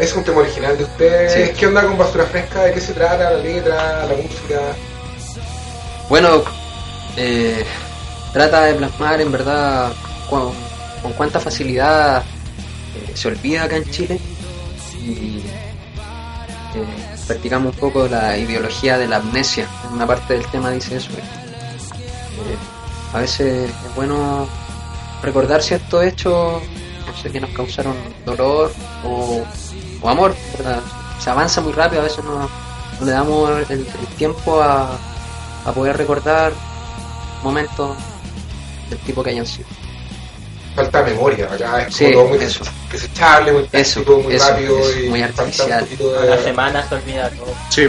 es 0.00 0.16
un 0.16 0.24
tema 0.24 0.38
original 0.38 0.78
de 0.78 0.84
ustedes. 0.84 1.32
Sí. 1.32 1.54
¿Qué 1.56 1.66
onda 1.66 1.82
con 1.82 1.98
Basura 1.98 2.24
Fresca? 2.24 2.62
¿De 2.64 2.72
qué 2.72 2.80
se 2.80 2.94
trata? 2.94 3.30
¿La 3.30 3.38
letra? 3.38 4.06
¿La 4.06 4.16
música? 4.16 4.60
Bueno, 6.08 6.42
eh, 7.16 7.64
trata 8.32 8.64
de 8.64 8.74
plasmar 8.74 9.20
en 9.20 9.30
verdad 9.30 9.92
con, 10.30 10.52
con 11.02 11.12
cuánta 11.12 11.38
facilidad 11.38 12.22
eh, 12.22 13.12
se 13.14 13.28
olvida 13.28 13.64
acá 13.64 13.76
en 13.76 13.90
Chile 13.90 14.18
y 15.00 15.42
eh, 16.74 17.07
practicamos 17.28 17.74
un 17.74 17.78
poco 17.78 18.08
la 18.08 18.36
ideología 18.36 18.98
de 18.98 19.06
la 19.06 19.16
amnesia. 19.16 19.68
En 19.86 19.94
una 19.94 20.06
parte 20.06 20.34
del 20.34 20.46
tema 20.46 20.70
dice 20.70 20.96
eso. 20.96 21.10
eh, 21.12 22.56
a 23.12 23.18
veces 23.18 23.70
es 23.70 23.94
bueno 23.94 24.48
recordar 25.22 25.62
ciertos 25.62 26.04
hechos, 26.04 26.62
no 27.06 27.16
sé, 27.22 27.30
que 27.30 27.40
nos 27.40 27.50
causaron 27.50 27.94
dolor 28.24 28.72
o, 29.04 29.44
o 30.00 30.08
amor. 30.08 30.34
¿verdad? 30.56 30.80
Se 31.20 31.30
avanza 31.30 31.60
muy 31.60 31.72
rápido, 31.72 32.00
a 32.00 32.04
veces 32.04 32.24
no, 32.24 32.48
le 33.04 33.12
damos 33.12 33.50
el, 33.70 33.80
el 33.80 33.86
tiempo 34.16 34.60
a, 34.60 34.96
a 35.64 35.72
poder 35.72 35.96
recordar 35.96 36.52
momentos 37.42 37.96
del 38.88 38.98
tipo 39.00 39.22
que 39.22 39.30
hayan 39.30 39.46
sido. 39.46 39.68
Falta 40.78 41.02
memoria. 41.02 41.46
Acá 41.52 41.82
es 41.88 41.94
Sí, 41.94 42.04
como 42.04 42.14
todo 42.18 42.28
muy 42.28 42.38
eso. 42.44 42.60
desechable, 42.92 43.50
muy 43.52 43.68
Eso, 43.72 44.02
muy 44.20 44.34
eso, 44.36 44.48
rápido 44.48 44.78
eso, 44.78 45.00
y 45.00 45.08
muy 45.08 45.18
un 45.18 45.24
artificial. 45.24 45.72
A 45.72 46.20
de- 46.22 46.30
la 46.30 46.38
semana 46.38 46.88
se 46.88 46.94
olvida 46.94 47.30
todo. 47.30 47.54
Sí. 47.68 47.88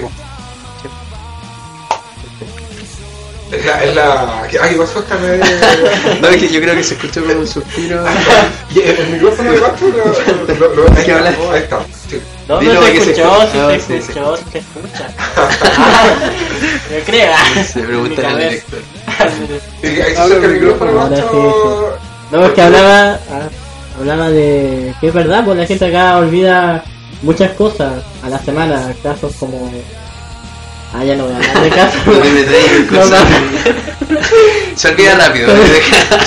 Es 3.51 3.65
la, 3.65 3.83
es 3.83 3.95
la... 3.95 4.47
¿qué- 4.49 4.59
Ay, 4.59 4.75
pasó 4.75 4.99
esta 4.99 5.15
me... 5.17 5.37
No, 6.21 6.27
es 6.27 6.37
que 6.37 6.49
yo 6.49 6.61
creo 6.61 6.75
que 6.75 6.83
se 6.83 6.93
escuchó 6.95 7.21
como 7.23 7.33
un 7.39 7.47
suspiro. 7.47 8.03
Y 8.75 8.79
el, 8.81 9.07
micrófono 9.07 9.51
de 9.51 9.57
Pacho 9.59 9.85
lo, 9.87 10.53
lo, 10.55 10.75
lo- 10.75 10.97
ahí, 10.97 11.05
que 11.05 11.11
hablar. 11.13 11.35
ahí 11.51 11.59
está. 11.61 11.79
Sí. 12.09 12.21
No, 12.47 12.59
Dilo 12.59 12.73
no 12.75 12.81
se 12.83 12.91
que 12.93 13.01
se 13.01 13.11
escuchó, 13.11 13.51
se 13.51 13.75
escuchó, 13.75 14.37
se 14.51 14.57
escucha. 14.59 15.09
Me 16.91 16.99
crea. 17.01 17.37
Se 17.63 17.79
pregunta 17.81 18.27
al 18.27 18.37
director. 18.37 18.79
Sí, 19.81 19.87
ahí 19.87 20.15
se 20.15 20.35
el 20.35 20.47
micrófono, 20.53 21.09
Pacho. 21.09 21.98
No, 22.31 22.45
es 22.45 22.53
que 22.53 22.61
hablaba, 22.61 23.13
ah, 23.31 23.49
hablaba 23.99 24.29
de 24.29 24.93
que 24.99 25.07
es 25.07 25.13
verdad, 25.13 25.43
pues 25.45 25.57
la 25.57 25.65
gente 25.65 25.85
acá 25.85 26.17
olvida 26.17 26.83
muchas 27.21 27.51
cosas 27.51 28.03
a 28.23 28.29
la 28.29 28.39
semana, 28.39 28.93
casos 29.01 29.33
como... 29.39 29.71
Ah, 30.93 31.03
ya 31.03 31.15
no 31.15 31.25
voy 31.25 31.33
a 31.33 31.37
hablar 31.37 31.63
de 31.63 31.69
casos. 31.69 32.01
No 32.91 33.05
No. 33.05 33.15
Se 34.75 34.89
olvida 34.89 35.15
rápido. 35.15 35.51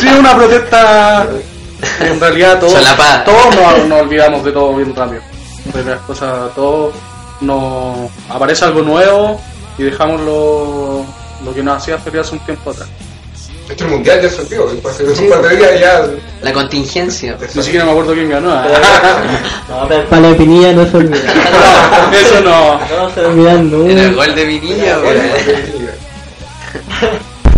Sí, 0.00 0.06
una 0.06 0.36
protesta. 0.36 1.26
En 2.00 2.20
realidad, 2.20 2.60
todos, 2.60 2.74
todos 3.24 3.56
nos, 3.56 3.88
nos 3.88 4.00
olvidamos 4.02 4.44
de 4.44 4.52
todo 4.52 4.76
bien 4.76 4.94
rápido. 4.94 5.22
De 5.74 5.84
las 5.84 6.00
cosas, 6.02 6.54
todos 6.54 6.94
nos 7.40 8.10
aparece 8.28 8.64
algo 8.64 8.82
nuevo 8.82 9.40
y 9.78 9.82
dejamos 9.84 10.20
lo, 10.20 11.04
lo 11.44 11.54
que 11.54 11.62
nos 11.62 11.78
hacía 11.78 11.98
feliz 11.98 12.20
hace 12.20 12.34
un 12.34 12.40
tiempo 12.40 12.70
atrás. 12.70 12.88
Esto 13.68 13.84
el 13.84 13.90
mundial 13.90 14.20
ya 14.20 14.28
se 14.28 14.40
olvidó. 14.42 14.66
Después 14.70 14.98
de 14.98 15.04
un 15.24 15.30
par 15.30 15.42
de 15.48 15.56
días 15.56 15.80
ya. 15.80 16.06
La 16.42 16.52
contingencia. 16.52 17.36
Ni 17.54 17.62
siquiera 17.62 17.84
me 17.86 17.92
acuerdo 17.92 18.12
quién 18.14 18.28
ganó. 18.30 18.52
¿eh? 18.64 18.68
No, 19.68 19.88
pero 19.88 20.04
Para 20.08 20.30
la 20.30 20.36
Pinilla 20.36 20.72
no 20.72 20.90
se 20.90 20.96
olvida. 20.96 21.16
Eso 22.12 22.40
no. 22.42 22.78
no 22.78 23.14
se 23.14 23.20
olvidan 23.24 23.56
En 23.58 23.70
nunca. 23.70 24.02
el 24.02 24.14
gol 24.14 24.34
de 24.34 24.44
Vinilla, 24.44 24.98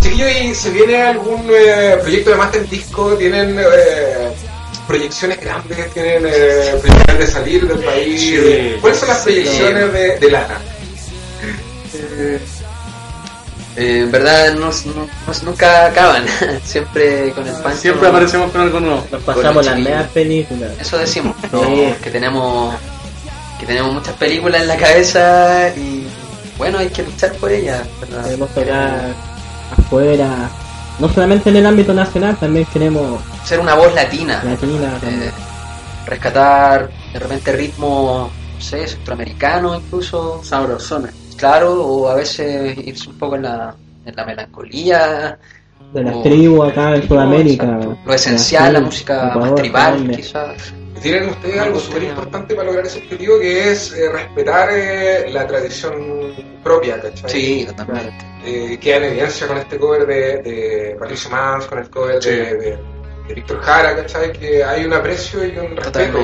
Chiquillos, 0.03 0.31
¿y 0.43 0.55
se 0.55 0.71
viene 0.71 1.03
algún 1.03 1.47
eh, 1.51 1.97
proyecto 2.03 2.31
de 2.31 2.37
Master 2.37 2.69
Disco? 2.69 3.15
¿Tienen 3.15 3.59
eh, 3.59 4.31
proyecciones 4.87 5.41
grandes? 5.41 5.91
¿Tienen 5.93 6.25
eh, 6.27 6.75
proyecciones 6.81 7.19
de 7.19 7.27
salir 7.27 7.67
del 7.67 7.79
país? 7.79 8.21
Sí. 8.21 8.77
¿Cuáles 8.81 8.99
son 8.99 9.09
las 9.09 9.19
proyecciones 9.19 9.93
de, 9.93 10.19
de 10.19 10.31
Lana? 10.31 10.59
Eh, 13.77 14.01
en 14.05 14.11
verdad 14.13 14.55
no, 14.55 14.67
no- 14.67 14.95
no- 15.27 15.35
nunca 15.45 15.87
acaban. 15.87 16.25
Siempre 16.65 17.33
con 17.33 17.47
el 17.47 17.55
pan. 17.55 17.77
siempre 17.77 18.09
aparecemos 18.09 18.51
con 18.53 18.61
algo 18.61 18.81
nuevo. 18.81 19.05
Nos 19.11 19.23
pasamos 19.23 19.67
las 19.67 19.75
medias 19.77 20.09
películas. 20.11 20.71
Eso 20.81 20.97
decimos, 20.99 21.35
que 22.03 22.11
tenemos 22.11 22.75
que 23.59 23.67
tenemos 23.67 23.95
muchas 23.95 24.15
películas 24.15 24.63
en 24.63 24.69
la 24.69 24.77
cabeza 24.77 25.69
y 25.77 26.05
bueno, 26.59 26.79
hay 26.79 26.89
que 26.89 27.03
luchar 27.03 27.33
por 27.35 27.51
ellas, 27.51 27.83
¿verdad? 28.01 28.25
Queremos 28.25 28.49
tocar 28.51 29.01
afuera, 29.79 30.51
no 30.99 31.09
solamente 31.09 31.51
en 31.51 31.57
el 31.57 31.67
ámbito 31.67 31.93
nacional, 31.95 32.37
también 32.37 32.67
queremos 32.67 33.21
ser 33.45 33.59
una 33.61 33.75
voz 33.75 33.93
latina, 33.95 34.43
latina. 34.45 34.99
eh, 35.05 35.31
rescatar 36.07 36.91
de 37.13 37.19
repente 37.19 37.53
ritmos, 37.53 38.31
no 38.31 38.61
sé, 38.61 38.87
centroamericanos 38.87 39.81
incluso, 39.85 40.41
Sabrosones. 40.45 41.13
Claro, 41.45 41.85
o 41.87 42.09
a 42.09 42.15
veces 42.15 42.77
irse 42.79 43.11
un 43.11 43.19
poco 43.19 43.37
en 43.37 43.43
la, 43.43 43.75
en 44.07 44.17
la 44.17 44.25
melancolía, 44.25 45.39
de 45.93 46.03
las 46.03 46.23
tribus 46.23 46.71
acá 46.71 46.97
en 46.97 47.07
Sudamérica. 47.07 47.65
exacto. 47.67 47.99
lo 48.07 48.15
esencial, 48.15 48.63
la 48.65 48.71
Brasil, 48.71 48.85
música 48.87 49.23
más 49.25 49.37
Ecuador, 49.37 49.55
tribal, 49.57 49.93
Colombia. 49.93 50.17
quizás. 50.17 50.75
Tienen 51.03 51.29
ustedes 51.29 51.61
algo 51.61 51.79
súper 51.81 52.03
importante 52.05 52.55
para 52.55 52.67
lograr 52.67 52.87
ese 52.87 52.99
objetivo 53.01 53.39
que 53.39 53.73
es 53.73 53.93
eh, 53.93 54.09
respetar 54.11 54.71
eh, 54.73 55.31
la 55.31 55.47
tradición 55.47 56.33
propia, 56.63 56.99
¿cachai? 57.01 57.31
Sí, 57.31 57.65
totalmente. 57.67 58.25
Eh, 58.47 58.79
queda 58.81 58.97
en 58.97 59.05
evidencia 59.05 59.47
con 59.47 59.59
este 59.59 59.79
cover 59.79 60.07
de, 60.07 60.43
de 60.43 60.97
Patricio 60.99 61.31
Mans, 61.31 61.67
con 61.67 61.79
el 61.79 61.91
cover 61.91 62.23
Sí. 62.23 62.31
de, 62.31 62.57
de- 62.57 62.79
de 63.29 63.33
Víctor 63.35 63.59
Jara, 63.63 63.97
¿cachai? 63.97 64.33
Que 64.35 64.63
hay 64.63 64.85
un 64.85 64.93
aprecio 64.93 65.43
y 65.47 65.57
un 65.57 65.75
respeto 65.77 66.19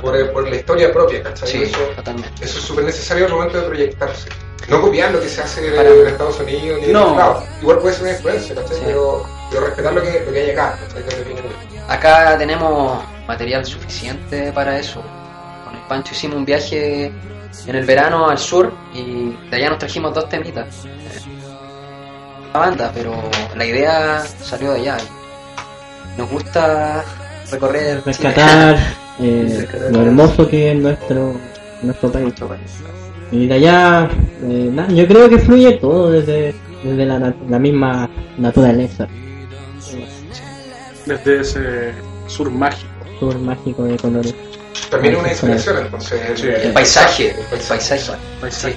por, 0.00 0.32
por 0.32 0.48
la 0.50 0.56
historia 0.56 0.92
propia, 0.92 1.22
¿cachai? 1.22 1.48
Sí, 1.48 1.62
Eso, 1.62 1.78
totalmente. 1.94 2.44
eso 2.44 2.58
es 2.58 2.64
súper 2.64 2.84
necesario 2.84 3.26
al 3.26 3.32
momento 3.32 3.60
de 3.60 3.66
proyectarse. 3.68 4.28
No 4.70 4.80
copiar 4.80 5.10
lo 5.12 5.20
que 5.20 5.28
se 5.28 5.42
hace 5.42 5.66
en, 5.68 5.74
Para- 5.76 5.88
en 5.90 6.06
Estados 6.06 6.40
Unidos 6.40 6.78
ni 6.80 6.86
en 6.86 6.92
No. 6.92 7.42
Igual 7.60 7.78
puede 7.78 7.94
ser 7.94 8.02
una 8.04 8.12
influencia, 8.12 8.54
¿cachai? 8.54 8.76
Sí. 8.76 8.82
Pero, 8.86 9.26
pero 9.50 9.66
respetar 9.66 9.92
lo 9.92 10.02
que, 10.02 10.22
lo 10.24 10.32
que 10.32 10.40
hay 10.40 10.50
acá. 10.50 10.78
Acá 11.88 12.38
tenemos 12.38 13.02
material 13.26 13.64
suficiente 13.66 14.52
para 14.52 14.78
eso. 14.78 15.02
Con 15.64 15.74
el 15.74 15.82
Pancho 15.88 16.12
hicimos 16.14 16.36
un 16.36 16.44
viaje 16.44 17.06
en 17.66 17.74
el 17.74 17.84
verano 17.84 18.28
al 18.30 18.38
sur 18.38 18.72
y 18.94 19.36
de 19.50 19.56
allá 19.56 19.70
nos 19.70 19.78
trajimos 19.78 20.14
dos 20.14 20.28
temitas. 20.28 20.66
La 22.52 22.60
banda, 22.60 22.90
pero 22.94 23.14
la 23.56 23.64
idea 23.64 24.22
salió 24.42 24.72
de 24.72 24.80
allá. 24.80 24.96
Nos 26.16 26.28
gusta 26.30 27.04
recorrer 27.50 28.02
Rescatar 28.04 28.76
eh, 29.20 29.66
lo 29.90 30.02
hermoso 30.02 30.48
que 30.48 30.70
es 30.72 30.76
nuestro, 30.76 31.34
nuestro 31.82 32.10
país. 32.10 32.22
nuestro 32.24 32.48
país. 32.48 32.70
Y 33.32 33.46
de 33.46 33.54
allá, 33.54 34.08
eh, 34.42 34.70
nada, 34.72 34.88
yo 34.92 35.06
creo 35.06 35.28
que 35.28 35.38
fluye 35.38 35.72
todo 35.78 36.10
desde, 36.10 36.54
desde 36.82 37.06
la, 37.06 37.32
la 37.48 37.58
misma 37.58 38.08
naturaleza, 38.38 39.06
Desde 41.06 41.40
ese 41.40 41.92
sur 42.26 42.50
mágico. 42.50 42.88
sur 43.18 43.38
mágico 43.38 43.84
de 43.84 43.96
colores. 43.96 44.34
También 44.90 45.14
es 45.14 45.20
una 45.20 45.30
inspiración, 45.30 45.76
entonces. 45.84 46.20
Sí. 46.40 46.46
El 46.48 46.72
paisaje, 46.72 47.30
el 47.30 47.38
el 47.38 47.66
paisaje. 47.68 48.12
Paisaje. 48.40 48.76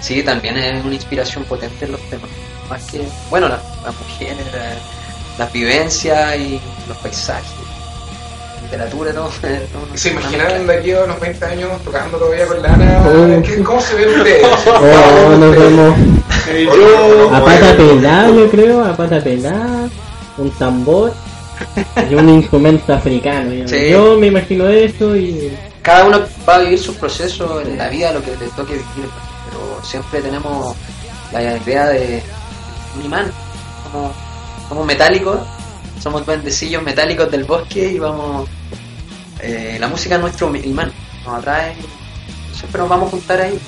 Sí, 0.00 0.22
también 0.22 0.56
es 0.56 0.84
una 0.84 0.94
inspiración 0.94 1.44
potente 1.44 1.84
en 1.84 1.92
los 1.92 2.00
temas. 2.10 2.28
Más 2.70 2.90
que, 2.90 3.02
bueno, 3.30 3.48
las, 3.48 3.60
las 3.84 3.94
mujeres, 4.00 4.36
la- 4.52 4.76
las 5.44 5.52
vivencias 5.52 6.36
y 6.38 6.60
los 6.88 6.96
paisajes, 6.98 7.44
literatura, 8.64 9.12
todo. 9.14 9.28
todo 9.28 9.88
¿Y 9.94 9.98
¿Se 9.98 10.10
imaginan 10.10 10.66
de 10.66 10.76
aquí 10.78 10.92
a 10.92 11.04
unos 11.04 11.20
20 11.20 11.44
años 11.44 11.70
tocando 11.84 12.18
todavía 12.18 12.46
con 12.46 12.62
lana? 12.62 13.02
Oh. 13.06 13.42
¿Qué- 13.42 13.62
¿Cómo 13.62 13.80
se 13.80 13.94
ven 13.94 14.08
ustedes? 14.18 14.46
Oh, 14.66 15.36
nos 15.38 15.56
vemos 15.56 15.96
yo, 16.62 17.30
no, 17.30 17.34
a 17.36 17.42
pata 17.44 17.74
pelada, 17.76 18.28
yo 18.30 18.50
creo, 18.50 18.84
a 18.84 18.94
pata 18.94 19.18
pelada, 19.22 19.88
un 20.36 20.50
tambor 20.52 21.12
y 22.10 22.14
un 22.14 22.28
instrumento 22.28 22.92
africano. 22.92 23.50
Yo, 23.52 23.66
Sí. 23.68 23.88
yo 23.90 24.18
me 24.18 24.26
imagino 24.26 24.68
eso 24.68 25.16
y 25.16 25.56
Cada 25.80 26.04
uno 26.04 26.20
va 26.46 26.56
a 26.56 26.58
vivir 26.60 26.78
su 26.78 26.94
proceso 26.96 27.60
en 27.62 27.78
la 27.78 27.88
vida, 27.88 28.12
lo 28.12 28.22
que 28.22 28.32
le 28.32 28.46
toque 28.56 28.72
vivir, 28.74 29.08
pero 29.48 29.82
siempre 29.82 30.20
tenemos 30.20 30.76
la 31.32 31.42
idea 31.56 31.86
de 31.88 32.22
un 32.98 33.06
imán. 33.06 33.30
Somos, 33.90 34.12
somos 34.68 34.86
metálicos, 34.86 35.38
somos 36.02 36.24
duendecillos 36.26 36.82
metálicos 36.82 37.30
del 37.30 37.44
bosque 37.44 37.92
y 37.92 37.98
vamos. 37.98 38.48
eh, 39.40 39.76
la 39.80 39.88
música 39.88 40.14
es 40.16 40.20
nuestro 40.20 40.54
imán, 40.56 40.92
nos 41.24 41.38
atrae, 41.38 41.74
siempre 42.54 42.80
nos 42.80 42.88
vamos 42.88 43.08
a 43.08 43.10
juntar 43.10 43.40
ahí. 43.40 43.58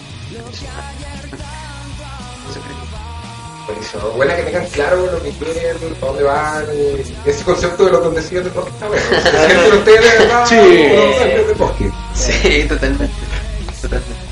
Eso 2.50 2.60
creo. 2.60 3.66
Buenísimo. 3.66 4.02
Buena 4.16 4.36
que 4.36 4.42
tengan 4.44 4.66
claro 4.66 5.06
lo 5.10 5.22
que 5.22 5.30
quieren, 5.30 5.76
para 6.00 6.12
dónde 6.12 6.22
van, 6.24 6.64
ese 7.24 7.44
concepto 7.44 7.84
de 7.86 7.92
lo 7.92 8.02
que 8.02 8.20
decían 8.20 8.44
de 8.44 8.50
Bosque 8.50 8.70
está 8.70 8.86
bueno. 8.88 9.02
Ustedes 9.78 10.00
de 10.00 10.18
verdad, 10.18 10.46
Sí. 10.46 11.54
los. 11.58 11.92
Sí, 12.14 12.64
totalmente. 12.68 13.08
Totalmente. 13.82 14.25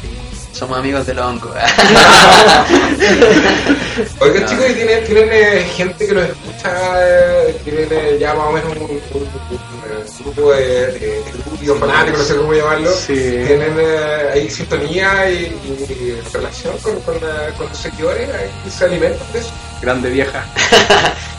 Somos 0.55 0.79
amigos 0.79 1.05
del 1.07 1.19
hongo. 1.19 1.51
Oigan 4.21 4.43
No. 4.43 4.49
chicos, 4.49 4.71
¿y 4.71 4.75
tienen, 4.75 5.05
tienen 5.05 5.29
eh, 5.33 5.65
gente 5.75 6.07
que 6.07 6.15
los 6.15 6.25
escucha, 6.29 6.73
eh, 7.01 7.57
tienen 7.65 7.89
eh, 7.91 8.17
ya 8.21 8.35
más 8.35 8.47
o 8.47 8.53
menos 8.53 8.71
un, 8.77 8.83
un- 8.83 8.91
un- 8.91 9.29
un 10.21 10.25
grupo 10.33 10.53
de, 10.53 11.19
estúpidos 11.21 11.79
fanáticos, 11.81 12.19
no 12.21 12.25
sé 12.25 12.37
cómo 12.37 12.53
llamarlo, 12.55 12.91
Sí. 12.93 13.15
tienen 13.47 13.75
eh, 13.79 14.31
ahí 14.33 14.49
sintonía 14.51 15.29
y, 15.31 15.35
y 15.89 16.21
relación 16.33 16.77
con, 16.79 17.01
con, 17.01 17.19
con 17.59 17.69
los 17.69 17.77
seguidores, 17.79 18.29
ahí 18.31 18.51
se 18.71 18.85
alimentan 18.85 19.33
de 19.33 19.39
eso. 19.41 19.51
Grande 19.83 20.09
vieja. 20.11 20.45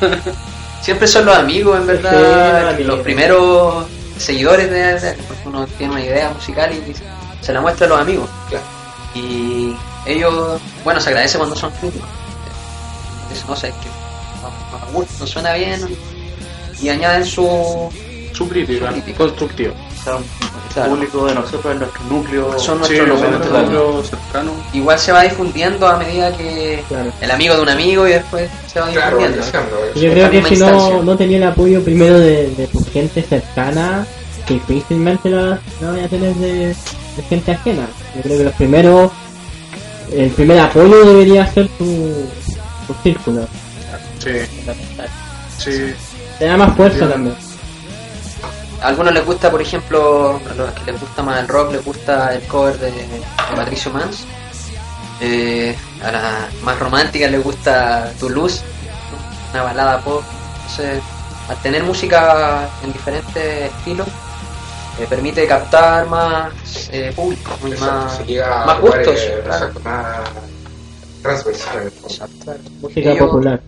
Siempre 0.82 1.08
son 1.08 1.26
los 1.26 1.38
amigos, 1.38 1.80
en 1.80 1.88
verdad. 1.88 2.78
los 2.80 3.00
primeros 3.00 3.86
seguidores 4.18 4.70
de, 4.70 5.00
de- 5.00 5.14
porque 5.28 5.48
uno 5.48 5.66
tiene 5.78 5.94
una 5.94 6.04
idea 6.04 6.30
musical 6.32 6.72
y 6.74 6.94
se 7.44 7.54
la 7.54 7.62
muestra 7.62 7.86
a 7.88 7.90
los 7.90 8.00
amigos. 8.02 8.30
Claro. 8.50 8.66
Y 9.16 9.76
ellos, 10.06 10.60
bueno, 10.84 11.00
se 11.00 11.10
agradece 11.10 11.38
cuando 11.38 11.56
son 11.56 11.72
críticos. 11.80 12.08
No 13.48 13.56
sé, 13.56 13.68
es 13.70 13.74
que 13.76 13.88
no, 15.20 15.28
suena 15.28 15.54
bien. 15.54 15.82
Y 16.82 16.90
añaden 16.90 17.26
su. 17.26 17.90
Su 18.34 18.50
crítica, 18.50 18.88
Su 18.88 18.94
crítica. 18.94 19.18
constructiva. 19.18 19.74
O 19.74 20.04
sea, 20.04 20.18
el 20.18 20.24
Claro. 20.74 20.90
público 20.92 21.26
de 21.26 21.36
nosotros 21.36 21.74
es 21.74 21.80
nuestro 21.80 22.04
núcleo. 22.10 22.60
Son 22.60 22.84
Sí, 22.86 22.98
nuestros 22.98 23.22
núcleo 23.32 24.04
cercano. 24.04 24.52
Igual 24.74 25.00
se 25.00 25.14
va 25.14 25.22
difundiendo 25.24 25.88
a 25.88 25.96
medida 25.98 26.36
que 26.36 26.84
Claro. 26.90 27.14
el 27.22 27.32
amigo 27.32 27.56
de 27.56 27.62
un 27.62 27.70
amigo 27.70 28.06
y 28.06 28.12
después 28.12 28.50
se 28.68 28.82
va 28.82 28.88
difundiendo. 28.90 29.42
Yo 29.96 30.12
creo 30.12 30.30
que 30.30 30.44
si 30.44 30.58
no, 30.58 31.02
no 31.02 31.16
tenía 31.18 31.38
el 31.38 31.44
apoyo 31.44 31.82
primero 31.82 32.20
de, 32.20 32.50
de 32.56 32.68
tu 32.68 32.84
gente 32.92 33.22
cercana, 33.24 34.06
difícilmente 34.54 35.30
lo, 35.30 35.56
lo 35.82 35.92
voy 35.92 36.00
a 36.02 36.08
tener 36.08 36.34
de, 36.36 36.68
de 36.68 37.24
gente 37.30 37.52
ajena. 37.52 37.88
Yo 38.16 38.22
creo 38.22 38.38
que 38.38 38.44
los 38.46 38.54
primeros, 38.54 39.12
el 40.12 40.30
primer 40.32 40.60
apoyo 40.60 41.06
debería 41.06 41.46
ser 41.52 41.68
tu, 41.78 41.86
tu 42.88 42.94
círculo. 43.04 43.48
Sí, 44.20 44.32
sí. 45.58 45.94
Te 46.40 46.46
da 46.46 46.58
más 46.58 46.76
fuerza 46.76 47.06
Sí. 47.06 47.12
también. 47.12 47.36
A 48.82 48.88
algunos 48.90 49.14
les 49.14 49.26
gusta, 49.26 49.50
por 49.50 49.62
ejemplo, 49.62 50.40
a 50.50 50.54
los 50.54 50.72
que 50.74 50.92
les 50.92 51.00
gusta 51.02 51.24
más 51.24 51.40
el 51.40 51.48
rock, 51.48 51.72
les 51.72 51.84
gusta 51.86 52.36
el 52.36 52.42
cover 52.44 52.78
de, 52.78 52.92
de 52.92 53.22
Patricio 53.56 53.92
Mans. 53.92 54.26
Eh, 55.22 55.76
a 56.04 56.12
las 56.12 56.54
más 56.64 56.78
románticas 56.78 57.32
les 57.32 57.42
gusta 57.44 58.12
Toulouse, 58.20 58.62
una 59.54 59.64
balada 59.64 60.00
pop. 60.02 60.22
Entonces, 60.58 61.02
al 61.50 61.58
tener 61.58 61.84
música 61.84 62.68
en 62.84 62.92
diferentes 62.92 63.72
estilos, 63.72 64.08
eh, 65.00 65.06
permite 65.10 65.46
captar 65.48 66.08
más 66.08 66.54
eh, 66.92 67.12
público 67.16 67.52
y 67.66 67.72
más, 67.72 68.20
gustos. 68.82 69.20
claro. 69.46 69.72
más 69.84 70.20
transversal. 71.22 71.92
Exacto. 72.04 72.54
Música 72.82 73.12
Ellos- 73.12 73.20
popular. 73.30 73.60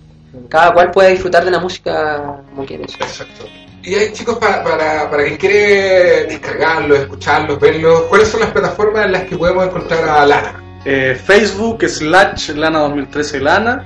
Cada 0.50 0.72
cual 0.74 0.92
puede 0.92 1.12
disfrutar 1.12 1.44
de 1.44 1.52
la 1.52 1.60
música 1.60 2.42
como 2.50 2.66
quiere. 2.66 2.84
Exacto. 2.84 3.46
Y 3.84 3.96
hay 3.96 4.12
chicos 4.14 4.38
para, 4.38 4.64
para, 4.64 5.10
para 5.10 5.24
quien 5.24 5.38
quiere 5.38 6.26
descargarlos, 6.26 7.00
escucharlos, 7.00 7.60
verlos, 7.60 8.02
¿cuáles 8.04 8.28
son 8.28 8.42
las 8.42 8.52
plataformas 8.52 9.06
en 9.06 9.12
las 9.14 9.24
que 9.24 9.38
podemos 9.38 9.66
encontrar 9.66 10.08
a 10.08 10.26
Lana? 10.26 10.64
Eh, 10.86 11.20
Facebook 11.26 11.84
slash 11.88 12.50
Lana 12.52 12.80
2013 12.80 13.40
Lana. 13.40 13.86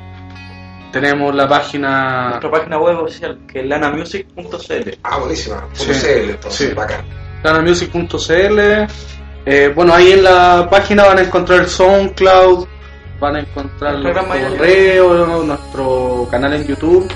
Tenemos 0.92 1.34
la 1.34 1.48
página. 1.48 2.30
Nuestra 2.32 2.52
página 2.52 2.78
web 2.80 2.98
oficial, 2.98 3.39
que 3.48 3.62
es 3.62 3.66
lanamusic.cl. 3.66 4.89
Ah, 5.04 5.20
buenísima. 5.20 5.66
Sí. 5.74 5.86
CL, 5.94 6.32
entonces, 6.32 6.68
Sí. 6.70 6.74
bacán. 6.74 7.06
lanamusic.cl. 7.44 8.60
Eh, 9.46 9.72
bueno, 9.76 9.94
ahí 9.94 10.12
en 10.12 10.24
la 10.24 10.68
página 10.70 11.06
van 11.06 11.18
a 11.18 11.22
encontrar 11.22 11.62
el 11.62 11.68
SoundCloud, 11.68 12.68
van 13.20 13.36
a 13.38 13.39
encontrar 13.39 13.96
El 13.96 14.14
correos, 14.14 15.46
nuestro 15.46 16.28
canal 16.30 16.54
en 16.54 16.68
YouTube, 16.68 17.12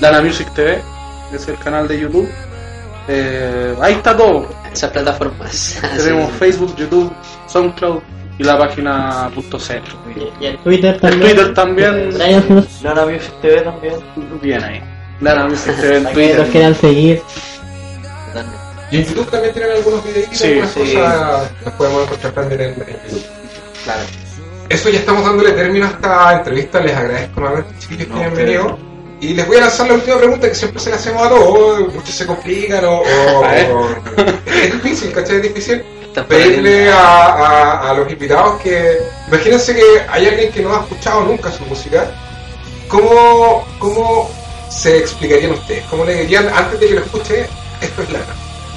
Lana 0.00 0.20
Music 0.20 0.52
TV, 0.54 0.82
es 1.32 1.46
el 1.48 1.56
canal 1.58 1.86
de 1.86 2.00
YouTube. 2.00 2.28
Eh, 3.06 3.74
ahí 3.80 3.94
está 3.94 4.16
todo. 4.16 4.46
Esas 4.72 4.90
plataformas. 4.90 5.80
Tenemos 5.96 6.30
Sí. 6.32 6.36
Facebook, 6.38 6.76
YouTube, 6.76 7.12
SoundCloud 7.46 8.00
y 8.38 8.44
la 8.44 8.58
página 8.58 9.30
.cl. 9.34 9.82
Y 10.40 10.46
en 10.46 10.56
Twitter 10.58 11.00
también. 11.00 11.20
Twitter 11.22 11.54
también, 11.54 12.18
Lana 12.82 13.06
Music 13.06 13.32
TV 13.40 13.60
también. 13.62 13.94
bien 14.42 14.62
ahí. 14.64 14.80
Lana 15.20 15.46
Music 15.46 15.74
TV 15.80 15.96
en 15.98 16.02
que 16.02 16.04
los 16.04 16.12
Twitter. 16.12 16.48
quieran 16.50 16.74
seguir. 16.74 17.22
Totalmente. 18.26 18.67
Y 18.90 18.96
en 18.98 19.04
YouTube 19.04 19.30
también 19.30 19.52
tienen 19.52 19.72
algunos 19.72 20.04
videitos, 20.04 20.38
Sí, 20.38 20.46
algunas 20.46 20.70
sí. 20.72 20.80
cosas 20.80 21.50
las 21.64 21.74
podemos 21.74 22.02
encontrar 22.04 22.32
también 22.32 22.60
en, 22.62 22.74
YouTube. 22.76 23.24
Claro. 23.84 24.00
Eso 24.68 24.88
ya 24.90 24.98
estamos 24.98 25.24
dándole 25.24 25.52
término 25.52 25.86
a 25.86 25.90
esta 25.90 26.32
entrevista. 26.38 26.80
Les 26.80 26.96
agradezco 26.96 27.40
nuevamente, 27.40 27.74
chiquillos, 27.78 28.06
que 28.06 28.12
No, 28.12 28.16
hayan 28.20 28.32
ustedes. 28.32 28.46
venido. 28.48 28.78
Y 29.20 29.34
les 29.34 29.46
voy 29.46 29.56
a 29.56 29.60
lanzar 29.62 29.88
la 29.88 29.94
última 29.94 30.16
pregunta 30.18 30.48
que 30.48 30.54
siempre 30.54 30.80
se 30.80 30.90
la 30.90 30.96
hacemos 30.96 31.22
a 31.26 31.28
todos. 31.28 31.92
Muchos 31.94 32.14
se 32.14 32.26
complican 32.26 32.84
o. 32.84 33.02
es 34.46 34.72
difícil, 34.82 35.12
¿cachai? 35.12 35.36
Es 35.36 35.42
difícil 35.42 35.82
pedirle 36.28 36.90
a, 36.90 36.98
a- 36.98 37.90
a 37.90 37.94
los 37.94 38.10
invitados 38.12 38.60
que. 38.62 38.98
Imagínense 39.28 39.74
que 39.74 39.82
hay 40.08 40.26
alguien 40.26 40.52
que 40.52 40.60
no 40.62 40.74
ha 40.76 40.80
escuchado 40.80 41.22
nunca 41.24 41.50
su 41.50 41.64
música. 41.64 42.10
¿Cómo, 42.88 43.66
cómo 43.78 44.30
se 44.70 44.98
explicarían 44.98 45.52
ustedes? 45.52 45.84
¿Cómo 45.90 46.04
le 46.04 46.14
dirían 46.22 46.48
antes 46.54 46.78
de 46.80 46.88
que 46.88 46.94
lo 46.94 47.00
escuche? 47.00 47.46
Esto 47.80 48.02
es 48.02 48.10
lana. 48.12 48.26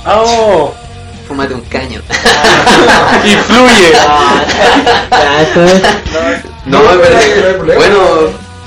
¡Oh! 0.05 0.73
Fúmate 1.27 1.53
un 1.53 1.61
caño. 1.61 2.01
Influye. 3.25 3.91
Ya, 5.11 5.41
eso 5.43 5.63
es. 5.63 5.81
No, 6.65 6.79
es. 6.91 7.75
Bueno, 7.75 7.99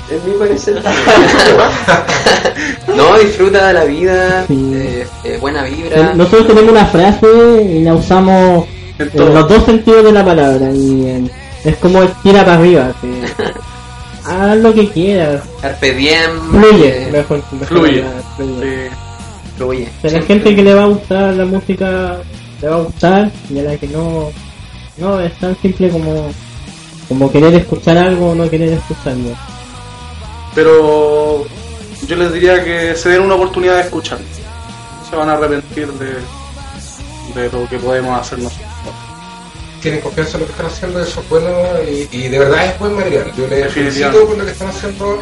en 0.09 0.31
mi 0.31 0.37
parecer. 0.39 0.81
no, 2.95 3.17
disfruta 3.19 3.67
de 3.67 3.73
la 3.73 3.83
vida, 3.85 4.45
Sí. 4.47 4.71
eh, 4.73 5.07
eh, 5.25 5.37
buena 5.39 5.63
vibra. 5.63 6.13
Nosotros 6.15 6.47
tenemos 6.47 6.71
una 6.71 6.85
frase 6.87 7.27
y 7.69 7.83
la 7.83 7.93
usamos 7.93 8.65
En 8.97 9.33
los 9.33 9.47
dos 9.49 9.65
sentidos 9.65 10.03
de 10.05 10.11
la 10.11 10.25
palabra. 10.25 10.71
Y 10.71 11.09
en- 11.09 11.31
es 11.63 11.75
como 11.77 12.01
el 12.03 12.09
tira 12.23 12.43
para 12.45 12.57
arriba. 12.57 12.91
así. 12.97 13.21
Haz 14.25 14.57
lo 14.57 14.73
que 14.73 14.89
quieras. 14.89 15.41
Carpe 15.61 15.93
diem. 15.93 16.31
Fluye. 16.51 17.07
eh, 17.07 17.11
Mejor, 17.11 17.41
mejor 17.51 17.67
Fluye. 17.67 18.01
palabra, 18.01 18.21
fluye. 18.37 18.89
Sí. 18.89 18.95
Sea, 20.01 20.19
la 20.19 20.21
gente 20.25 20.55
que 20.55 20.63
le 20.63 20.73
va 20.73 20.83
a 20.83 20.87
gustar 20.87 21.33
la 21.33 21.45
música 21.45 22.17
le 22.61 22.67
va 22.67 22.75
a 22.75 22.81
gustar 22.81 23.31
y 23.49 23.59
a 23.59 23.63
la 23.63 23.77
que 23.77 23.87
no, 23.87 24.31
no 24.97 25.19
es 25.19 25.33
tan 25.39 25.55
simple 25.61 25.89
como, 25.89 26.31
como 27.07 27.31
querer 27.31 27.53
escuchar 27.55 27.97
algo 27.97 28.31
o 28.31 28.35
no 28.35 28.49
querer 28.49 28.73
escucharlo. 28.73 29.29
Pero 30.53 31.45
yo 32.07 32.15
les 32.15 32.33
diría 32.33 32.63
que 32.63 32.95
se 32.95 33.09
den 33.09 33.21
una 33.21 33.35
oportunidad 33.35 33.75
de 33.75 33.81
escuchar. 33.81 34.19
Se 35.09 35.15
van 35.15 35.29
a 35.29 35.33
arrepentir 35.33 35.87
de, 35.93 36.13
de 37.41 37.51
lo 37.51 37.67
que 37.67 37.77
podemos 37.77 38.19
hacer 38.19 38.39
nosotros. 38.39 38.67
tienen 39.81 40.01
confianza 40.01 40.37
en 40.37 40.41
lo 40.41 40.45
que 40.47 40.51
están 40.53 40.65
haciendo, 40.67 41.01
eso 41.01 41.21
es 41.21 41.29
bueno 41.29 41.49
y, 41.87 42.07
y 42.11 42.27
de 42.29 42.39
verdad 42.39 42.65
es 42.65 42.79
buen 42.79 42.95
material. 42.95 43.31
Yo 43.37 43.47
les 43.47 43.71
felicito 43.71 44.25
por 44.27 44.37
lo 44.37 44.45
que 44.45 44.51
están 44.51 44.69
haciendo. 44.69 45.19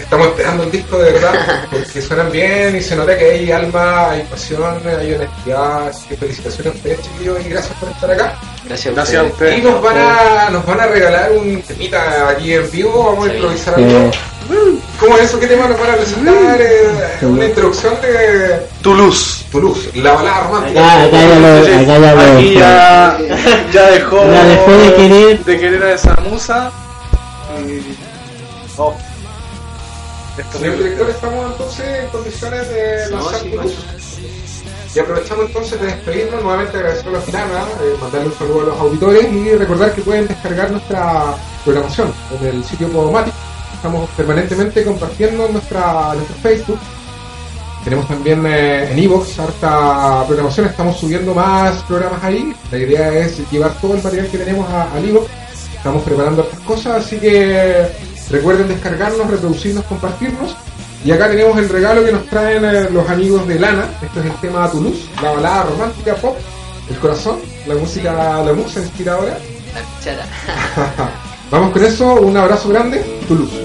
Estamos 0.00 0.28
esperando 0.28 0.64
el 0.64 0.70
disco 0.72 0.98
de 0.98 1.12
verdad 1.12 1.64
porque 1.70 2.02
suenan 2.02 2.32
bien 2.32 2.76
y 2.76 2.80
se 2.80 2.96
nota 2.96 3.16
que 3.16 3.24
hay 3.24 3.52
alma, 3.52 4.10
hay 4.10 4.22
pasión, 4.24 4.80
hay 4.86 5.14
honestidad. 5.14 5.88
Así 5.88 6.08
que 6.08 6.16
felicitaciones 6.16 6.72
a 6.72 6.76
ustedes, 6.76 7.02
chiquillos, 7.02 7.46
y 7.46 7.48
gracias 7.50 7.78
por 7.78 7.88
estar 7.90 8.10
acá. 8.10 8.34
Gracias 8.66 8.92
a 8.92 8.96
Gracias 8.96 9.22
a 9.22 9.26
ustedes. 9.26 9.58
Y 9.58 9.62
nos 9.62 9.80
van 9.82 9.96
a, 9.98 10.50
nos 10.50 10.66
van 10.66 10.80
a 10.80 10.86
regalar 10.86 11.32
un 11.32 11.62
temita 11.62 12.28
aquí 12.28 12.54
en 12.54 12.70
vivo, 12.70 13.04
vamos 13.04 13.28
a 13.28 13.34
improvisar 13.34 13.74
algo. 13.74 14.10
¿Cómo 14.98 15.16
es 15.16 15.22
eso? 15.24 15.38
¿Qué 15.38 15.46
tema 15.46 15.68
nos 15.68 15.78
van 15.78 15.90
a 15.90 15.94
presentar? 15.94 16.60
Eh, 16.60 16.88
una 17.22 17.46
introducción 17.46 17.94
de 18.02 18.66
Toulouse. 18.82 19.44
Toulouse, 19.52 19.90
la 19.94 20.12
balada 20.12 20.40
romántica. 20.40 20.92
Acá, 20.92 21.04
acá 21.04 21.18
ya 21.20 21.38
lo, 21.38 21.56
acá 21.56 21.98
ya 21.98 22.14
lo 22.14 22.38
Aquí 22.38 22.54
ya, 22.54 23.18
ya 23.72 23.90
dejó, 23.92 24.24
Ya 24.30 24.44
dejó 24.44 24.72
de 24.72 24.94
querer. 24.94 25.44
de 25.44 25.60
querer 25.60 25.82
a 25.84 25.94
esa 25.94 26.16
musa. 26.28 26.72
Y, 27.64 27.96
oh, 28.76 28.94
Señor 30.52 30.76
director, 30.78 31.10
estamos 31.10 31.52
entonces 31.52 31.86
en 32.04 32.08
condiciones 32.10 32.68
de 32.68 33.10
No, 33.10 33.16
lanzar 33.16 33.40
sí, 33.40 33.50
Toulouse. 33.50 33.76
Y 34.94 34.98
aprovechamos 34.98 35.46
entonces 35.46 35.80
de 35.80 35.86
despedirnos, 35.86 36.42
nuevamente 36.42 36.76
agradecer 36.76 37.08
a 37.08 37.12
la 37.12 37.20
Filana, 37.20 37.60
eh, 37.80 37.94
mandarle 38.00 38.26
un 38.28 38.34
saludo 38.34 38.60
a 38.60 38.64
los 38.66 38.78
auditores 38.80 39.32
y 39.32 39.54
recordar 39.54 39.92
que 39.94 40.02
pueden 40.02 40.26
descargar 40.26 40.70
nuestra 40.72 41.34
programación 41.64 42.12
en 42.40 42.46
el 42.46 42.64
sitio 42.64 42.88
Podomatic. 42.88 43.32
Estamos 43.74 44.10
permanentemente 44.16 44.84
compartiendo 44.84 45.46
en 45.46 45.52
nuestra, 45.52 46.14
nuestro 46.14 46.36
Facebook. 46.42 46.78
Tenemos 47.84 48.08
también 48.08 48.44
eh, 48.46 48.90
en 48.92 48.98
Evox 48.98 49.38
harta 49.38 50.24
programación, 50.26 50.66
estamos 50.66 50.98
subiendo 50.98 51.34
más 51.34 51.76
programas 51.84 52.22
ahí. 52.24 52.52
La 52.72 52.78
idea 52.78 53.10
es 53.20 53.38
llevar 53.50 53.72
todo 53.80 53.94
el 53.94 54.02
material 54.02 54.28
que 54.28 54.38
tenemos 54.38 54.68
a- 54.70 54.92
al 54.92 55.08
Evox. 55.08 55.26
Estamos 55.76 56.02
preparando 56.02 56.42
otras 56.42 56.60
cosas, 56.60 57.06
así 57.06 57.18
que 57.18 57.86
Recuerden 58.30 58.68
descargarnos, 58.68 59.28
reproducirnos, 59.28 59.84
compartirnos. 59.84 60.56
Y 61.04 61.10
acá 61.10 61.28
tenemos 61.28 61.58
el 61.58 61.68
regalo 61.68 62.04
que 62.04 62.12
nos 62.12 62.26
traen 62.26 62.64
eh, 62.64 62.88
los 62.90 63.08
amigos 63.08 63.46
de 63.48 63.58
Lana. 63.58 63.86
Esto 64.02 64.20
es 64.20 64.26
el 64.26 64.34
tema 64.34 64.70
Toulouse, 64.70 65.08
la 65.22 65.32
balada 65.32 65.62
romántica 65.64 66.14
pop, 66.14 66.36
el 66.88 66.98
corazón, 66.98 67.38
la 67.66 67.74
música, 67.74 68.42
la 68.42 68.52
musa 68.52 68.80
inspiradora. 68.80 69.38
La. 70.04 71.10
Vamos 71.50 71.72
con 71.72 71.84
eso, 71.84 72.14
un 72.20 72.36
abrazo 72.36 72.68
grande, 72.68 73.02
Toulouse. 73.26 73.59